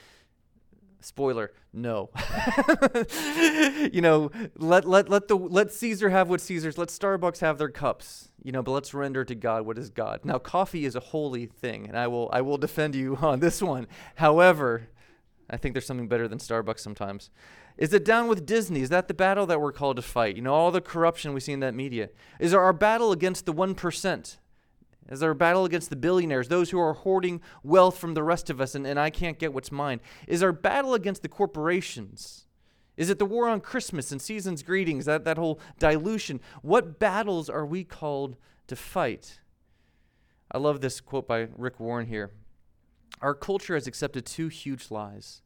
Spoiler: 1.02 1.52
No. 1.72 2.10
you 3.92 4.02
know, 4.02 4.32
let 4.58 4.86
let 4.86 5.10
let 5.10 5.28
the 5.28 5.36
let 5.36 5.72
Caesar 5.72 6.10
have 6.10 6.30
what 6.30 6.42
Caesar's. 6.42 6.78
Let 6.78 6.90
Starbucks 6.90 7.40
have 7.40 7.58
their 7.58 7.70
cups. 7.70 8.30
You 8.44 8.52
know, 8.52 8.62
but 8.62 8.72
let's 8.72 8.94
render 8.94 9.26
to 9.26 9.36
God 9.36 9.66
what 9.66 9.78
is 9.78 9.90
God. 9.90 10.22
Now, 10.24 10.38
coffee 10.40 10.86
is 10.86 10.96
a 10.96 11.02
holy 11.02 11.46
thing, 11.46 11.88
and 11.88 11.98
I 11.98 12.08
will 12.08 12.30
I 12.32 12.42
will 12.42 12.58
defend 12.58 12.96
you 12.96 13.16
on 13.22 13.40
this 13.40 13.62
one. 13.62 13.88
However, 14.16 14.90
I 15.50 15.58
think 15.58 15.74
there's 15.74 15.86
something 15.86 16.08
better 16.08 16.28
than 16.28 16.38
Starbucks 16.38 16.80
sometimes. 16.80 17.32
Is 17.78 17.94
it 17.94 18.06
down 18.06 18.28
with 18.28 18.46
Disney? 18.46 18.82
Is 18.82 18.90
that 18.90 19.08
the 19.08 19.14
battle 19.14 19.46
that 19.48 19.60
we're 19.60 19.72
called 19.72 19.96
to 19.96 20.02
fight? 20.02 20.36
You 20.36 20.42
know, 20.42 20.54
all 20.54 20.72
the 20.72 20.82
corruption 20.82 21.34
we 21.34 21.40
see 21.40 21.54
in 21.54 21.60
that 21.62 21.74
media. 21.74 22.10
Is 22.40 22.52
there 22.52 22.62
our 22.62 22.74
battle 22.74 23.12
against 23.12 23.46
the 23.46 23.54
1%? 23.54 24.38
Is 25.10 25.20
there 25.20 25.32
a 25.32 25.36
battle 25.36 25.66
against 25.66 25.90
the 25.90 25.96
billionaires, 25.96 26.50
those 26.50 26.70
who 26.70 26.80
are 26.80 26.94
hoarding 26.94 27.42
wealth 27.64 27.98
from 27.98 28.14
the 28.14 28.22
rest 28.22 28.50
of 28.50 28.62
us 28.62 28.76
and, 28.76 28.86
and 28.86 29.00
I 29.00 29.10
can't 29.10 29.40
get 29.40 29.54
what's 29.54 29.72
mine? 29.72 30.02
Is 30.28 30.44
our 30.44 30.52
battle 30.52 30.94
against 30.94 31.24
the 31.24 31.30
corporations? 31.30 32.46
Is 32.96 33.10
it 33.10 33.18
the 33.18 33.26
war 33.26 33.48
on 33.48 33.62
Christmas 33.62 34.12
and 34.12 34.22
season's 34.22 34.62
greetings, 34.62 35.06
that, 35.06 35.26
that 35.26 35.38
whole 35.38 35.60
dilution? 35.80 36.42
What 36.62 37.00
battles 37.00 37.50
are 37.50 37.66
we 37.66 37.84
called 37.84 38.36
to 38.68 38.76
fight? 38.76 39.40
I 40.52 40.58
love 40.58 40.82
this 40.82 41.00
quote 41.00 41.28
by 41.28 41.48
Rick 41.58 41.80
Warren 41.80 42.08
here. 42.08 42.32
Our 43.22 43.34
culture 43.34 43.76
has 43.76 43.88
accepted 43.88 44.26
two 44.26 44.48
huge 44.48 44.90
lies 44.90 45.42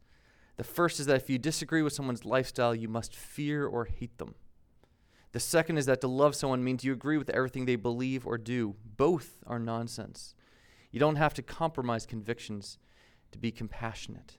the 0.55 0.63
first 0.63 0.99
is 0.99 1.07
that 1.07 1.15
if 1.15 1.29
you 1.29 1.37
disagree 1.39 1.81
with 1.81 1.93
someone's 1.93 2.25
lifestyle, 2.25 2.75
you 2.75 2.87
must 2.87 3.15
fear 3.15 3.65
or 3.65 3.85
hate 3.85 4.17
them. 4.17 4.35
The 5.31 5.39
second 5.39 5.79
is 5.79 5.87
that 5.87 6.01
to 6.01 6.07
love 6.07 6.35
someone 6.35 6.63
means 6.63 6.83
you 6.83 6.93
agree 6.93 7.17
with 7.17 7.31
everything 7.31 7.65
they 7.65 7.75
believe 7.75 8.27
or 8.27 8.37
do. 8.37 8.75
Both 8.85 9.39
are 9.47 9.57
nonsense. 9.57 10.35
You 10.91 10.99
don't 10.99 11.15
have 11.15 11.33
to 11.35 11.41
compromise 11.41 12.05
convictions 12.05 12.77
to 13.31 13.39
be 13.39 13.51
compassionate. 13.51 14.37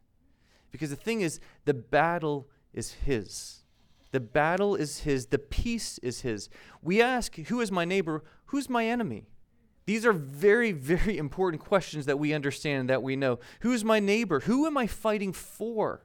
Because 0.70 0.90
the 0.90 0.96
thing 0.96 1.20
is, 1.20 1.40
the 1.64 1.74
battle 1.74 2.48
is 2.72 2.92
His. 2.92 3.64
The 4.12 4.20
battle 4.20 4.76
is 4.76 5.00
His. 5.00 5.26
The 5.26 5.38
peace 5.40 5.98
is 5.98 6.20
His. 6.20 6.48
We 6.80 7.02
ask, 7.02 7.34
Who 7.34 7.60
is 7.60 7.72
my 7.72 7.84
neighbor? 7.84 8.22
Who's 8.46 8.70
my 8.70 8.86
enemy? 8.86 9.26
These 9.86 10.06
are 10.06 10.12
very, 10.12 10.72
very 10.72 11.18
important 11.24 11.62
questions 11.62 12.06
that 12.06 12.18
we 12.18 12.32
understand 12.32 12.80
and 12.80 12.90
that 12.90 13.02
we 13.02 13.16
know. 13.16 13.38
Who's 13.60 13.84
my 13.84 14.00
neighbor? 14.00 14.40
Who 14.40 14.66
am 14.66 14.76
I 14.76 14.86
fighting 14.86 15.32
for? 15.32 16.04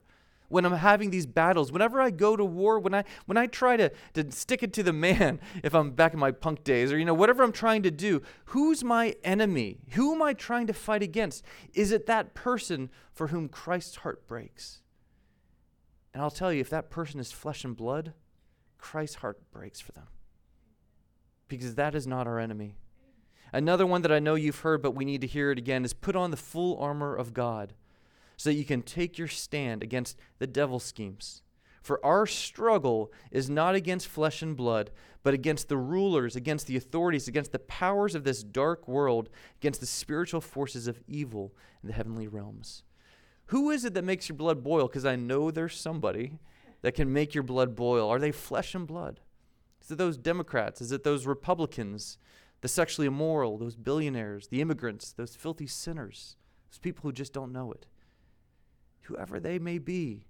When 0.49 0.65
I'm 0.65 0.73
having 0.73 1.11
these 1.11 1.27
battles, 1.27 1.71
whenever 1.71 2.01
I 2.01 2.09
go 2.09 2.35
to 2.35 2.43
war, 2.43 2.79
when 2.79 2.95
I 2.95 3.03
when 3.27 3.37
I 3.37 3.45
try 3.45 3.77
to, 3.77 3.91
to 4.15 4.31
stick 4.31 4.63
it 4.63 4.73
to 4.73 4.83
the 4.83 4.93
man, 5.07 5.39
if 5.63 5.75
I'm 5.75 5.91
back 5.91 6.13
in 6.13 6.19
my 6.19 6.31
punk 6.31 6.63
days, 6.63 6.91
or 6.91 6.97
you 6.97 7.05
know, 7.05 7.13
whatever 7.13 7.43
I'm 7.43 7.51
trying 7.51 7.83
to 7.83 7.91
do, 7.91 8.23
who's 8.45 8.83
my 8.83 9.15
enemy? 9.23 9.77
Who 9.91 10.15
am 10.15 10.23
I 10.23 10.33
trying 10.33 10.65
to 10.65 10.73
fight 10.73 11.03
against? 11.03 11.43
Is 11.75 11.91
it 11.91 12.07
that 12.07 12.33
person 12.33 12.89
for 13.13 13.27
whom 13.27 13.47
Christ's 13.47 13.97
heart 13.97 14.27
breaks? 14.27 14.81
And 16.15 16.23
I'll 16.23 16.31
tell 16.31 16.51
you, 16.51 16.61
if 16.61 16.71
that 16.71 16.89
person 16.89 17.19
is 17.19 17.31
flesh 17.31 17.63
and 17.63 17.77
blood, 17.77 18.13
Christ's 18.79 19.17
heart 19.17 19.51
breaks 19.51 19.79
for 19.79 19.91
them. 19.91 20.07
Because 21.47 21.75
that 21.75 21.93
is 21.93 22.07
not 22.07 22.25
our 22.25 22.39
enemy. 22.39 22.75
Another 23.51 23.85
one 23.85 24.01
that 24.03 24.11
I 24.11 24.19
know 24.19 24.35
you've 24.35 24.59
heard, 24.59 24.81
but 24.81 24.95
we 24.95 25.05
need 25.05 25.21
to 25.21 25.27
hear 25.27 25.51
it 25.51 25.57
again, 25.57 25.83
is 25.83 25.93
put 25.93 26.15
on 26.15 26.31
the 26.31 26.37
full 26.37 26.77
armor 26.79 27.15
of 27.15 27.33
God 27.33 27.73
so 28.37 28.49
that 28.49 28.55
you 28.55 28.65
can 28.65 28.81
take 28.81 29.17
your 29.17 29.27
stand 29.27 29.83
against 29.83 30.17
the 30.37 30.47
devil's 30.47 30.83
schemes. 30.83 31.41
For 31.81 32.03
our 32.05 32.25
struggle 32.25 33.11
is 33.31 33.49
not 33.49 33.75
against 33.75 34.07
flesh 34.07 34.41
and 34.41 34.55
blood, 34.55 34.91
but 35.23 35.33
against 35.33 35.69
the 35.69 35.77
rulers, 35.77 36.35
against 36.35 36.67
the 36.67 36.77
authorities, 36.77 37.27
against 37.27 37.51
the 37.51 37.59
powers 37.59 38.15
of 38.15 38.23
this 38.23 38.43
dark 38.43 38.87
world, 38.87 39.29
against 39.59 39.79
the 39.79 39.85
spiritual 39.85 40.41
forces 40.41 40.87
of 40.87 41.01
evil 41.07 41.53
in 41.81 41.87
the 41.87 41.93
heavenly 41.93 42.27
realms. 42.27 42.83
Who 43.47 43.71
is 43.71 43.85
it 43.85 43.93
that 43.95 44.03
makes 44.03 44.29
your 44.29 44.35
blood 44.35 44.63
boil? 44.63 44.87
Because 44.87 45.05
I 45.05 45.15
know 45.15 45.49
there's 45.49 45.75
somebody 45.75 46.39
that 46.81 46.93
can 46.93 47.11
make 47.11 47.33
your 47.33 47.43
blood 47.43 47.75
boil. 47.75 48.07
Are 48.07 48.19
they 48.19 48.31
flesh 48.31 48.75
and 48.75 48.85
blood? 48.85 49.21
Is 49.81 49.91
it 49.91 49.97
those 49.97 50.17
Democrats? 50.17 50.81
Is 50.81 50.91
it 50.91 51.03
those 51.03 51.25
Republicans? 51.25 52.17
The 52.61 52.67
sexually 52.67 53.07
immoral, 53.07 53.57
those 53.57 53.75
billionaires, 53.75 54.47
the 54.47 54.61
immigrants, 54.61 55.11
those 55.11 55.35
filthy 55.35 55.67
sinners, 55.67 56.35
those 56.69 56.79
people 56.79 57.03
who 57.03 57.11
just 57.11 57.33
don't 57.33 57.51
know 57.51 57.71
it. 57.71 57.85
Whoever 59.03 59.39
they 59.39 59.59
may 59.59 59.77
be, 59.77 60.25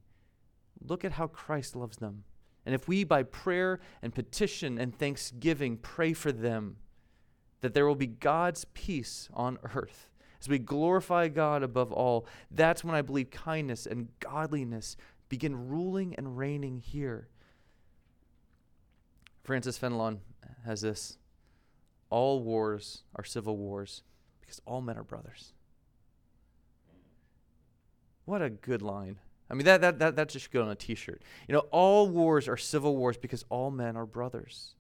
look 0.82 1.04
at 1.04 1.14
how 1.14 1.28
Christ 1.28 1.76
loves 1.76 1.98
them. 1.98 2.24
And 2.66 2.76
if 2.76 2.88
we, 2.88 3.04
by 3.04 3.24
prayer 3.24 3.80
and 4.02 4.14
petition 4.14 4.78
and 4.78 4.98
thanksgiving, 4.98 5.78
pray 5.78 6.14
for 6.14 6.32
them, 6.32 6.78
that 7.62 7.74
there 7.74 7.86
will 7.86 7.96
be 7.96 8.08
God's 8.08 8.66
peace 8.74 9.28
on 9.34 9.58
earth, 9.76 10.10
as 10.40 10.48
we 10.48 10.60
glorify 10.60 11.28
God 11.28 11.64
above 11.64 11.92
all, 11.92 12.26
that's 12.52 12.84
when 12.84 12.96
I 12.96 13.02
believe 13.02 13.30
kindness 13.32 13.86
and 13.86 14.08
godliness 14.20 14.96
begin 15.28 15.68
ruling 15.68 16.16
and 16.16 16.38
reigning 16.38 16.78
here. 16.78 17.28
Francis 19.44 19.78
Fenelon 19.78 20.20
has 20.66 20.82
this 20.82 21.18
all 22.10 22.42
wars 22.42 23.04
are 23.16 23.24
civil 23.24 23.58
wars 23.58 24.04
because 24.42 24.62
all 24.66 24.82
men 24.82 24.98
are 24.98 25.04
brothers. 25.04 25.54
What 28.26 28.42
a 28.42 28.50
good 28.50 28.82
line. 28.82 29.18
I 29.50 29.56
mean, 29.56 29.66
that, 29.66 29.82
that, 29.82 30.00
that, 30.00 30.16
that 30.16 30.30
just 30.30 30.44
should 30.44 30.52
go 30.52 30.62
on 30.62 30.70
a 30.70 30.76
t 30.76 30.94
shirt. 30.96 31.24
You 31.48 31.54
know, 31.54 31.66
all 31.72 32.08
wars 32.08 32.48
are 32.48 32.58
civil 32.58 32.96
wars 32.96 33.18
because 33.18 33.44
all 33.50 33.72
men 33.72 33.96
are 33.98 34.06
brothers. 34.06 34.76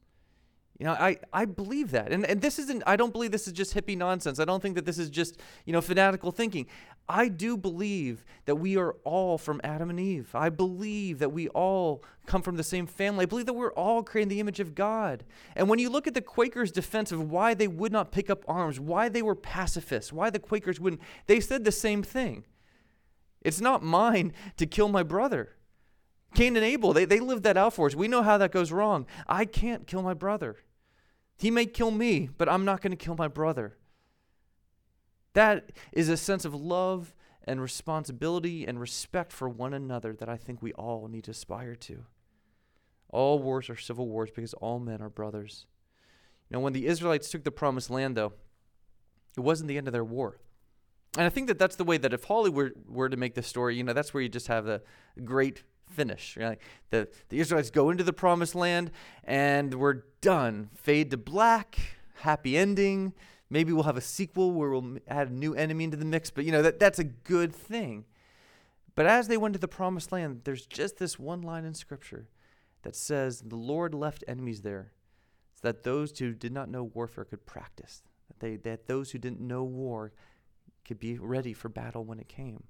You 0.79 0.85
know, 0.85 0.93
I, 0.93 1.17
I 1.33 1.43
believe 1.43 1.91
that. 1.91 2.13
And, 2.13 2.25
and 2.25 2.41
this 2.41 2.57
isn't, 2.57 2.83
I 2.87 2.95
don't 2.95 3.11
believe 3.11 3.31
this 3.31 3.47
is 3.47 3.53
just 3.53 3.75
hippie 3.75 3.97
nonsense. 3.97 4.39
I 4.39 4.45
don't 4.45 4.61
think 4.61 4.75
that 4.75 4.85
this 4.85 4.97
is 4.97 5.09
just, 5.09 5.37
you 5.65 5.73
know, 5.73 5.81
fanatical 5.81 6.31
thinking. 6.31 6.67
I 7.09 7.27
do 7.27 7.57
believe 7.57 8.23
that 8.45 8.55
we 8.55 8.77
are 8.77 8.93
all 9.03 9.37
from 9.37 9.59
Adam 9.61 9.89
and 9.89 9.99
Eve. 9.99 10.33
I 10.33 10.47
believe 10.47 11.19
that 11.19 11.33
we 11.33 11.49
all 11.49 12.01
come 12.25 12.41
from 12.41 12.55
the 12.55 12.63
same 12.63 12.87
family. 12.87 13.23
I 13.23 13.25
believe 13.25 13.47
that 13.47 13.53
we're 13.53 13.73
all 13.73 14.03
created 14.03 14.31
in 14.31 14.37
the 14.37 14.39
image 14.39 14.61
of 14.61 14.73
God. 14.73 15.25
And 15.53 15.67
when 15.67 15.79
you 15.79 15.89
look 15.89 16.07
at 16.07 16.13
the 16.13 16.21
Quakers' 16.21 16.71
defense 16.71 17.11
of 17.11 17.29
why 17.29 17.55
they 17.55 17.67
would 17.67 17.91
not 17.91 18.13
pick 18.13 18.29
up 18.29 18.45
arms, 18.47 18.79
why 18.79 19.09
they 19.09 19.21
were 19.21 19.35
pacifists, 19.35 20.13
why 20.13 20.29
the 20.29 20.39
Quakers 20.39 20.79
wouldn't, 20.79 21.01
they 21.27 21.41
said 21.41 21.65
the 21.65 21.73
same 21.73 22.03
thing. 22.03 22.45
It's 23.41 23.59
not 23.59 23.83
mine 23.83 24.31
to 24.55 24.65
kill 24.65 24.87
my 24.87 25.03
brother. 25.03 25.57
Cain 26.35 26.55
and 26.55 26.63
Abel, 26.63 26.93
they, 26.93 27.03
they 27.03 27.19
lived 27.19 27.43
that 27.43 27.57
out 27.57 27.73
for 27.73 27.87
us. 27.87 27.95
We 27.95 28.07
know 28.07 28.21
how 28.21 28.37
that 28.37 28.53
goes 28.53 28.71
wrong. 28.71 29.07
I 29.27 29.43
can't 29.43 29.85
kill 29.87 30.03
my 30.03 30.13
brother. 30.13 30.55
He 31.39 31.49
may 31.49 31.65
kill 31.65 31.91
me, 31.91 32.29
but 32.37 32.49
I'm 32.49 32.65
not 32.65 32.81
going 32.81 32.91
to 32.91 32.97
kill 32.97 33.15
my 33.15 33.29
brother. 33.29 33.77
That 35.33 35.71
is 35.93 36.09
a 36.09 36.17
sense 36.17 36.43
of 36.43 36.53
love 36.53 37.15
and 37.45 37.61
responsibility 37.61 38.67
and 38.67 38.79
respect 38.79 39.31
for 39.31 39.47
one 39.47 39.73
another 39.73 40.13
that 40.13 40.27
I 40.27 40.35
think 40.35 40.61
we 40.61 40.73
all 40.73 41.07
need 41.07 41.23
to 41.23 41.31
aspire 41.31 41.75
to. 41.75 42.03
All 43.07 43.39
wars 43.39 43.69
are 43.69 43.77
civil 43.77 44.07
wars 44.07 44.29
because 44.35 44.53
all 44.55 44.79
men 44.79 45.01
are 45.01 45.09
brothers. 45.09 45.65
You 46.49 46.57
know, 46.57 46.59
when 46.59 46.73
the 46.73 46.85
Israelites 46.85 47.29
took 47.29 47.45
the 47.45 47.51
promised 47.51 47.89
land, 47.89 48.17
though, 48.17 48.33
it 49.37 49.41
wasn't 49.41 49.69
the 49.69 49.77
end 49.77 49.87
of 49.87 49.93
their 49.93 50.03
war. 50.03 50.39
And 51.17 51.25
I 51.25 51.29
think 51.29 51.47
that 51.47 51.57
that's 51.57 51.77
the 51.77 51.85
way 51.85 51.97
that 51.97 52.13
if 52.13 52.25
Hollywood 52.25 52.73
were, 52.87 52.95
were 52.95 53.09
to 53.09 53.17
make 53.17 53.33
the 53.33 53.43
story, 53.43 53.77
you 53.77 53.83
know, 53.83 53.93
that's 53.93 54.13
where 54.13 54.21
you 54.21 54.29
just 54.29 54.47
have 54.47 54.65
the 54.65 54.81
great 55.23 55.63
finish. 55.89 56.37
Right? 56.37 56.59
The, 56.89 57.07
the 57.29 57.39
Israelites 57.39 57.69
go 57.69 57.89
into 57.89 58.03
the 58.03 58.13
promised 58.13 58.55
land 58.55 58.91
and 59.23 59.73
we're 59.73 60.03
done. 60.21 60.69
Fade 60.75 61.11
to 61.11 61.17
black, 61.17 61.77
happy 62.15 62.57
ending, 62.57 63.13
Maybe 63.49 63.73
we'll 63.73 63.83
have 63.83 63.97
a 63.97 64.01
sequel 64.01 64.51
where 64.51 64.69
we'll 64.69 64.97
add 65.07 65.29
a 65.29 65.33
new 65.33 65.55
enemy 65.55 65.85
into 65.85 65.97
the 65.97 66.05
mix, 66.05 66.29
but 66.29 66.45
you 66.45 66.51
know, 66.51 66.61
that, 66.61 66.79
that's 66.79 66.99
a 66.99 67.03
good 67.03 67.53
thing. 67.53 68.05
But 68.93 69.07
as 69.07 69.27
they 69.27 69.37
went 69.37 69.53
to 69.53 69.59
the 69.59 69.67
promised 69.67 70.11
land, 70.11 70.41
there's 70.43 70.65
just 70.65 70.97
this 70.97 71.17
one 71.17 71.41
line 71.41 71.65
in 71.65 71.73
Scripture 71.73 72.27
that 72.83 72.95
says, 72.95 73.41
The 73.41 73.55
Lord 73.55 73.93
left 73.95 74.23
enemies 74.27 74.61
there 74.61 74.91
so 75.55 75.67
that 75.67 75.83
those 75.83 76.17
who 76.19 76.33
did 76.33 76.51
not 76.51 76.69
know 76.69 76.83
warfare 76.83 77.25
could 77.25 77.45
practice, 77.45 78.03
that, 78.27 78.39
they, 78.39 78.55
that 78.57 78.87
those 78.87 79.11
who 79.11 79.17
didn't 79.17 79.41
know 79.41 79.63
war 79.63 80.11
could 80.85 80.99
be 80.99 81.17
ready 81.17 81.53
for 81.53 81.69
battle 81.69 82.03
when 82.03 82.19
it 82.19 82.27
came. 82.27 82.63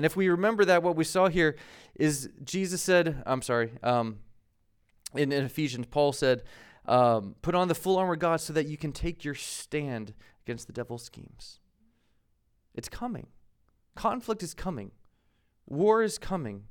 And 0.00 0.06
if 0.06 0.16
we 0.16 0.30
remember 0.30 0.64
that, 0.64 0.82
what 0.82 0.96
we 0.96 1.04
saw 1.04 1.28
here 1.28 1.56
is 1.94 2.30
Jesus 2.42 2.80
said, 2.80 3.22
I'm 3.26 3.42
sorry, 3.42 3.72
um, 3.82 4.20
in, 5.14 5.30
in 5.30 5.44
Ephesians, 5.44 5.88
Paul 5.90 6.14
said, 6.14 6.42
um, 6.86 7.34
Put 7.42 7.54
on 7.54 7.68
the 7.68 7.74
full 7.74 7.98
armor 7.98 8.14
of 8.14 8.18
God 8.18 8.40
so 8.40 8.54
that 8.54 8.66
you 8.66 8.78
can 8.78 8.92
take 8.92 9.26
your 9.26 9.34
stand 9.34 10.14
against 10.42 10.66
the 10.66 10.72
devil's 10.72 11.04
schemes. 11.04 11.60
It's 12.72 12.88
coming. 12.88 13.26
Conflict 13.94 14.42
is 14.42 14.54
coming. 14.54 14.92
War 15.66 16.02
is 16.02 16.16
coming. 16.16 16.62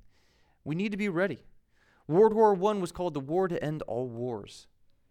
We 0.63 0.73
need 0.73 0.89
to 0.89 0.97
be 0.97 1.07
ready. 1.07 1.45
World 2.07 2.33
War 2.33 2.55
I 2.55 2.77
was 2.79 2.91
called 2.91 3.13
the 3.13 3.19
war 3.19 3.47
to 3.47 3.63
end 3.63 3.83
all 3.83 4.09
wars. 4.09 4.65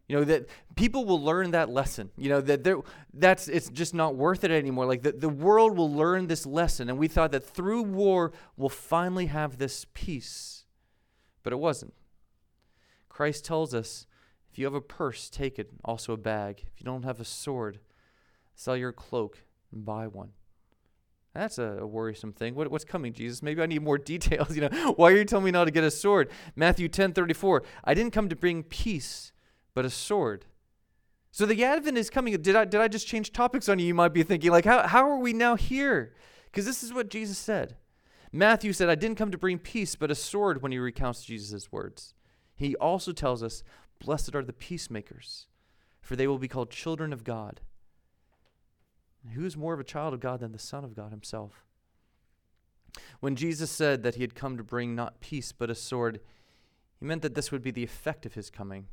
You 0.09 0.17
know 0.17 0.25
that 0.25 0.47
people 0.75 1.05
will 1.05 1.23
learn 1.23 1.51
that 1.51 1.69
lesson. 1.69 2.11
You 2.17 2.31
know 2.31 2.41
that 2.41 2.65
there, 2.65 2.79
that's 3.13 3.47
it's 3.47 3.69
just 3.69 3.95
not 3.95 4.17
worth 4.17 4.43
it 4.43 4.51
anymore. 4.51 4.87
Like 4.87 5.03
the, 5.03 5.13
the 5.13 5.29
world 5.29 5.77
will 5.77 5.93
learn 5.93 6.27
this 6.27 6.47
lesson, 6.47 6.89
and 6.89 6.99
we 6.99 7.09
thought 7.09 7.31
that 7.33 7.45
through 7.45 7.83
war 7.83 8.33
we'll 8.57 8.71
finally 8.71 9.27
have 9.27 9.59
this 9.59 9.87
peace, 9.93 10.65
but 11.43 11.53
it 11.53 11.59
wasn't. 11.59 11.93
Christ 13.09 13.45
tells 13.45 13.75
us, 13.75 14.07
if 14.51 14.59
you 14.59 14.65
have 14.65 14.75
a 14.75 14.81
purse, 14.81 15.29
take 15.29 15.59
it. 15.59 15.71
Also 15.85 16.13
a 16.13 16.17
bag. 16.17 16.65
If 16.73 16.81
you 16.81 16.85
don't 16.85 17.03
have 17.03 17.21
a 17.21 17.25
sword, 17.25 17.81
sell 18.55 18.77
your 18.77 18.93
cloak 18.93 19.45
and 19.73 19.85
buy 19.85 20.07
one. 20.07 20.31
That's 21.35 21.59
a, 21.59 21.79
a 21.81 21.87
worrisome 21.87 22.33
thing. 22.33 22.55
What, 22.55 22.71
what's 22.71 22.85
coming, 22.85 23.13
Jesus? 23.13 23.43
Maybe 23.43 23.61
I 23.63 23.67
need 23.67 23.83
more 23.83 23.99
details. 24.15 24.55
You 24.55 24.69
know, 24.69 24.93
why 24.97 25.13
are 25.13 25.17
you 25.17 25.25
telling 25.25 25.45
me 25.45 25.51
not 25.51 25.67
to 25.67 25.71
get 25.71 25.85
a 25.85 25.91
sword? 25.91 26.31
Matthew 26.57 26.89
10 26.89 27.13
34. 27.13 27.63
I 27.85 27.95
didn't 27.95 28.13
come 28.13 28.29
to 28.29 28.37
bring 28.37 28.63
peace, 28.63 29.33
but 29.79 29.85
a 29.85 29.91
sword. 29.91 30.45
So 31.31 31.47
the 31.47 31.63
advent 31.63 31.97
is 31.99 32.11
coming. 32.11 32.35
Did 32.43 32.57
I 32.57 32.65
did 32.65 32.81
I 32.81 32.89
just 32.89 33.07
change 33.07 33.33
topics 33.33 33.69
on 33.69 33.79
you? 33.79 33.87
You 33.87 33.95
might 33.95 34.13
be 34.13 34.25
thinking, 34.25 34.51
like, 34.51 34.65
how, 34.65 34.89
how 34.89 35.09
are 35.09 35.21
we 35.21 35.33
now 35.33 35.55
here? 35.55 36.17
Because 36.47 36.67
this 36.67 36.83
is 36.83 36.93
what 36.93 37.11
Jesus 37.11 37.39
said. 37.39 37.77
Matthew 38.33 38.73
said, 38.73 38.89
I 38.89 38.97
didn't 38.97 39.19
come 39.19 39.31
to 39.31 39.39
bring 39.39 39.61
peace, 39.61 39.95
but 39.95 40.11
a 40.11 40.17
sword 40.17 40.63
when 40.63 40.73
he 40.73 40.79
recounts 40.79 41.25
Jesus' 41.25 41.71
words. 41.71 42.13
He 42.57 42.75
also 42.75 43.13
tells 43.13 43.41
us, 43.41 43.63
Blessed 44.01 44.35
are 44.35 44.43
the 44.43 44.53
peacemakers, 44.53 45.47
for 46.01 46.17
they 46.17 46.27
will 46.27 46.39
be 46.39 46.49
called 46.49 46.71
children 46.71 47.13
of 47.13 47.23
God. 47.23 47.61
Who 49.33 49.45
is 49.45 49.57
more 49.57 49.75
of 49.75 49.81
a 49.81 49.85
child 49.85 50.13
of 50.13 50.19
God 50.19 50.41
than 50.41 50.51
the 50.51 50.59
Son 50.59 50.83
of 50.83 50.97
God 50.97 51.13
himself? 51.13 51.65
When 53.21 53.37
Jesus 53.37 53.71
said 53.71 54.03
that 54.03 54.17
he 54.17 54.23
had 54.23 54.35
come 54.35 54.57
to 54.57 54.65
bring 54.65 54.97
not 54.97 55.21
peace 55.21 55.53
but 55.53 55.71
a 55.71 55.77
sword, 55.77 56.19
he 56.99 57.07
meant 57.07 57.23
that 57.23 57.37
this 57.37 57.53
would 57.53 57.63
be 57.63 57.71
the 57.71 57.85
effect 57.85 58.27
of 58.27 58.35
his 58.35 58.51
coming, 58.51 58.89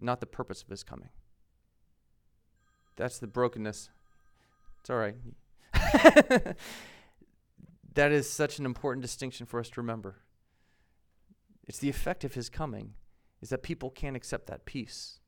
not 0.00 0.20
the 0.20 0.26
purpose 0.26 0.62
of 0.62 0.68
his 0.68 0.82
coming. 0.82 1.10
That's 2.96 3.18
the 3.18 3.26
brokenness. 3.26 3.90
It's 4.80 4.90
all 4.90 4.96
right. 4.96 5.16
that 7.94 8.12
is 8.12 8.30
such 8.30 8.58
an 8.58 8.66
important 8.66 9.02
distinction 9.02 9.46
for 9.46 9.60
us 9.60 9.68
to 9.70 9.80
remember. 9.80 10.16
It's 11.66 11.78
the 11.78 11.88
effect 11.88 12.24
of 12.24 12.34
his 12.34 12.48
coming 12.48 12.94
is 13.42 13.50
that 13.50 13.62
people 13.62 13.90
can't 13.90 14.16
accept 14.16 14.46
that 14.46 14.64
peace. 14.64 15.18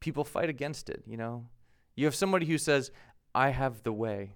People 0.00 0.24
fight 0.24 0.48
against 0.48 0.88
it, 0.88 1.02
you 1.06 1.16
know. 1.16 1.46
You 1.94 2.06
have 2.06 2.14
somebody 2.14 2.46
who 2.46 2.58
says, 2.58 2.90
I 3.34 3.50
have 3.50 3.82
the 3.82 3.92
way. 3.92 4.34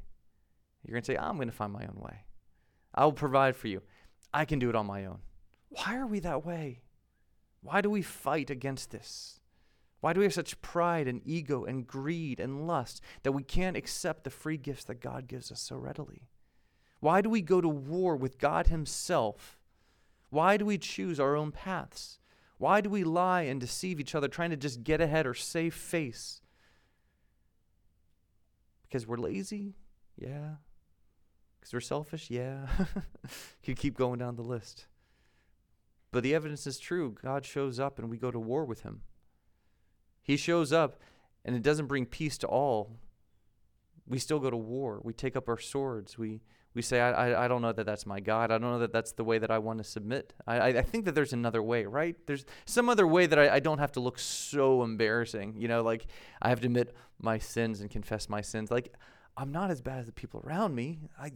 You're 0.84 0.92
going 0.92 1.02
to 1.02 1.12
say, 1.12 1.16
I'm 1.16 1.36
going 1.36 1.48
to 1.48 1.54
find 1.54 1.72
my 1.72 1.82
own 1.82 1.98
way. 2.00 2.24
I 2.94 3.04
will 3.04 3.12
provide 3.12 3.56
for 3.56 3.68
you. 3.68 3.82
I 4.32 4.44
can 4.44 4.58
do 4.58 4.68
it 4.68 4.76
on 4.76 4.86
my 4.86 5.06
own. 5.06 5.18
Why 5.70 5.96
are 5.96 6.06
we 6.06 6.20
that 6.20 6.44
way? 6.44 6.82
Why 7.62 7.80
do 7.80 7.90
we 7.90 8.02
fight 8.02 8.50
against 8.50 8.90
this? 8.90 9.40
Why 10.00 10.12
do 10.12 10.20
we 10.20 10.26
have 10.26 10.34
such 10.34 10.60
pride 10.62 11.08
and 11.08 11.20
ego 11.24 11.64
and 11.64 11.86
greed 11.86 12.38
and 12.38 12.66
lust 12.66 13.00
that 13.22 13.32
we 13.32 13.42
can't 13.42 13.76
accept 13.76 14.24
the 14.24 14.30
free 14.30 14.56
gifts 14.56 14.84
that 14.84 15.00
God 15.00 15.26
gives 15.26 15.50
us 15.50 15.60
so 15.60 15.76
readily? 15.76 16.28
Why 17.00 17.20
do 17.20 17.30
we 17.30 17.42
go 17.42 17.60
to 17.60 17.68
war 17.68 18.16
with 18.16 18.38
God 18.38 18.68
Himself? 18.68 19.58
Why 20.30 20.56
do 20.56 20.64
we 20.64 20.78
choose 20.78 21.18
our 21.18 21.36
own 21.36 21.52
paths? 21.52 22.18
Why 22.58 22.80
do 22.80 22.88
we 22.88 23.04
lie 23.04 23.42
and 23.42 23.60
deceive 23.60 24.00
each 24.00 24.14
other, 24.14 24.28
trying 24.28 24.50
to 24.50 24.56
just 24.56 24.82
get 24.82 25.00
ahead 25.00 25.26
or 25.26 25.34
save 25.34 25.74
face? 25.74 26.40
Because 28.82 29.06
we're 29.06 29.16
lazy? 29.16 29.74
Yeah. 30.16 30.56
Because 31.58 31.72
we're 31.72 31.80
selfish? 31.80 32.30
Yeah. 32.30 32.66
Could 33.64 33.76
keep 33.76 33.96
going 33.96 34.18
down 34.18 34.36
the 34.36 34.42
list. 34.42 34.86
But 36.16 36.22
the 36.22 36.34
evidence 36.34 36.66
is 36.66 36.78
true. 36.78 37.14
God 37.22 37.44
shows 37.44 37.78
up 37.78 37.98
and 37.98 38.08
we 38.08 38.16
go 38.16 38.30
to 38.30 38.38
war 38.38 38.64
with 38.64 38.84
him. 38.84 39.02
He 40.22 40.38
shows 40.38 40.72
up 40.72 40.98
and 41.44 41.54
it 41.54 41.60
doesn't 41.60 41.88
bring 41.88 42.06
peace 42.06 42.38
to 42.38 42.46
all. 42.46 42.96
We 44.08 44.18
still 44.18 44.38
go 44.38 44.48
to 44.48 44.56
war. 44.56 45.02
We 45.04 45.12
take 45.12 45.36
up 45.36 45.46
our 45.46 45.58
swords. 45.58 46.16
We, 46.16 46.40
we 46.72 46.80
say, 46.80 47.02
I, 47.02 47.10
I, 47.32 47.44
I 47.44 47.48
don't 47.48 47.60
know 47.60 47.70
that 47.70 47.84
that's 47.84 48.06
my 48.06 48.20
God. 48.20 48.50
I 48.50 48.56
don't 48.56 48.70
know 48.70 48.78
that 48.78 48.94
that's 48.94 49.12
the 49.12 49.24
way 49.24 49.36
that 49.36 49.50
I 49.50 49.58
want 49.58 49.76
to 49.76 49.84
submit. 49.84 50.32
I, 50.46 50.56
I, 50.56 50.68
I 50.68 50.80
think 50.80 51.04
that 51.04 51.14
there's 51.14 51.34
another 51.34 51.62
way, 51.62 51.84
right? 51.84 52.16
There's 52.26 52.46
some 52.64 52.88
other 52.88 53.06
way 53.06 53.26
that 53.26 53.38
I, 53.38 53.56
I 53.56 53.60
don't 53.60 53.76
have 53.76 53.92
to 53.92 54.00
look 54.00 54.18
so 54.18 54.82
embarrassing. 54.82 55.56
You 55.58 55.68
know, 55.68 55.82
like 55.82 56.06
I 56.40 56.48
have 56.48 56.60
to 56.60 56.66
admit 56.68 56.96
my 57.20 57.36
sins 57.36 57.82
and 57.82 57.90
confess 57.90 58.30
my 58.30 58.40
sins. 58.40 58.70
Like 58.70 58.94
I'm 59.36 59.52
not 59.52 59.70
as 59.70 59.82
bad 59.82 59.98
as 59.98 60.06
the 60.06 60.12
people 60.12 60.42
around 60.46 60.74
me. 60.74 61.10
I, 61.20 61.30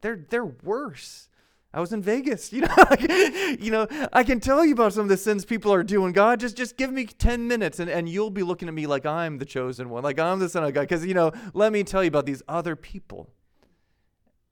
they're 0.00 0.24
they're 0.30 0.46
worse. 0.46 1.28
I 1.74 1.80
was 1.80 1.92
in 1.92 2.02
Vegas, 2.02 2.52
you 2.52 2.62
know. 2.62 2.76
you 3.58 3.70
know, 3.70 3.86
I 4.12 4.24
can 4.24 4.40
tell 4.40 4.64
you 4.64 4.74
about 4.74 4.92
some 4.92 5.04
of 5.04 5.08
the 5.08 5.16
sins 5.16 5.44
people 5.44 5.72
are 5.72 5.82
doing. 5.82 6.12
God, 6.12 6.40
just 6.40 6.56
just 6.56 6.76
give 6.76 6.92
me 6.92 7.06
ten 7.06 7.48
minutes, 7.48 7.78
and, 7.78 7.90
and 7.90 8.08
you'll 8.08 8.30
be 8.30 8.42
looking 8.42 8.68
at 8.68 8.74
me 8.74 8.86
like 8.86 9.06
I'm 9.06 9.38
the 9.38 9.44
chosen 9.44 9.88
one, 9.88 10.02
like 10.02 10.18
I'm 10.18 10.38
the 10.38 10.48
son 10.48 10.64
of 10.64 10.74
God. 10.74 10.82
Because 10.82 11.06
you 11.06 11.14
know, 11.14 11.32
let 11.54 11.72
me 11.72 11.82
tell 11.82 12.02
you 12.02 12.08
about 12.08 12.26
these 12.26 12.42
other 12.48 12.76
people. 12.76 13.30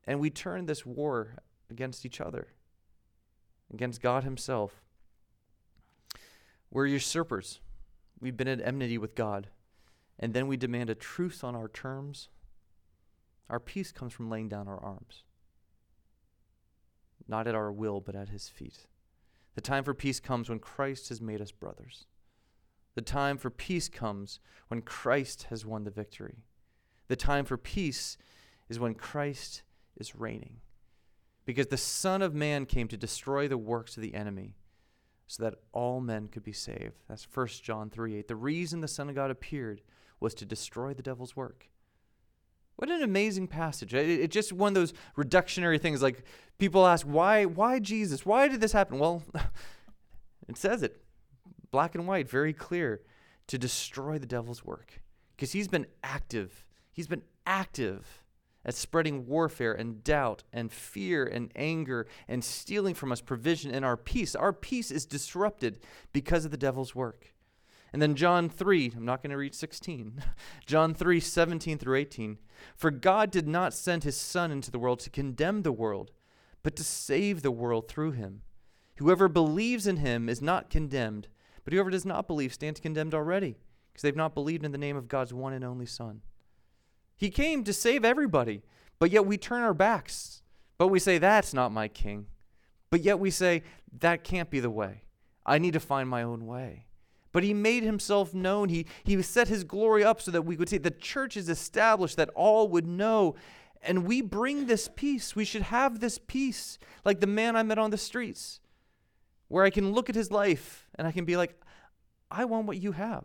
And 0.06 0.18
we 0.18 0.30
turn 0.30 0.66
this 0.66 0.84
war 0.86 1.36
against 1.70 2.04
each 2.04 2.20
other, 2.20 2.48
against 3.72 4.00
God 4.00 4.24
Himself. 4.24 4.82
We're 6.70 6.86
usurpers. 6.86 7.60
We've 8.20 8.36
been 8.36 8.48
at 8.48 8.60
enmity 8.60 8.98
with 8.98 9.14
God 9.14 9.48
and 10.20 10.34
then 10.34 10.46
we 10.46 10.56
demand 10.58 10.90
a 10.90 10.94
truce 10.94 11.42
on 11.42 11.56
our 11.56 11.66
terms, 11.66 12.28
our 13.48 13.58
peace 13.58 13.90
comes 13.90 14.12
from 14.12 14.28
laying 14.30 14.48
down 14.48 14.68
our 14.68 14.78
arms. 14.78 15.24
Not 17.30 17.46
at 17.46 17.54
our 17.54 17.70
will, 17.70 18.00
but 18.00 18.16
at 18.16 18.30
his 18.30 18.48
feet. 18.48 18.88
The 19.54 19.60
time 19.60 19.84
for 19.84 19.94
peace 19.94 20.18
comes 20.18 20.48
when 20.48 20.58
Christ 20.58 21.10
has 21.10 21.20
made 21.20 21.40
us 21.40 21.52
brothers. 21.52 22.06
The 22.96 23.02
time 23.02 23.38
for 23.38 23.50
peace 23.50 23.88
comes 23.88 24.40
when 24.66 24.82
Christ 24.82 25.44
has 25.44 25.64
won 25.64 25.84
the 25.84 25.92
victory. 25.92 26.42
The 27.06 27.14
time 27.14 27.44
for 27.44 27.56
peace 27.56 28.18
is 28.68 28.80
when 28.80 28.94
Christ 28.94 29.62
is 29.96 30.16
reigning. 30.16 30.56
Because 31.46 31.68
the 31.68 31.76
Son 31.76 32.20
of 32.20 32.34
Man 32.34 32.66
came 32.66 32.88
to 32.88 32.96
destroy 32.96 33.46
the 33.46 33.56
works 33.56 33.96
of 33.96 34.02
the 34.02 34.14
enemy 34.14 34.56
so 35.28 35.44
that 35.44 35.54
all 35.72 36.00
men 36.00 36.26
could 36.26 36.42
be 36.42 36.52
saved. 36.52 36.98
That's 37.08 37.28
1 37.32 37.46
John 37.62 37.90
3 37.90 38.16
8. 38.16 38.26
The 38.26 38.34
reason 38.34 38.80
the 38.80 38.88
Son 38.88 39.08
of 39.08 39.14
God 39.14 39.30
appeared 39.30 39.82
was 40.18 40.34
to 40.34 40.44
destroy 40.44 40.94
the 40.94 41.02
devil's 41.02 41.36
work. 41.36 41.69
What 42.80 42.88
an 42.88 43.02
amazing 43.02 43.46
passage. 43.46 43.92
It's 43.92 44.24
it 44.24 44.30
just 44.30 44.54
one 44.54 44.68
of 44.68 44.74
those 44.74 44.94
reductionary 45.14 45.78
things. 45.78 46.00
Like 46.00 46.24
people 46.56 46.86
ask, 46.86 47.06
why, 47.06 47.44
why 47.44 47.78
Jesus? 47.78 48.24
Why 48.24 48.48
did 48.48 48.62
this 48.62 48.72
happen? 48.72 48.98
Well, 48.98 49.22
it 50.48 50.56
says 50.56 50.82
it 50.82 50.96
black 51.70 51.94
and 51.94 52.08
white, 52.08 52.26
very 52.26 52.54
clear 52.54 53.02
to 53.48 53.58
destroy 53.58 54.18
the 54.18 54.24
devil's 54.26 54.64
work. 54.64 55.02
Because 55.36 55.52
he's 55.52 55.68
been 55.68 55.88
active. 56.02 56.64
He's 56.90 57.06
been 57.06 57.20
active 57.46 58.24
at 58.64 58.74
spreading 58.74 59.26
warfare 59.26 59.74
and 59.74 60.02
doubt 60.02 60.44
and 60.50 60.72
fear 60.72 61.26
and 61.26 61.52
anger 61.54 62.06
and 62.28 62.42
stealing 62.42 62.94
from 62.94 63.12
us 63.12 63.20
provision 63.20 63.74
and 63.74 63.84
our 63.84 63.98
peace. 63.98 64.34
Our 64.34 64.54
peace 64.54 64.90
is 64.90 65.04
disrupted 65.04 65.80
because 66.14 66.46
of 66.46 66.50
the 66.50 66.56
devil's 66.56 66.94
work. 66.94 67.34
And 67.92 68.00
then 68.00 68.14
John 68.14 68.48
3, 68.48 68.92
I'm 68.96 69.04
not 69.04 69.22
going 69.22 69.30
to 69.30 69.36
read 69.36 69.54
16. 69.54 70.22
John 70.66 70.94
3, 70.94 71.20
17 71.20 71.78
through 71.78 71.96
18. 71.96 72.38
For 72.76 72.90
God 72.90 73.30
did 73.30 73.48
not 73.48 73.74
send 73.74 74.04
his 74.04 74.16
Son 74.16 74.50
into 74.50 74.70
the 74.70 74.78
world 74.78 75.00
to 75.00 75.10
condemn 75.10 75.62
the 75.62 75.72
world, 75.72 76.12
but 76.62 76.76
to 76.76 76.84
save 76.84 77.42
the 77.42 77.50
world 77.50 77.88
through 77.88 78.12
him. 78.12 78.42
Whoever 78.96 79.28
believes 79.28 79.86
in 79.86 79.96
him 79.96 80.28
is 80.28 80.42
not 80.42 80.70
condemned, 80.70 81.28
but 81.64 81.72
whoever 81.72 81.90
does 81.90 82.04
not 82.04 82.26
believe 82.26 82.52
stands 82.52 82.80
condemned 82.80 83.14
already, 83.14 83.56
because 83.92 84.02
they've 84.02 84.14
not 84.14 84.34
believed 84.34 84.64
in 84.64 84.72
the 84.72 84.78
name 84.78 84.96
of 84.96 85.08
God's 85.08 85.32
one 85.32 85.52
and 85.52 85.64
only 85.64 85.86
Son. 85.86 86.20
He 87.16 87.30
came 87.30 87.64
to 87.64 87.72
save 87.72 88.04
everybody, 88.04 88.62
but 88.98 89.10
yet 89.10 89.26
we 89.26 89.36
turn 89.36 89.62
our 89.62 89.74
backs. 89.74 90.42
But 90.78 90.88
we 90.88 90.98
say, 90.98 91.18
That's 91.18 91.52
not 91.52 91.72
my 91.72 91.88
king. 91.88 92.26
But 92.88 93.02
yet 93.02 93.18
we 93.18 93.30
say, 93.30 93.62
That 93.98 94.24
can't 94.24 94.48
be 94.48 94.60
the 94.60 94.70
way. 94.70 95.04
I 95.44 95.58
need 95.58 95.74
to 95.74 95.80
find 95.80 96.08
my 96.08 96.22
own 96.22 96.46
way. 96.46 96.86
But 97.32 97.44
he 97.44 97.54
made 97.54 97.82
himself 97.82 98.34
known. 98.34 98.68
He, 98.68 98.86
he 99.04 99.20
set 99.22 99.48
his 99.48 99.64
glory 99.64 100.02
up 100.02 100.20
so 100.20 100.30
that 100.30 100.42
we 100.42 100.56
could 100.56 100.68
see 100.68 100.78
the 100.78 100.90
church 100.90 101.36
is 101.36 101.48
established, 101.48 102.16
that 102.16 102.30
all 102.30 102.68
would 102.68 102.86
know. 102.86 103.36
And 103.82 104.04
we 104.04 104.20
bring 104.20 104.66
this 104.66 104.88
peace. 104.94 105.36
We 105.36 105.44
should 105.44 105.62
have 105.62 106.00
this 106.00 106.18
peace, 106.18 106.78
like 107.04 107.20
the 107.20 107.26
man 107.26 107.56
I 107.56 107.62
met 107.62 107.78
on 107.78 107.90
the 107.90 107.98
streets, 107.98 108.60
where 109.48 109.64
I 109.64 109.70
can 109.70 109.92
look 109.92 110.08
at 110.08 110.14
his 110.14 110.30
life 110.30 110.88
and 110.96 111.06
I 111.06 111.12
can 111.12 111.24
be 111.24 111.36
like, 111.36 111.58
I 112.30 112.44
want 112.44 112.66
what 112.66 112.78
you 112.78 112.92
have. 112.92 113.24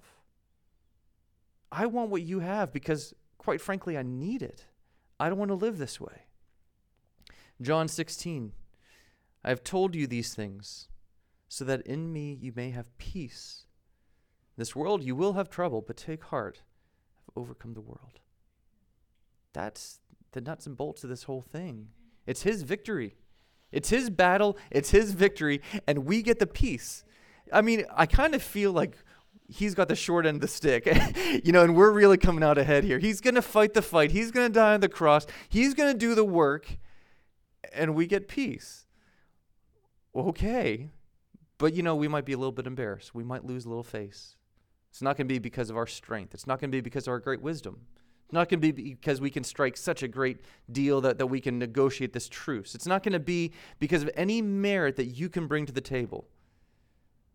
I 1.72 1.88
want 1.88 2.10
what 2.10 2.22
you 2.22 2.40
have 2.40 2.72
because, 2.72 3.14
quite 3.38 3.60
frankly, 3.60 3.98
I 3.98 4.04
need 4.04 4.42
it. 4.42 4.66
I 5.20 5.30
don't 5.30 5.38
want 5.38 5.50
to 5.50 5.56
live 5.56 5.78
this 5.78 6.00
way. 6.00 6.24
John 7.62 7.88
16, 7.88 8.54
I 9.44 9.50
have 9.50 9.64
told 9.64 9.96
you 9.96 10.08
these 10.08 10.34
things 10.34 10.90
so 11.48 11.64
that 11.66 11.82
in 11.82 12.12
me 12.12 12.38
you 12.42 12.52
may 12.56 12.72
have 12.72 12.98
peace. 12.98 13.65
In 14.58 14.62
this 14.62 14.76
world 14.76 15.04
you 15.04 15.16
will 15.16 15.34
have 15.34 15.50
trouble, 15.50 15.82
but 15.82 15.98
take 15.98 16.26
heart. 16.26 16.62
I've 17.30 17.42
overcome 17.42 17.74
the 17.74 17.82
world. 17.82 18.20
That's 19.54 20.00
the 20.32 20.42
nuts 20.42 20.66
and 20.66 20.78
bolts 20.78 21.04
of 21.04 21.10
this 21.10 21.24
whole 21.24 21.42
thing. 21.42 21.90
It's 22.26 22.44
his 22.44 22.64
victory. 22.64 23.16
It's 23.72 23.90
his 23.90 24.10
battle, 24.10 24.58
it's 24.72 24.92
his 24.92 25.14
victory, 25.14 25.62
and 25.86 26.06
we 26.06 26.22
get 26.22 26.40
the 26.40 26.48
peace. 26.48 27.04
I 27.52 27.62
mean, 27.62 27.84
I 27.94 28.06
kind 28.06 28.34
of 28.34 28.42
feel 28.42 28.72
like 28.72 28.96
he's 29.50 29.76
got 29.76 29.90
the 29.90 29.96
short 29.96 30.26
end 30.26 30.36
of 30.36 30.42
the 30.42 30.48
stick, 30.48 30.86
you 31.44 31.52
know, 31.52 31.64
and 31.64 31.76
we're 31.76 31.92
really 31.92 32.18
coming 32.18 32.44
out 32.44 32.58
ahead 32.58 32.86
here. 32.86 33.00
He's 33.00 33.20
going 33.20 33.36
to 33.36 33.42
fight 33.42 33.74
the 33.74 33.82
fight, 33.82 34.12
he's 34.12 34.32
going 34.32 34.48
to 34.48 34.54
die 34.54 34.76
on 34.76 34.80
the 34.80 34.90
cross, 34.90 35.28
he's 35.50 35.74
going 35.74 35.92
to 35.92 35.98
do 35.98 36.16
the 36.16 36.24
work, 36.24 36.78
and 37.74 37.96
we 37.96 38.08
get 38.08 38.30
peace. 38.30 38.86
Okay. 40.16 40.90
But, 41.58 41.74
you 41.74 41.84
know, 41.84 41.96
we 41.96 42.08
might 42.08 42.26
be 42.26 42.34
a 42.34 42.38
little 42.38 42.52
bit 42.52 42.68
embarrassed. 42.68 43.16
We 43.16 43.24
might 43.24 43.46
lose 43.46 43.66
a 43.66 43.70
little 43.70 43.84
face. 43.84 44.35
It's 44.96 45.02
not 45.02 45.18
going 45.18 45.28
to 45.28 45.34
be 45.34 45.40
because 45.40 45.70
of 45.70 45.76
our 45.76 45.88
strength, 45.88 46.34
it's 46.34 46.48
not 46.48 46.62
going 46.62 46.72
to 46.72 46.78
be 46.78 46.80
because 46.80 47.06
of 47.06 47.12
our 47.12 47.20
great 47.20 47.42
wisdom. 47.42 47.82
It's 48.24 48.32
not 48.32 48.48
going 48.48 48.62
to 48.62 48.72
be 48.72 48.94
because 48.94 49.20
we 49.20 49.30
can 49.30 49.44
strike 49.44 49.76
such 49.76 50.04
a 50.04 50.08
great 50.08 50.38
deal 50.72 51.02
that, 51.02 51.18
that 51.18 51.28
we 51.28 51.42
can 51.42 51.60
negotiate 51.60 52.14
this 52.14 52.30
truce. 52.30 52.76
It's 52.76 52.86
not 52.86 53.04
going 53.04 53.12
to 53.12 53.20
be 53.20 53.52
because 53.78 54.04
of 54.04 54.10
any 54.16 54.42
merit 54.42 54.96
that 54.96 55.08
you 55.08 55.28
can 55.28 55.48
bring 55.48 55.66
to 55.66 55.74
the 55.74 55.82
table. 55.82 56.30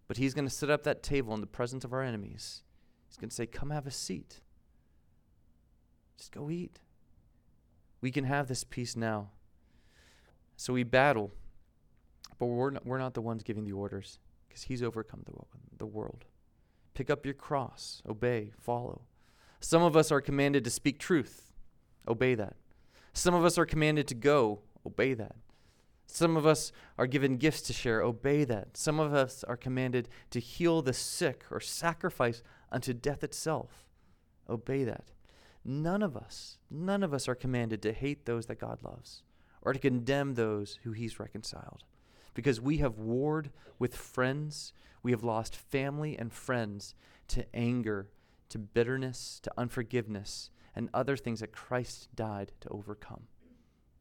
But 0.08 0.16
he's 0.16 0.32
going 0.32 0.46
to 0.46 0.50
set 0.50 0.70
up 0.70 0.84
that 0.84 1.02
table 1.02 1.34
in 1.34 1.42
the 1.42 1.46
presence 1.46 1.84
of 1.84 1.92
our 1.92 2.02
enemies. 2.02 2.62
He's 3.08 3.18
going 3.18 3.28
to 3.28 3.36
say, 3.36 3.44
Come 3.44 3.68
have 3.68 3.86
a 3.86 3.90
seat. 3.90 4.40
Just 6.16 6.32
go 6.32 6.48
eat. 6.48 6.78
We 8.00 8.10
can 8.10 8.24
have 8.24 8.48
this 8.48 8.64
peace 8.64 8.96
now. 8.96 9.32
So 10.56 10.72
we 10.72 10.82
battle, 10.82 11.30
but 12.38 12.46
we're 12.46 12.70
not, 12.70 12.86
we're 12.86 12.98
not 12.98 13.12
the 13.12 13.20
ones 13.20 13.42
giving 13.42 13.64
the 13.64 13.72
orders 13.72 14.18
because 14.48 14.62
he's 14.62 14.82
overcome 14.82 15.24
the, 15.26 15.34
the 15.76 15.86
world. 15.86 16.24
Pick 17.00 17.08
up 17.08 17.24
your 17.24 17.32
cross, 17.32 18.02
obey, 18.06 18.52
follow. 18.58 19.00
Some 19.58 19.82
of 19.82 19.96
us 19.96 20.12
are 20.12 20.20
commanded 20.20 20.64
to 20.64 20.70
speak 20.70 20.98
truth, 20.98 21.50
obey 22.06 22.34
that. 22.34 22.56
Some 23.14 23.32
of 23.32 23.42
us 23.42 23.56
are 23.56 23.64
commanded 23.64 24.06
to 24.08 24.14
go, 24.14 24.60
obey 24.84 25.14
that. 25.14 25.36
Some 26.04 26.36
of 26.36 26.44
us 26.44 26.72
are 26.98 27.06
given 27.06 27.38
gifts 27.38 27.62
to 27.62 27.72
share. 27.72 28.02
Obey 28.02 28.44
that. 28.44 28.76
Some 28.76 29.00
of 29.00 29.14
us 29.14 29.42
are 29.44 29.56
commanded 29.56 30.10
to 30.28 30.40
heal 30.40 30.82
the 30.82 30.92
sick 30.92 31.44
or 31.50 31.58
sacrifice 31.58 32.42
unto 32.70 32.92
death 32.92 33.24
itself. 33.24 33.86
Obey 34.46 34.84
that. 34.84 35.10
None 35.64 36.02
of 36.02 36.18
us, 36.18 36.58
none 36.70 37.02
of 37.02 37.14
us 37.14 37.28
are 37.28 37.34
commanded 37.34 37.80
to 37.80 37.94
hate 37.94 38.26
those 38.26 38.44
that 38.44 38.60
God 38.60 38.82
loves 38.82 39.22
or 39.62 39.72
to 39.72 39.78
condemn 39.78 40.34
those 40.34 40.80
who 40.82 40.92
He's 40.92 41.18
reconciled. 41.18 41.82
Because 42.34 42.60
we 42.60 42.78
have 42.78 42.98
warred 42.98 43.50
with 43.78 43.96
friends, 43.96 44.72
we 45.02 45.10
have 45.10 45.24
lost 45.24 45.56
family 45.56 46.16
and 46.18 46.32
friends 46.32 46.94
to 47.28 47.44
anger, 47.54 48.08
to 48.50 48.58
bitterness, 48.58 49.40
to 49.42 49.52
unforgiveness, 49.56 50.50
and 50.74 50.88
other 50.94 51.16
things 51.16 51.40
that 51.40 51.52
Christ 51.52 52.08
died 52.14 52.52
to 52.60 52.68
overcome. 52.68 53.24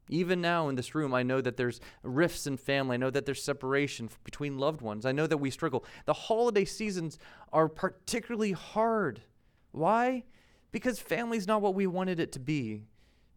Even 0.08 0.40
now 0.40 0.68
in 0.68 0.74
this 0.74 0.94
room, 0.94 1.14
I 1.14 1.22
know 1.22 1.40
that 1.40 1.56
there's 1.56 1.80
rifts 2.02 2.46
in 2.46 2.56
family. 2.56 2.94
I 2.94 2.96
know 2.96 3.10
that 3.10 3.26
there's 3.26 3.42
separation 3.42 4.08
between 4.24 4.58
loved 4.58 4.80
ones. 4.80 5.06
I 5.06 5.12
know 5.12 5.26
that 5.28 5.38
we 5.38 5.50
struggle. 5.50 5.84
The 6.04 6.12
holiday 6.12 6.64
seasons 6.64 7.16
are 7.52 7.68
particularly 7.68 8.52
hard. 8.52 9.22
Why? 9.70 10.24
Because 10.72 10.98
family's 10.98 11.46
not 11.46 11.62
what 11.62 11.74
we 11.76 11.86
wanted 11.86 12.18
it 12.18 12.32
to 12.32 12.40
be 12.40 12.86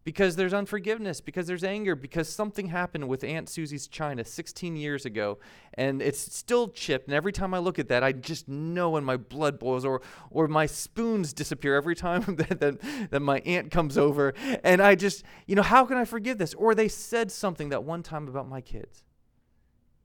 because 0.04 0.36
there's 0.36 0.52
unforgiveness, 0.52 1.22
because 1.22 1.46
there's 1.46 1.64
anger, 1.64 1.96
because 1.96 2.28
something 2.28 2.66
happened 2.66 3.08
with 3.08 3.24
Aunt 3.24 3.48
Susie's 3.48 3.88
China 3.88 4.22
16 4.22 4.76
years 4.76 5.06
ago, 5.06 5.38
and 5.74 6.02
it's 6.02 6.18
still 6.18 6.68
chipped. 6.68 7.06
And 7.08 7.14
every 7.14 7.32
time 7.32 7.54
I 7.54 7.58
look 7.58 7.78
at 7.78 7.88
that, 7.88 8.04
I 8.04 8.12
just 8.12 8.46
know 8.46 8.90
when 8.90 9.04
my 9.04 9.16
blood 9.16 9.58
boils, 9.58 9.84
or 9.84 10.02
or 10.30 10.46
my 10.46 10.66
spoons 10.66 11.32
disappear 11.32 11.74
every 11.74 11.96
time 11.96 12.22
that, 12.36 12.60
that, 12.60 13.10
that 13.10 13.20
my 13.20 13.38
aunt 13.40 13.70
comes 13.70 13.96
over, 13.96 14.34
and 14.62 14.82
I 14.82 14.94
just, 14.94 15.24
you 15.46 15.56
know, 15.56 15.62
how 15.62 15.86
can 15.86 15.96
I 15.96 16.04
forgive 16.04 16.36
this? 16.36 16.52
Or 16.54 16.74
they 16.74 16.88
said 16.88 17.32
something 17.32 17.70
that 17.70 17.82
one 17.82 18.02
time 18.02 18.28
about 18.28 18.46
my 18.46 18.60
kids, 18.60 19.04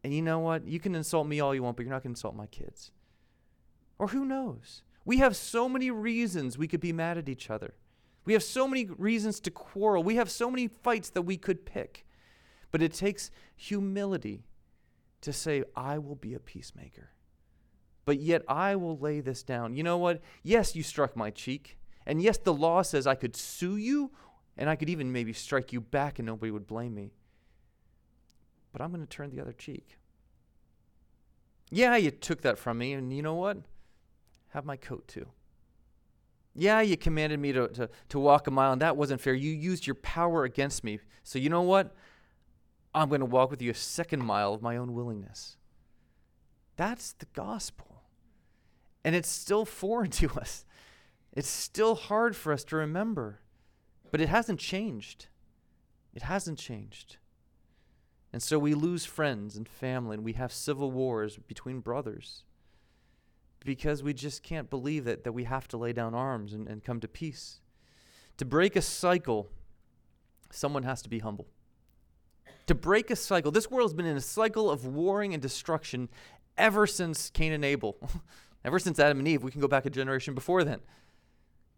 and 0.03 0.13
you 0.13 0.21
know 0.21 0.39
what? 0.39 0.65
You 0.65 0.79
can 0.79 0.95
insult 0.95 1.27
me 1.27 1.41
all 1.41 1.53
you 1.53 1.61
want, 1.61 1.75
but 1.75 1.83
you're 1.83 1.91
not 1.91 2.03
going 2.03 2.13
to 2.13 2.17
insult 2.17 2.35
my 2.35 2.47
kids. 2.47 2.91
Or 3.97 4.07
who 4.07 4.23
knows? 4.23 4.83
We 5.03 5.17
have 5.17 5.35
so 5.35 5.67
many 5.67 5.91
reasons 5.91 6.57
we 6.57 6.69
could 6.69 6.79
be 6.79 6.93
mad 6.93 7.17
at 7.17 7.27
each 7.27 7.49
other. 7.49 7.73
We 8.29 8.33
have 8.33 8.43
so 8.43 8.67
many 8.67 8.85
reasons 8.85 9.39
to 9.39 9.49
quarrel. 9.49 10.03
We 10.03 10.17
have 10.17 10.29
so 10.29 10.51
many 10.51 10.67
fights 10.67 11.09
that 11.09 11.23
we 11.23 11.35
could 11.35 11.65
pick. 11.65 12.05
But 12.69 12.83
it 12.83 12.93
takes 12.93 13.31
humility 13.55 14.43
to 15.21 15.33
say, 15.33 15.63
I 15.75 15.97
will 15.97 16.13
be 16.13 16.35
a 16.35 16.39
peacemaker. 16.39 17.09
But 18.05 18.19
yet 18.19 18.43
I 18.47 18.75
will 18.75 18.99
lay 18.99 19.19
this 19.19 19.41
down. 19.41 19.75
You 19.75 19.81
know 19.81 19.97
what? 19.97 20.21
Yes, 20.43 20.75
you 20.75 20.83
struck 20.83 21.15
my 21.15 21.31
cheek. 21.31 21.79
And 22.05 22.21
yes, 22.21 22.37
the 22.37 22.53
law 22.53 22.83
says 22.83 23.07
I 23.07 23.15
could 23.15 23.35
sue 23.35 23.77
you 23.77 24.11
and 24.55 24.69
I 24.69 24.75
could 24.75 24.91
even 24.91 25.11
maybe 25.11 25.33
strike 25.33 25.73
you 25.73 25.81
back 25.81 26.19
and 26.19 26.27
nobody 26.27 26.51
would 26.51 26.67
blame 26.67 26.93
me. 26.93 27.13
But 28.71 28.83
I'm 28.83 28.91
going 28.91 29.01
to 29.01 29.09
turn 29.09 29.31
the 29.31 29.41
other 29.41 29.53
cheek. 29.53 29.97
Yeah, 31.71 31.95
you 31.95 32.11
took 32.11 32.41
that 32.43 32.59
from 32.59 32.77
me, 32.77 32.93
and 32.93 33.11
you 33.11 33.23
know 33.23 33.33
what? 33.33 33.57
Have 34.49 34.65
my 34.65 34.77
coat 34.77 35.07
too. 35.07 35.29
Yeah, 36.53 36.81
you 36.81 36.97
commanded 36.97 37.39
me 37.39 37.51
to, 37.53 37.67
to, 37.69 37.89
to 38.09 38.19
walk 38.19 38.47
a 38.47 38.51
mile, 38.51 38.73
and 38.73 38.81
that 38.81 38.97
wasn't 38.97 39.21
fair. 39.21 39.33
You 39.33 39.51
used 39.51 39.87
your 39.87 39.95
power 39.95 40.43
against 40.43 40.83
me. 40.83 40.99
So, 41.23 41.39
you 41.39 41.49
know 41.49 41.61
what? 41.61 41.95
I'm 42.93 43.09
going 43.09 43.21
to 43.21 43.25
walk 43.25 43.51
with 43.51 43.61
you 43.61 43.71
a 43.71 43.75
second 43.75 44.23
mile 44.23 44.53
of 44.53 44.61
my 44.61 44.75
own 44.75 44.93
willingness. 44.93 45.57
That's 46.75 47.13
the 47.13 47.27
gospel. 47.33 48.03
And 49.03 49.15
it's 49.15 49.29
still 49.29 49.65
foreign 49.65 50.09
to 50.11 50.29
us, 50.31 50.65
it's 51.31 51.49
still 51.49 51.95
hard 51.95 52.35
for 52.35 52.51
us 52.51 52.63
to 52.65 52.75
remember. 52.75 53.41
But 54.11 54.21
it 54.21 54.29
hasn't 54.29 54.59
changed. 54.59 55.27
It 56.15 56.23
hasn't 56.23 56.57
changed. 56.57 57.17
And 58.33 58.41
so 58.41 58.57
we 58.57 58.73
lose 58.73 59.05
friends 59.05 59.55
and 59.55 59.67
family, 59.67 60.15
and 60.15 60.23
we 60.23 60.33
have 60.33 60.51
civil 60.51 60.91
wars 60.91 61.37
between 61.47 61.79
brothers 61.79 62.43
because 63.65 64.01
we 64.03 64.13
just 64.13 64.43
can't 64.43 64.69
believe 64.69 65.05
that, 65.05 65.23
that 65.23 65.31
we 65.31 65.43
have 65.43 65.67
to 65.69 65.77
lay 65.77 65.93
down 65.93 66.13
arms 66.13 66.53
and, 66.53 66.67
and 66.67 66.83
come 66.83 66.99
to 66.99 67.07
peace. 67.07 67.59
To 68.37 68.45
break 68.45 68.75
a 68.75 68.81
cycle, 68.81 69.49
someone 70.51 70.83
has 70.83 71.01
to 71.01 71.09
be 71.09 71.19
humble. 71.19 71.47
To 72.67 72.75
break 72.75 73.09
a 73.09 73.15
cycle, 73.15 73.51
this 73.51 73.69
world 73.69 73.89
has 73.89 73.93
been 73.93 74.05
in 74.05 74.15
a 74.15 74.21
cycle 74.21 74.69
of 74.69 74.85
warring 74.85 75.33
and 75.33 75.41
destruction 75.41 76.09
ever 76.57 76.85
since 76.87 77.29
Cain 77.31 77.51
and 77.51 77.65
Abel, 77.65 77.97
ever 78.65 78.79
since 78.79 78.99
Adam 78.99 79.19
and 79.19 79.27
Eve. 79.27 79.43
We 79.43 79.51
can 79.51 79.61
go 79.61 79.67
back 79.67 79.85
a 79.85 79.89
generation 79.89 80.33
before 80.35 80.63
then. 80.63 80.79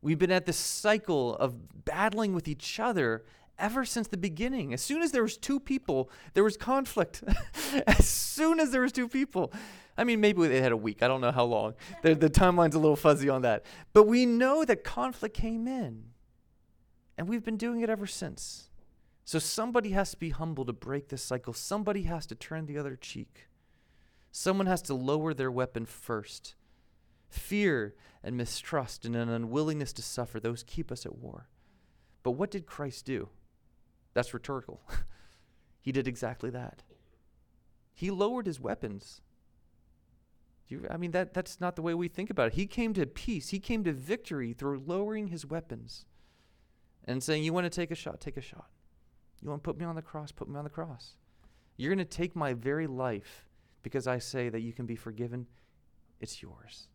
We've 0.02 0.20
been 0.20 0.32
at 0.32 0.46
this 0.46 0.58
cycle 0.58 1.36
of 1.36 1.86
battling 1.86 2.34
with 2.34 2.48
each 2.48 2.80
other 2.80 3.24
ever 3.60 3.86
since 3.86 4.08
the 4.08 4.18
beginning. 4.18 4.74
As 4.74 4.82
soon 4.82 5.02
as 5.02 5.12
there 5.12 5.22
was 5.22 5.38
two 5.38 5.60
people, 5.60 6.10
there 6.34 6.44
was 6.44 6.58
conflict. 6.58 7.24
as 7.88 8.08
soon 8.08 8.60
as 8.60 8.72
there 8.72 8.82
was 8.82 8.92
two 8.92 9.08
people, 9.08 9.54
I 9.98 10.04
mean, 10.04 10.22
maybe 10.22 10.48
they 10.48 10.62
had 10.62 10.72
a 10.72 10.78
week. 10.78 11.04
I 11.04 11.08
don't 11.08 11.22
know 11.22 11.32
how 11.32 11.44
long. 11.44 11.76
The, 12.02 12.16
the 12.16 12.30
timeline's 12.30 12.76
a 12.76 12.80
little 12.80 12.96
fuzzy 12.96 13.30
on 13.30 13.42
that. 13.42 13.66
But 13.94 14.08
we 14.08 14.26
know 14.26 14.64
that 14.66 14.84
conflict 14.84 15.36
came 15.36 15.68
in, 15.68 16.06
and 17.18 17.28
we've 17.28 17.44
been 17.44 17.58
doing 17.58 17.82
it 17.82 17.90
ever 17.90 18.08
since. 18.08 18.70
So 19.26 19.40
somebody 19.40 19.92
has 19.92 20.12
to 20.12 20.18
be 20.18 20.30
humble 20.30 20.66
to 20.66 20.74
break 20.74 21.10
this 21.10 21.22
cycle. 21.22 21.54
Somebody 21.54 22.04
has 22.04 22.26
to 22.28 22.36
turn 22.36 22.66
the 22.66 22.78
other 22.78 22.96
cheek. 22.96 23.48
Someone 24.32 24.68
has 24.68 24.82
to 24.84 24.94
lower 24.94 25.34
their 25.34 25.52
weapon 25.52 25.86
first. 25.86 26.56
Fear 27.30 27.96
and 28.24 28.36
mistrust 28.36 29.06
and 29.06 29.16
an 29.16 29.30
unwillingness 29.30 29.94
to 29.94 30.02
suffer, 30.02 30.40
those 30.40 30.64
keep 30.64 30.92
us 30.92 31.06
at 31.06 31.18
war. 31.18 31.48
But 32.24 32.32
what 32.32 32.52
did 32.52 32.66
Christ 32.66 33.06
do? 33.06 33.30
That's 34.14 34.34
rhetorical. 34.34 34.82
he 35.82 35.92
did 35.92 36.08
exactly 36.08 36.50
that. 36.52 36.84
He 37.94 38.12
lowered 38.12 38.48
his 38.48 38.60
weapons. 38.60 39.22
You, 40.72 40.88
I 40.90 40.96
mean, 40.96 41.12
that, 41.12 41.34
that's 41.34 41.60
not 41.60 41.76
the 41.76 41.82
way 41.82 41.94
we 41.94 42.08
think 42.08 42.30
about 42.30 42.48
it. 42.48 42.54
He 42.54 42.66
came 42.66 42.94
to 42.94 43.06
peace, 43.06 43.50
he 43.50 43.60
came 43.60 43.84
to 43.84 43.92
victory 43.92 44.54
through 44.54 44.84
lowering 44.86 45.28
his 45.28 45.46
weapons 45.46 46.06
and 47.04 47.22
saying, 47.22 47.44
You 47.44 47.52
want 47.52 47.66
to 47.66 47.70
take 47.70 47.92
a 47.92 47.96
shot? 47.96 48.22
Take 48.22 48.38
a 48.38 48.42
shot. 48.42 48.70
You 49.42 49.50
want 49.50 49.64
to 49.64 49.68
put 49.68 49.78
me 49.78 49.86
on 49.86 49.96
the 49.96 50.02
cross? 50.02 50.32
Put 50.32 50.48
me 50.48 50.58
on 50.58 50.64
the 50.64 50.70
cross. 50.70 51.16
You're 51.76 51.94
going 51.94 52.06
to 52.06 52.06
take 52.06 52.36
my 52.36 52.54
very 52.54 52.88
life 52.88 53.46
because 53.84 54.08
I 54.08 54.20
say 54.20 54.50
that 54.50 54.62
you 54.62 54.72
can 54.72 54.86
be 54.86 54.96
forgiven. 54.96 55.48
It's 56.20 56.42
yours. 56.42 56.88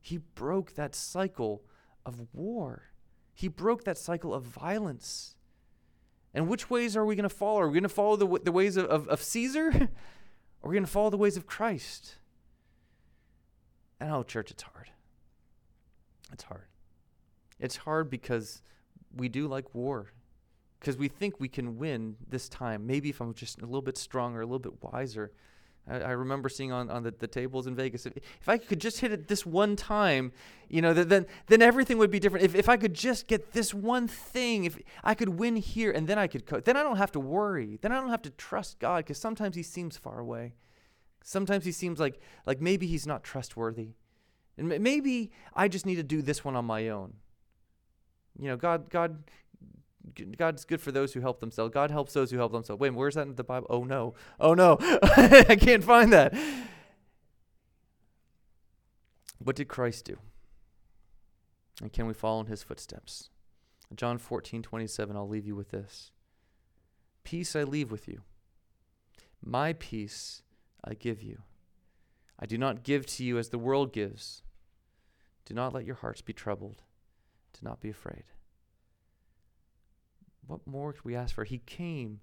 He 0.00 0.18
broke 0.18 0.74
that 0.74 0.94
cycle 0.94 1.62
of 2.06 2.28
war. 2.32 2.92
He 3.34 3.48
broke 3.48 3.84
that 3.84 3.98
cycle 3.98 4.32
of 4.32 4.44
violence. 4.44 5.34
And 6.34 6.46
which 6.46 6.70
ways 6.70 6.96
are 6.96 7.04
we 7.04 7.16
going 7.16 7.28
to 7.28 7.34
follow? 7.34 7.60
Are 7.60 7.68
we 7.68 7.74
going 7.74 7.82
to 7.82 7.88
follow 7.88 8.16
the, 8.16 8.38
the 8.44 8.52
ways 8.52 8.76
of, 8.76 8.84
of, 8.86 9.08
of 9.08 9.22
Caesar? 9.22 9.70
or 10.62 10.68
are 10.68 10.70
we 10.70 10.74
going 10.74 10.84
to 10.84 10.90
follow 10.90 11.10
the 11.10 11.16
ways 11.16 11.36
of 11.36 11.46
Christ? 11.46 12.17
And 14.00 14.12
oh, 14.12 14.22
church, 14.22 14.50
it's 14.50 14.62
hard. 14.62 14.90
It's 16.32 16.44
hard. 16.44 16.66
It's 17.58 17.76
hard 17.76 18.10
because 18.10 18.62
we 19.16 19.28
do 19.28 19.48
like 19.48 19.74
war. 19.74 20.12
Because 20.78 20.96
we 20.96 21.08
think 21.08 21.40
we 21.40 21.48
can 21.48 21.76
win 21.76 22.16
this 22.28 22.48
time. 22.48 22.86
Maybe 22.86 23.08
if 23.08 23.20
I'm 23.20 23.34
just 23.34 23.58
a 23.60 23.64
little 23.64 23.82
bit 23.82 23.98
stronger, 23.98 24.40
a 24.40 24.46
little 24.46 24.60
bit 24.60 24.80
wiser. 24.80 25.32
I, 25.90 26.10
remember 26.10 26.50
seeing 26.50 26.70
on, 26.70 26.90
on 26.90 27.02
the, 27.02 27.12
the 27.12 27.26
tables 27.26 27.66
in 27.66 27.74
Vegas, 27.74 28.04
if, 28.04 28.14
if 28.16 28.48
I 28.48 28.58
could 28.58 28.78
just 28.78 29.00
hit 29.00 29.10
it 29.10 29.26
this 29.26 29.46
one 29.46 29.74
time, 29.74 30.32
you 30.68 30.82
know, 30.82 30.92
then, 30.92 31.26
then 31.46 31.62
everything 31.62 31.96
would 31.96 32.10
be 32.10 32.20
different. 32.20 32.44
If, 32.44 32.54
if 32.54 32.68
I 32.68 32.76
could 32.76 32.92
just 32.92 33.26
get 33.26 33.52
this 33.52 33.72
one 33.72 34.06
thing, 34.06 34.64
if 34.64 34.78
I 35.02 35.14
could 35.14 35.30
win 35.30 35.56
here 35.56 35.90
and 35.90 36.06
then 36.06 36.18
I 36.18 36.26
could, 36.26 36.44
co- 36.44 36.60
then 36.60 36.76
I 36.76 36.82
don't 36.82 36.98
have 36.98 37.12
to 37.12 37.20
worry. 37.20 37.78
Then 37.80 37.90
I 37.90 38.00
don't 38.00 38.10
have 38.10 38.22
to 38.22 38.30
trust 38.30 38.78
God 38.78 38.98
because 38.98 39.18
sometimes 39.18 39.56
he 39.56 39.62
seems 39.62 39.96
far 39.96 40.18
away. 40.18 40.52
Sometimes 41.22 41.64
he 41.64 41.72
seems 41.72 41.98
like, 41.98 42.20
like 42.46 42.60
maybe 42.60 42.86
he's 42.86 43.06
not 43.06 43.22
trustworthy. 43.22 43.90
And 44.56 44.68
maybe 44.68 45.30
I 45.54 45.68
just 45.68 45.86
need 45.86 45.96
to 45.96 46.02
do 46.02 46.20
this 46.20 46.44
one 46.44 46.56
on 46.56 46.64
my 46.64 46.88
own. 46.88 47.14
You 48.38 48.48
know, 48.48 48.56
God, 48.56 48.90
God, 48.90 49.24
God's 50.36 50.64
good 50.64 50.80
for 50.80 50.92
those 50.92 51.12
who 51.12 51.20
help 51.20 51.40
themselves. 51.40 51.72
God 51.72 51.90
helps 51.90 52.12
those 52.12 52.30
who 52.30 52.38
help 52.38 52.52
themselves. 52.52 52.80
Wait, 52.80 52.90
where's 52.90 53.14
that 53.14 53.26
in 53.26 53.34
the 53.34 53.44
Bible? 53.44 53.66
Oh 53.70 53.84
no. 53.84 54.14
Oh 54.40 54.54
no. 54.54 54.78
I 54.80 55.56
can't 55.60 55.84
find 55.84 56.12
that. 56.12 56.34
What 59.38 59.56
did 59.56 59.68
Christ 59.68 60.04
do? 60.06 60.18
And 61.80 61.92
can 61.92 62.06
we 62.06 62.14
follow 62.14 62.40
in 62.40 62.46
his 62.46 62.62
footsteps? 62.62 63.30
John 63.94 64.18
14, 64.18 64.62
27, 64.62 65.16
I'll 65.16 65.28
leave 65.28 65.46
you 65.46 65.56
with 65.56 65.70
this. 65.70 66.10
Peace 67.24 67.54
I 67.54 67.62
leave 67.62 67.90
with 67.90 68.08
you. 68.08 68.22
My 69.42 69.72
peace 69.74 70.42
I 70.84 70.94
give 70.94 71.22
you. 71.22 71.42
I 72.38 72.46
do 72.46 72.56
not 72.56 72.84
give 72.84 73.06
to 73.06 73.24
you 73.24 73.38
as 73.38 73.48
the 73.48 73.58
world 73.58 73.92
gives. 73.92 74.42
Do 75.44 75.54
not 75.54 75.72
let 75.74 75.84
your 75.84 75.96
hearts 75.96 76.20
be 76.20 76.32
troubled. 76.32 76.82
Do 77.52 77.60
not 77.62 77.80
be 77.80 77.88
afraid. 77.88 78.24
What 80.46 80.66
more 80.66 80.92
could 80.92 81.04
we 81.04 81.16
ask 81.16 81.34
for? 81.34 81.44
He 81.44 81.58
came. 81.58 82.20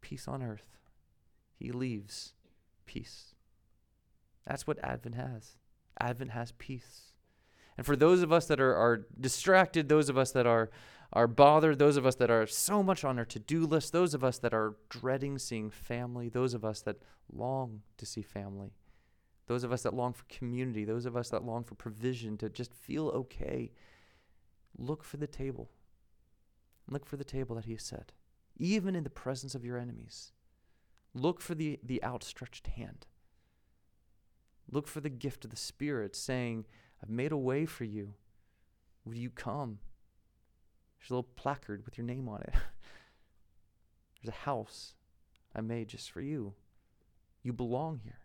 Peace 0.00 0.28
on 0.28 0.42
earth. 0.42 0.78
He 1.54 1.72
leaves 1.72 2.34
peace. 2.86 3.34
That's 4.46 4.66
what 4.66 4.78
Advent 4.82 5.14
has. 5.14 5.56
Advent 6.00 6.32
has 6.32 6.52
peace. 6.52 7.12
And 7.76 7.86
for 7.86 7.96
those 7.96 8.22
of 8.22 8.32
us 8.32 8.46
that 8.46 8.60
are, 8.60 8.74
are 8.74 9.06
distracted, 9.18 9.88
those 9.88 10.08
of 10.08 10.18
us 10.18 10.32
that 10.32 10.46
are, 10.46 10.70
are 11.14 11.28
bothered, 11.28 11.78
those 11.78 11.96
of 11.96 12.04
us 12.04 12.16
that 12.16 12.30
are 12.30 12.46
so 12.46 12.82
much 12.82 13.04
on 13.04 13.18
our 13.18 13.24
to 13.24 13.38
do 13.38 13.64
list, 13.64 13.92
those 13.92 14.14
of 14.14 14.24
us 14.24 14.38
that 14.38 14.52
are 14.52 14.74
dreading 14.88 15.38
seeing 15.38 15.70
family, 15.70 16.28
those 16.28 16.54
of 16.54 16.64
us 16.64 16.82
that 16.82 16.96
long 17.32 17.82
to 17.96 18.04
see 18.04 18.20
family, 18.20 18.72
those 19.46 19.62
of 19.62 19.72
us 19.72 19.82
that 19.82 19.94
long 19.94 20.12
for 20.12 20.24
community, 20.24 20.84
those 20.84 21.06
of 21.06 21.16
us 21.16 21.30
that 21.30 21.44
long 21.44 21.62
for 21.62 21.76
provision, 21.76 22.36
to 22.38 22.48
just 22.48 22.74
feel 22.74 23.08
okay, 23.08 23.70
look 24.76 25.04
for 25.04 25.16
the 25.16 25.28
table. 25.28 25.70
Look 26.90 27.06
for 27.06 27.16
the 27.16 27.24
table 27.24 27.54
that 27.56 27.64
he 27.64 27.72
has 27.72 27.82
set, 27.82 28.12
even 28.56 28.96
in 28.96 29.04
the 29.04 29.10
presence 29.10 29.54
of 29.54 29.64
your 29.64 29.78
enemies. 29.78 30.32
Look 31.14 31.40
for 31.40 31.54
the, 31.54 31.78
the 31.82 32.02
outstretched 32.02 32.66
hand. 32.66 33.06
Look 34.68 34.88
for 34.88 35.00
the 35.00 35.10
gift 35.10 35.44
of 35.44 35.50
the 35.50 35.56
Spirit 35.56 36.16
saying, 36.16 36.66
I've 37.00 37.08
made 37.08 37.30
a 37.30 37.36
way 37.36 37.66
for 37.66 37.84
you. 37.84 38.14
Will 39.04 39.16
you 39.16 39.30
come? 39.30 39.78
There's 41.04 41.10
a 41.10 41.14
little 41.16 41.30
placard 41.36 41.84
with 41.84 41.98
your 41.98 42.06
name 42.06 42.30
on 42.30 42.40
it. 42.40 42.54
There's 44.22 44.34
a 44.34 44.44
house 44.44 44.94
I 45.54 45.60
made 45.60 45.88
just 45.88 46.10
for 46.10 46.22
you. 46.22 46.54
You 47.42 47.52
belong 47.52 48.00
here. 48.02 48.20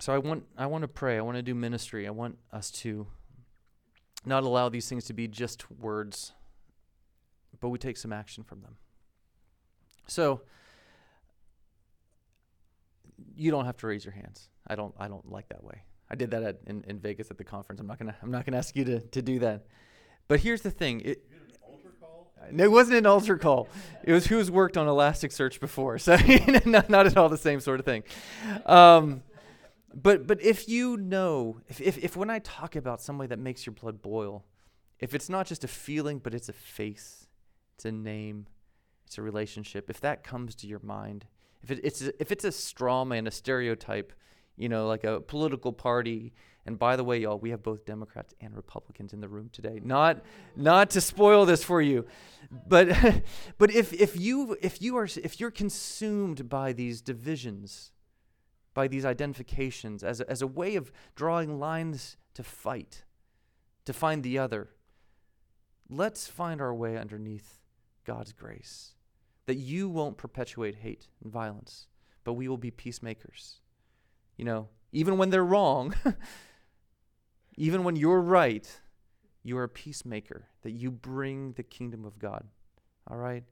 So 0.00 0.12
I 0.12 0.18
want 0.18 0.44
I 0.58 0.66
want 0.66 0.82
to 0.82 0.88
pray. 0.88 1.16
I 1.16 1.22
want 1.22 1.38
to 1.38 1.42
do 1.42 1.54
ministry. 1.54 2.06
I 2.06 2.10
want 2.10 2.36
us 2.52 2.70
to 2.82 3.06
not 4.26 4.44
allow 4.44 4.68
these 4.68 4.86
things 4.86 5.06
to 5.06 5.14
be 5.14 5.26
just 5.26 5.70
words, 5.70 6.32
but 7.58 7.70
we 7.70 7.78
take 7.78 7.96
some 7.96 8.12
action 8.12 8.44
from 8.44 8.60
them. 8.60 8.76
So 10.06 10.42
you 13.34 13.50
don't 13.50 13.64
have 13.64 13.78
to 13.78 13.86
raise 13.86 14.04
your 14.04 14.12
hands. 14.12 14.50
I 14.66 14.74
don't 14.74 14.94
I 14.98 15.08
don't 15.08 15.32
like 15.32 15.48
that 15.48 15.64
way. 15.64 15.84
I 16.10 16.14
did 16.14 16.30
that 16.30 16.42
at, 16.42 16.58
in, 16.66 16.84
in 16.86 16.98
Vegas 16.98 17.30
at 17.30 17.38
the 17.38 17.44
conference. 17.44 17.80
I'm 17.80 17.86
not 17.86 17.98
gonna 17.98 18.16
I'm 18.22 18.30
not 18.30 18.44
gonna 18.44 18.58
ask 18.58 18.76
you 18.76 18.84
to, 18.84 19.00
to 19.00 19.22
do 19.22 19.38
that. 19.40 19.66
But 20.28 20.40
here's 20.40 20.62
the 20.62 20.70
thing. 20.70 21.00
It, 21.00 21.24
it 22.56 22.70
wasn't 22.70 22.98
an 22.98 23.06
altar 23.06 23.36
call. 23.36 23.68
It 24.04 24.12
was 24.12 24.26
who's 24.26 24.50
worked 24.50 24.76
on 24.76 24.86
Elasticsearch 24.86 25.60
before. 25.60 25.98
So 26.06 26.16
not, 26.66 26.88
not 26.88 27.06
at 27.06 27.16
all 27.16 27.28
the 27.28 27.38
same 27.38 27.60
sort 27.60 27.80
of 27.80 27.86
thing. 27.86 28.04
Um, 28.64 29.22
but 29.94 30.26
but 30.26 30.42
if 30.42 30.68
you 30.68 30.96
know, 30.96 31.60
if, 31.68 31.80
if, 31.80 31.98
if 31.98 32.16
when 32.16 32.30
I 32.30 32.38
talk 32.40 32.76
about 32.76 33.00
somebody 33.00 33.28
that 33.28 33.38
makes 33.38 33.64
your 33.66 33.72
blood 33.72 34.02
boil, 34.02 34.44
if 35.00 35.14
it's 35.14 35.28
not 35.28 35.46
just 35.46 35.64
a 35.64 35.68
feeling, 35.68 36.18
but 36.18 36.34
it's 36.34 36.48
a 36.48 36.52
face, 36.52 37.26
it's 37.74 37.84
a 37.84 37.92
name, 37.92 38.46
it's 39.06 39.18
a 39.18 39.22
relationship, 39.22 39.90
if 39.90 40.00
that 40.00 40.22
comes 40.22 40.54
to 40.56 40.66
your 40.66 40.80
mind, 40.82 41.26
if 41.62 41.70
it, 41.70 41.80
it's 41.82 42.02
a, 42.02 42.12
if 42.20 42.30
it's 42.30 42.44
a 42.44 42.52
straw 42.52 43.04
man, 43.04 43.26
a 43.26 43.30
stereotype, 43.30 44.12
you 44.56 44.68
know, 44.68 44.86
like 44.86 45.04
a 45.04 45.20
political 45.20 45.72
party. 45.72 46.32
And 46.64 46.78
by 46.78 46.96
the 46.96 47.04
way, 47.04 47.18
y'all, 47.20 47.38
we 47.38 47.50
have 47.50 47.62
both 47.62 47.84
Democrats 47.84 48.34
and 48.40 48.54
Republicans 48.56 49.12
in 49.12 49.20
the 49.20 49.28
room 49.28 49.50
today. 49.52 49.80
Not 49.82 50.24
not 50.56 50.90
to 50.90 51.00
spoil 51.00 51.46
this 51.46 51.62
for 51.62 51.80
you, 51.80 52.06
but 52.66 52.88
but 53.58 53.70
if 53.70 53.92
if 53.92 54.18
you 54.18 54.56
if 54.60 54.82
you 54.82 54.96
are 54.96 55.04
if 55.04 55.38
you're 55.38 55.50
consumed 55.50 56.48
by 56.48 56.72
these 56.72 57.00
divisions, 57.00 57.92
by 58.74 58.88
these 58.88 59.04
identifications 59.04 60.02
as 60.02 60.20
a, 60.20 60.30
as 60.30 60.42
a 60.42 60.46
way 60.46 60.76
of 60.76 60.92
drawing 61.14 61.58
lines 61.58 62.16
to 62.34 62.42
fight, 62.42 63.04
to 63.84 63.92
find 63.92 64.22
the 64.22 64.38
other. 64.38 64.68
Let's 65.88 66.26
find 66.26 66.60
our 66.60 66.74
way 66.74 66.98
underneath 66.98 67.60
God's 68.04 68.32
grace, 68.32 68.94
that 69.46 69.54
you 69.54 69.88
won't 69.88 70.18
perpetuate 70.18 70.76
hate 70.76 71.08
and 71.22 71.32
violence, 71.32 71.86
but 72.24 72.34
we 72.34 72.48
will 72.48 72.58
be 72.58 72.70
peacemakers. 72.70 73.60
You 74.36 74.44
know, 74.44 74.68
even 74.92 75.18
when 75.18 75.30
they're 75.30 75.44
wrong, 75.44 75.94
even 77.56 77.84
when 77.84 77.96
you're 77.96 78.20
right, 78.20 78.80
you 79.42 79.56
are 79.58 79.64
a 79.64 79.68
peacemaker, 79.68 80.46
that 80.62 80.72
you 80.72 80.90
bring 80.90 81.52
the 81.52 81.62
kingdom 81.62 82.04
of 82.04 82.18
God. 82.18 82.44
All 83.08 83.16
right? 83.16 83.44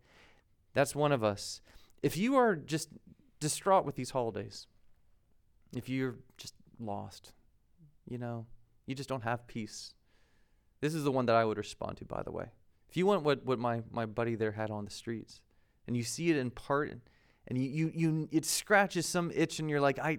That's 0.73 0.95
one 0.95 1.13
of 1.13 1.23
us. 1.23 1.61
If 2.03 2.17
you 2.17 2.37
are 2.37 2.57
just 2.57 2.89
distraught 3.41 3.85
with 3.85 3.95
these 3.95 4.11
holidays, 4.11 4.67
if 5.75 5.89
you're 5.89 6.17
just 6.37 6.55
lost, 6.79 7.33
you 8.09 8.19
know, 8.19 8.47
you 8.87 8.95
just 8.95 9.09
don't 9.09 9.23
have 9.23 9.47
peace. 9.47 9.95
This 10.81 10.95
is 10.95 11.05
the 11.05 11.13
one 11.13 11.27
that 11.27 11.37
I 11.37 11.45
would 11.45 11.57
respond 11.57 11.97
to, 11.99 12.05
by 12.05 12.23
the 12.23 12.33
way. 12.33 12.47
If 12.91 12.97
you 12.97 13.07
want 13.07 13.23
what, 13.23 13.45
what 13.45 13.59
my, 13.59 13.83
my 13.91 14.07
buddy 14.07 14.35
there 14.35 14.53
had 14.53 14.71
on 14.71 14.85
the 14.85 14.91
streets, 14.91 15.41
and 15.87 15.97
you 15.97 16.03
see 16.03 16.31
it 16.31 16.37
in 16.37 16.51
part, 16.51 16.93
and, 17.47 17.59
you, 17.59 17.69
you, 17.69 17.93
you 17.95 18.29
it 18.31 18.45
scratches 18.45 19.07
some 19.07 19.31
itch, 19.35 19.59
and 19.59 19.71
you're 19.71 19.81
like, 19.81 19.99
I, 19.99 20.19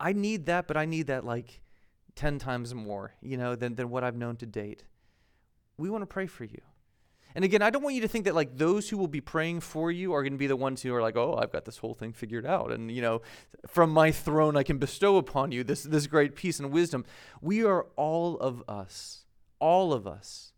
I 0.00 0.12
need 0.12 0.46
that, 0.46 0.66
but 0.66 0.76
I 0.76 0.84
need 0.84 1.08
that 1.08 1.24
like 1.24 1.60
10 2.14 2.38
times 2.38 2.74
more, 2.74 3.14
you 3.20 3.36
know, 3.36 3.54
than, 3.56 3.74
than 3.74 3.90
what 3.90 4.04
I've 4.04 4.16
known 4.16 4.36
to 4.36 4.46
date. 4.46 4.84
We 5.76 5.90
want 5.90 6.02
to 6.02 6.06
pray 6.06 6.26
for 6.26 6.44
you. 6.44 6.60
And 7.34 7.44
again, 7.44 7.62
I 7.62 7.70
don't 7.70 7.82
want 7.82 7.94
you 7.94 8.00
to 8.00 8.08
think 8.08 8.24
that 8.24 8.34
like 8.34 8.56
those 8.56 8.88
who 8.88 8.96
will 8.96 9.06
be 9.06 9.20
praying 9.20 9.60
for 9.60 9.92
you 9.92 10.12
are 10.12 10.22
going 10.22 10.32
to 10.32 10.38
be 10.38 10.46
the 10.46 10.56
ones 10.56 10.82
who 10.82 10.94
are 10.94 11.02
like, 11.02 11.16
"Oh, 11.16 11.36
I've 11.36 11.52
got 11.52 11.64
this 11.64 11.78
whole 11.78 11.94
thing 11.94 12.12
figured 12.12 12.46
out." 12.46 12.72
And 12.72 12.90
you 12.90 13.02
know, 13.02 13.22
from 13.66 13.90
my 13.90 14.10
throne 14.10 14.56
I 14.56 14.62
can 14.62 14.78
bestow 14.78 15.18
upon 15.18 15.52
you 15.52 15.62
this 15.62 15.82
this 15.82 16.06
great 16.06 16.34
peace 16.34 16.58
and 16.58 16.72
wisdom. 16.72 17.04
We 17.40 17.64
are 17.64 17.86
all 17.96 18.38
of 18.38 18.64
us, 18.66 19.24
all 19.60 19.92
of 19.92 20.06
us 20.06 20.52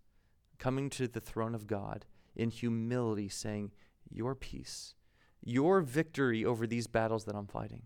coming 0.58 0.90
to 0.90 1.08
the 1.08 1.20
throne 1.20 1.54
of 1.54 1.66
God 1.66 2.06
in 2.36 2.50
humility 2.50 3.28
saying, 3.28 3.72
"Your 4.08 4.34
peace, 4.34 4.94
your 5.42 5.80
victory 5.80 6.44
over 6.44 6.66
these 6.66 6.86
battles 6.86 7.24
that 7.24 7.34
I'm 7.34 7.48
fighting." 7.48 7.82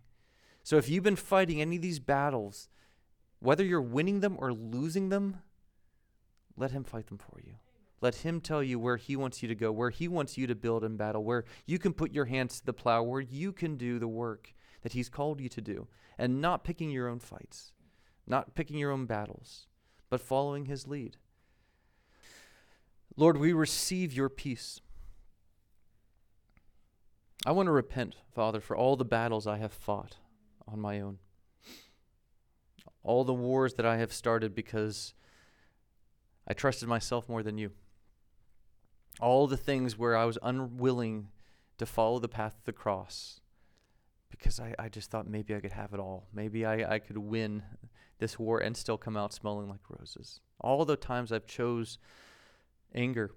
So 0.64 0.76
if 0.76 0.88
you've 0.88 1.04
been 1.04 1.14
fighting 1.14 1.60
any 1.60 1.76
of 1.76 1.82
these 1.82 2.00
battles, 2.00 2.68
whether 3.38 3.64
you're 3.64 3.80
winning 3.80 4.20
them 4.20 4.36
or 4.40 4.52
losing 4.52 5.10
them, 5.10 5.38
let 6.56 6.72
him 6.72 6.82
fight 6.82 7.06
them 7.06 7.18
for 7.18 7.38
you. 7.40 7.54
Let 8.04 8.16
Him 8.16 8.42
tell 8.42 8.62
you 8.62 8.78
where 8.78 8.98
He 8.98 9.16
wants 9.16 9.42
you 9.42 9.48
to 9.48 9.54
go, 9.54 9.72
where 9.72 9.88
He 9.88 10.08
wants 10.08 10.36
you 10.36 10.46
to 10.46 10.54
build 10.54 10.84
in 10.84 10.98
battle, 10.98 11.24
where 11.24 11.46
you 11.64 11.78
can 11.78 11.94
put 11.94 12.12
your 12.12 12.26
hands 12.26 12.60
to 12.60 12.66
the 12.66 12.74
plow, 12.74 13.02
where 13.02 13.22
you 13.22 13.50
can 13.50 13.78
do 13.78 13.98
the 13.98 14.06
work 14.06 14.52
that 14.82 14.92
He's 14.92 15.08
called 15.08 15.40
you 15.40 15.48
to 15.48 15.62
do, 15.62 15.88
and 16.18 16.38
not 16.38 16.64
picking 16.64 16.90
your 16.90 17.08
own 17.08 17.18
fights, 17.18 17.72
not 18.26 18.54
picking 18.54 18.76
your 18.76 18.90
own 18.90 19.06
battles, 19.06 19.68
but 20.10 20.20
following 20.20 20.66
His 20.66 20.86
lead. 20.86 21.16
Lord, 23.16 23.38
we 23.38 23.54
receive 23.54 24.12
your 24.12 24.28
peace. 24.28 24.82
I 27.46 27.52
want 27.52 27.68
to 27.68 27.72
repent, 27.72 28.16
Father, 28.34 28.60
for 28.60 28.76
all 28.76 28.96
the 28.96 29.04
battles 29.06 29.46
I 29.46 29.56
have 29.56 29.72
fought, 29.72 30.18
on 30.66 30.80
my 30.80 31.00
own. 31.00 31.18
All 33.02 33.24
the 33.24 33.34
wars 33.34 33.74
that 33.74 33.86
I 33.86 33.98
have 33.98 34.12
started 34.12 34.54
because 34.54 35.14
I 36.48 36.54
trusted 36.54 36.88
myself 36.88 37.28
more 37.28 37.42
than 37.42 37.58
you. 37.58 37.72
All 39.20 39.46
the 39.46 39.56
things 39.56 39.98
where 39.98 40.16
I 40.16 40.24
was 40.24 40.38
unwilling 40.42 41.28
to 41.78 41.86
follow 41.86 42.18
the 42.18 42.28
path 42.28 42.54
of 42.58 42.64
the 42.64 42.72
cross 42.72 43.40
because 44.30 44.58
I, 44.58 44.74
I 44.78 44.88
just 44.88 45.10
thought 45.10 45.28
maybe 45.28 45.54
I 45.54 45.60
could 45.60 45.72
have 45.72 45.92
it 45.92 46.00
all. 46.00 46.28
Maybe 46.32 46.64
I, 46.64 46.94
I 46.94 46.98
could 46.98 47.18
win 47.18 47.62
this 48.18 48.38
war 48.38 48.58
and 48.58 48.76
still 48.76 48.98
come 48.98 49.16
out 49.16 49.32
smelling 49.32 49.68
like 49.68 49.80
roses. 49.88 50.40
All 50.60 50.84
the 50.84 50.96
times 50.96 51.30
I've 51.30 51.46
chose 51.46 51.98
anger 52.94 53.32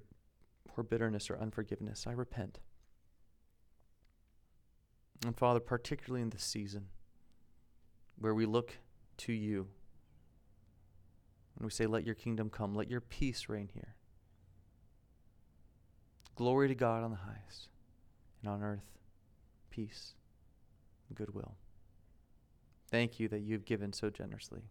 or 0.76 0.84
bitterness 0.84 1.30
or 1.30 1.38
unforgiveness, 1.38 2.06
I 2.08 2.14
repent. 2.14 2.60
And 5.26 5.36
Father, 5.36 5.60
particularly 5.60 6.22
in 6.22 6.30
this 6.30 6.44
season 6.44 6.88
where 8.20 8.34
we 8.34 8.46
look 8.46 8.74
to 9.18 9.34
you 9.34 9.68
and 11.58 11.66
we 11.66 11.72
say, 11.72 11.86
Let 11.86 12.06
your 12.06 12.16
kingdom 12.16 12.50
come, 12.50 12.76
let 12.76 12.90
your 12.90 13.02
peace 13.02 13.50
reign 13.50 13.70
here. 13.74 13.96
Glory 16.36 16.68
to 16.68 16.76
God 16.76 17.04
on 17.04 17.10
the 17.10 17.18
highest, 17.18 17.70
and 18.42 18.52
on 18.52 18.62
earth, 18.62 18.98
peace 19.72 20.14
and 21.10 21.18
goodwill. 21.18 21.56
Thank 22.90 23.20
you 23.20 23.28
that 23.30 23.40
you've 23.40 23.66
given 23.66 23.92
so 23.92 24.10
generously 24.10 24.62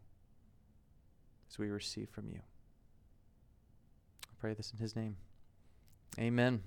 as 1.51 1.59
we 1.59 1.69
receive 1.69 2.09
from 2.09 2.29
you. 2.29 2.41
I 4.25 4.35
pray 4.39 4.55
this 4.55 4.73
in 4.73 4.79
his 4.79 4.95
name. 4.95 5.17
Amen. 6.19 6.63